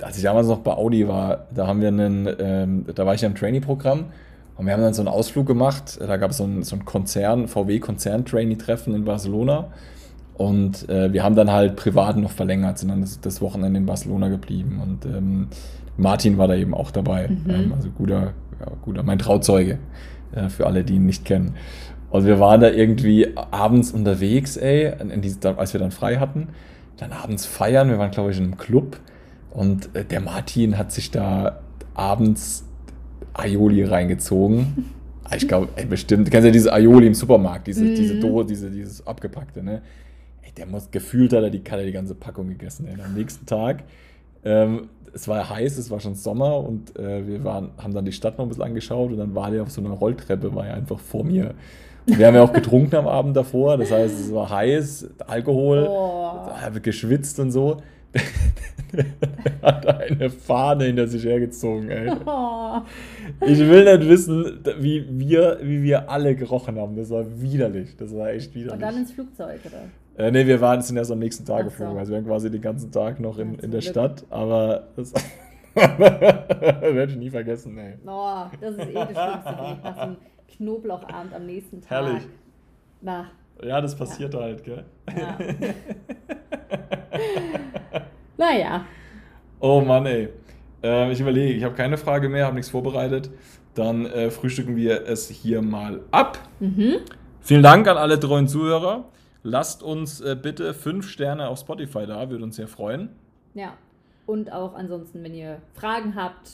als 0.00 0.16
ich 0.16 0.22
damals 0.22 0.46
noch 0.46 0.60
bei 0.60 0.72
Audi 0.72 1.06
war, 1.06 1.48
da 1.54 1.66
haben 1.66 1.82
wir 1.82 1.88
einen, 1.88 2.28
ähm, 2.38 2.86
da 2.94 3.04
war 3.04 3.14
ich 3.14 3.20
ja 3.20 3.28
im 3.28 3.34
Trainee-Programm 3.34 4.06
und 4.56 4.66
wir 4.66 4.72
haben 4.72 4.82
dann 4.82 4.94
so 4.94 5.02
einen 5.02 5.08
Ausflug 5.08 5.46
gemacht. 5.46 5.98
Da 6.00 6.16
gab 6.16 6.30
es 6.30 6.38
so 6.38 6.44
ein, 6.44 6.62
so 6.62 6.76
ein 6.76 6.84
Konzern, 6.86 7.46
VW-Konzern-Trainee-Treffen 7.46 8.94
in 8.94 9.04
Barcelona. 9.04 9.68
Und 10.36 10.88
äh, 10.88 11.12
wir 11.12 11.22
haben 11.22 11.36
dann 11.36 11.50
halt 11.50 11.76
privat 11.76 12.16
noch 12.16 12.32
verlängert, 12.32 12.78
sind 12.78 12.88
dann 12.88 13.00
das, 13.00 13.20
das 13.20 13.40
Wochenende 13.40 13.78
in 13.78 13.86
Barcelona 13.86 14.28
geblieben. 14.28 14.80
Und 14.82 15.06
ähm, 15.06 15.48
Martin 15.96 16.38
war 16.38 16.48
da 16.48 16.54
eben 16.54 16.74
auch 16.74 16.90
dabei. 16.90 17.28
Mhm. 17.28 17.50
Ähm, 17.50 17.72
also 17.72 17.88
guter, 17.90 18.32
ja, 18.60 18.66
guter, 18.82 19.02
mein 19.04 19.18
Trauzeuge, 19.18 19.78
äh, 20.32 20.48
für 20.48 20.66
alle, 20.66 20.82
die 20.82 20.94
ihn 20.94 21.06
nicht 21.06 21.24
kennen. 21.24 21.54
Und 22.10 22.26
wir 22.26 22.40
waren 22.40 22.60
da 22.60 22.70
irgendwie 22.70 23.28
abends 23.50 23.92
unterwegs, 23.92 24.56
ey, 24.56 24.92
diese, 25.16 25.58
als 25.58 25.72
wir 25.72 25.80
dann 25.80 25.90
frei 25.90 26.16
hatten. 26.16 26.48
Dann 26.96 27.12
abends 27.12 27.46
feiern, 27.46 27.88
wir 27.88 27.98
waren, 27.98 28.10
glaube 28.10 28.30
ich, 28.30 28.38
in 28.38 28.44
einem 28.44 28.56
Club. 28.56 28.98
Und 29.50 29.94
äh, 29.94 30.04
der 30.04 30.20
Martin 30.20 30.78
hat 30.78 30.90
sich 30.90 31.10
da 31.10 31.60
abends 31.94 32.64
Aioli 33.34 33.84
reingezogen. 33.84 34.90
Ich 35.34 35.48
glaube, 35.48 35.68
bestimmt. 35.88 36.26
Du 36.26 36.30
kennst 36.30 36.44
ja 36.44 36.52
diese 36.52 36.70
Aioli 36.70 37.06
im 37.06 37.14
Supermarkt, 37.14 37.66
diese, 37.66 37.82
mhm. 37.82 37.94
diese 37.94 38.20
Dose, 38.20 38.46
diese, 38.46 38.70
dieses 38.70 39.06
abgepackte, 39.06 39.64
ne? 39.64 39.80
Der 40.56 40.66
muss 40.66 40.90
gefühlt 40.90 41.32
hat 41.32 41.42
er 41.42 41.50
die, 41.50 41.58
hat 41.58 41.78
er 41.78 41.84
die 41.84 41.92
ganze 41.92 42.14
Packung 42.14 42.48
gegessen. 42.48 42.86
Ey. 42.86 43.00
Am 43.02 43.14
nächsten 43.14 43.46
Tag, 43.46 43.84
ähm, 44.44 44.88
es 45.12 45.28
war 45.28 45.48
heiß, 45.48 45.78
es 45.78 45.90
war 45.90 46.00
schon 46.00 46.14
Sommer 46.14 46.58
und 46.58 46.96
äh, 46.98 47.26
wir 47.26 47.44
waren, 47.44 47.70
haben 47.78 47.94
dann 47.94 48.04
die 48.04 48.12
Stadt 48.12 48.38
noch 48.38 48.44
ein 48.44 48.48
bisschen 48.48 48.64
angeschaut 48.64 49.10
und 49.10 49.18
dann 49.18 49.34
war 49.34 49.50
der 49.50 49.62
auf 49.62 49.70
so 49.70 49.80
einer 49.80 49.90
Rolltreppe, 49.90 50.54
war 50.54 50.66
er 50.66 50.74
einfach 50.74 50.98
vor 50.98 51.24
mir. 51.24 51.54
Und 52.06 52.18
wir 52.18 52.26
haben 52.26 52.34
ja 52.34 52.42
auch 52.42 52.52
getrunken 52.52 52.96
am 52.96 53.08
Abend 53.08 53.36
davor, 53.36 53.78
das 53.78 53.90
heißt, 53.90 54.20
es 54.20 54.34
war 54.34 54.50
heiß, 54.50 55.08
Alkohol, 55.26 55.86
oh. 55.88 56.80
geschwitzt 56.82 57.40
und 57.40 57.50
so. 57.50 57.78
hat 59.62 59.86
eine 59.86 60.30
Fahne 60.30 60.84
hinter 60.84 61.08
sich 61.08 61.24
hergezogen, 61.24 61.90
ey. 61.90 62.12
Oh. 62.26 62.80
Ich 63.40 63.58
will 63.58 63.84
nicht 63.84 64.08
wissen, 64.08 64.60
wie 64.78 65.04
wir, 65.08 65.58
wie 65.62 65.82
wir 65.82 66.08
alle 66.10 66.36
gerochen 66.36 66.78
haben. 66.78 66.96
Das 66.96 67.10
war 67.10 67.24
widerlich. 67.40 67.96
Das 67.96 68.14
war 68.14 68.30
echt 68.30 68.54
widerlich. 68.54 68.74
Und 68.74 68.80
dann 68.80 68.96
ins 68.96 69.12
Flugzeug, 69.12 69.60
oder? 69.64 69.82
Äh, 70.16 70.30
ne, 70.30 70.46
wir 70.46 70.60
waren, 70.60 70.80
sind 70.80 70.96
erst 70.96 71.10
am 71.10 71.18
nächsten 71.18 71.44
Tag 71.44 71.64
geflogen. 71.64 71.94
So. 71.94 71.98
Also 71.98 72.12
wir 72.12 72.18
waren 72.18 72.26
quasi 72.26 72.50
den 72.50 72.60
ganzen 72.60 72.92
Tag 72.92 73.20
noch 73.20 73.38
in, 73.38 73.54
in 73.54 73.70
der 73.70 73.80
Glück. 73.80 73.82
Stadt. 73.82 74.24
Aber 74.30 74.88
das 74.96 75.12
werde 75.74 77.12
ich 77.12 77.18
nie 77.18 77.30
vergessen, 77.30 77.76
ey. 77.78 77.94
Oh, 78.06 78.44
das 78.60 78.74
ist 78.74 78.88
eh 78.88 78.94
das 78.94 79.10
Schlimmste, 79.10 79.78
nach 79.82 79.96
so 79.96 80.02
einem 80.02 80.16
Knoblauchabend 80.56 81.34
am 81.34 81.46
nächsten 81.46 81.80
Tag. 81.80 81.90
Herrlich. 81.90 82.22
Na. 83.00 83.30
Ja, 83.62 83.80
das 83.80 83.96
passiert 83.96 84.34
ja. 84.34 84.40
halt, 84.40 84.64
gell? 84.64 84.84
Ja. 85.16 85.38
naja. 88.36 88.84
Oh 89.60 89.80
Mann, 89.80 90.06
ey. 90.06 90.28
Äh, 90.82 91.12
ich 91.12 91.20
überlege, 91.20 91.54
ich 91.54 91.64
habe 91.64 91.74
keine 91.74 91.96
Frage 91.96 92.28
mehr, 92.28 92.46
habe 92.46 92.56
nichts 92.56 92.70
vorbereitet. 92.70 93.30
Dann 93.74 94.06
äh, 94.06 94.30
frühstücken 94.30 94.76
wir 94.76 95.08
es 95.08 95.28
hier 95.28 95.60
mal 95.60 96.02
ab. 96.12 96.38
Mhm. 96.60 96.98
Vielen 97.40 97.62
Dank 97.62 97.88
an 97.88 97.96
alle 97.96 98.20
treuen 98.20 98.46
Zuhörer. 98.46 99.04
Lasst 99.46 99.82
uns 99.82 100.22
äh, 100.22 100.36
bitte 100.40 100.72
fünf 100.72 101.06
Sterne 101.06 101.48
auf 101.48 101.58
Spotify 101.58 102.06
da, 102.06 102.30
würde 102.30 102.42
uns 102.42 102.56
sehr 102.56 102.66
freuen. 102.66 103.10
Ja, 103.52 103.74
und 104.24 104.50
auch 104.50 104.74
ansonsten, 104.74 105.22
wenn 105.22 105.34
ihr 105.34 105.58
Fragen 105.74 106.14
habt 106.16 106.48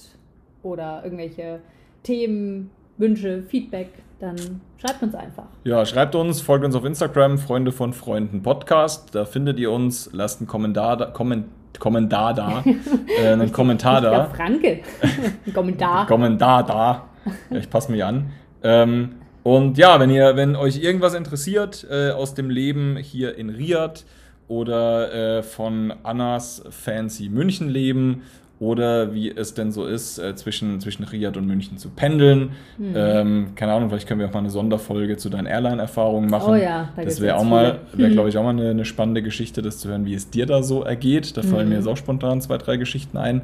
oder 0.64 1.02
irgendwelche 1.04 1.60
Themen, 2.02 2.70
Wünsche, 2.98 3.44
Feedback, 3.44 3.90
dann 4.18 4.36
schreibt 4.76 5.04
uns 5.04 5.14
einfach. 5.14 5.44
Ja, 5.62 5.86
schreibt 5.86 6.16
uns, 6.16 6.40
folgt 6.40 6.64
uns 6.64 6.74
auf 6.74 6.84
Instagram, 6.84 7.38
Freunde 7.38 7.70
von 7.70 7.92
Freunden 7.92 8.42
Podcast. 8.42 9.14
Da 9.14 9.24
findet 9.24 9.60
ihr 9.60 9.70
uns, 9.70 10.10
lasst 10.12 10.40
einen 10.40 10.48
Kommentar 10.48 10.96
da, 10.96 11.06
Komment, 11.06 11.46
Kommentar 11.78 12.34
da, 12.34 12.64
äh, 13.22 13.28
einen 13.28 13.52
Kommentar 13.52 14.00
da. 14.00 14.24
Franke. 14.24 14.80
Kommentar. 15.54 16.06
Kommentar 16.06 16.66
da. 16.66 17.08
Ich 17.50 17.70
passe 17.70 17.92
mich 17.92 18.02
an. 18.02 18.32
Ähm, 18.64 19.19
und 19.42 19.78
ja, 19.78 19.98
wenn 20.00 20.10
ihr, 20.10 20.36
wenn 20.36 20.56
euch 20.56 20.82
irgendwas 20.82 21.14
interessiert 21.14 21.86
äh, 21.90 22.10
aus 22.10 22.34
dem 22.34 22.50
Leben 22.50 22.96
hier 22.96 23.36
in 23.36 23.50
Riyadh 23.50 24.04
oder 24.48 25.38
äh, 25.38 25.42
von 25.42 25.94
Annas 26.02 26.62
Fancy 26.70 27.28
München 27.28 27.68
Leben 27.68 28.22
oder 28.60 29.14
wie 29.14 29.34
es 29.34 29.54
denn 29.54 29.72
so 29.72 29.86
ist, 29.86 30.18
äh, 30.18 30.34
zwischen, 30.34 30.80
zwischen 30.80 31.04
Riyadh 31.04 31.38
und 31.38 31.46
München 31.46 31.78
zu 31.78 31.88
pendeln. 31.88 32.50
Mhm. 32.76 32.92
Ähm, 32.94 33.46
keine 33.54 33.72
Ahnung, 33.72 33.88
vielleicht 33.88 34.06
können 34.06 34.20
wir 34.20 34.28
auch 34.28 34.34
mal 34.34 34.40
eine 34.40 34.50
Sonderfolge 34.50 35.16
zu 35.16 35.30
deinen 35.30 35.46
Airline-Erfahrungen 35.46 36.28
machen. 36.28 36.52
Oh 36.52 36.56
ja, 36.56 36.90
da 36.94 37.02
Das 37.02 37.22
wäre 37.22 37.36
auch 37.36 37.44
mal, 37.44 37.78
wäre 37.94 38.10
glaube 38.12 38.28
ich 38.28 38.36
auch 38.36 38.42
mal 38.42 38.50
eine, 38.50 38.70
eine, 38.70 38.84
spannende 38.84 39.22
Geschichte, 39.22 39.62
das 39.62 39.78
zu 39.78 39.88
hören, 39.88 40.04
wie 40.04 40.12
es 40.12 40.28
dir 40.28 40.44
da 40.44 40.62
so 40.62 40.82
ergeht. 40.82 41.38
Da 41.38 41.42
fallen 41.42 41.64
mhm. 41.64 41.70
mir 41.70 41.76
jetzt 41.76 41.88
auch 41.88 41.96
spontan 41.96 42.42
zwei, 42.42 42.58
drei 42.58 42.76
Geschichten 42.76 43.16
ein. 43.16 43.42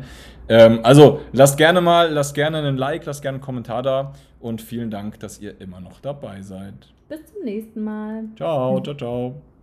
Ähm, 0.50 0.80
also 0.82 1.20
lasst 1.32 1.56
gerne 1.56 1.80
mal, 1.80 2.12
lasst 2.12 2.34
gerne 2.34 2.58
einen 2.58 2.76
Like, 2.76 3.06
lasst 3.06 3.22
gerne 3.22 3.36
einen 3.36 3.44
Kommentar 3.44 3.82
da 3.82 4.12
und 4.46 4.62
vielen 4.62 4.90
Dank, 4.90 5.20
dass 5.20 5.40
ihr 5.40 5.60
immer 5.60 5.80
noch 5.80 6.00
dabei 6.00 6.42
seid. 6.42 6.92
Bis 7.08 7.24
zum 7.26 7.44
nächsten 7.44 7.82
Mal. 7.84 8.24
Ciao, 8.36 8.80
ciao, 8.80 8.96
ciao. 8.96 9.55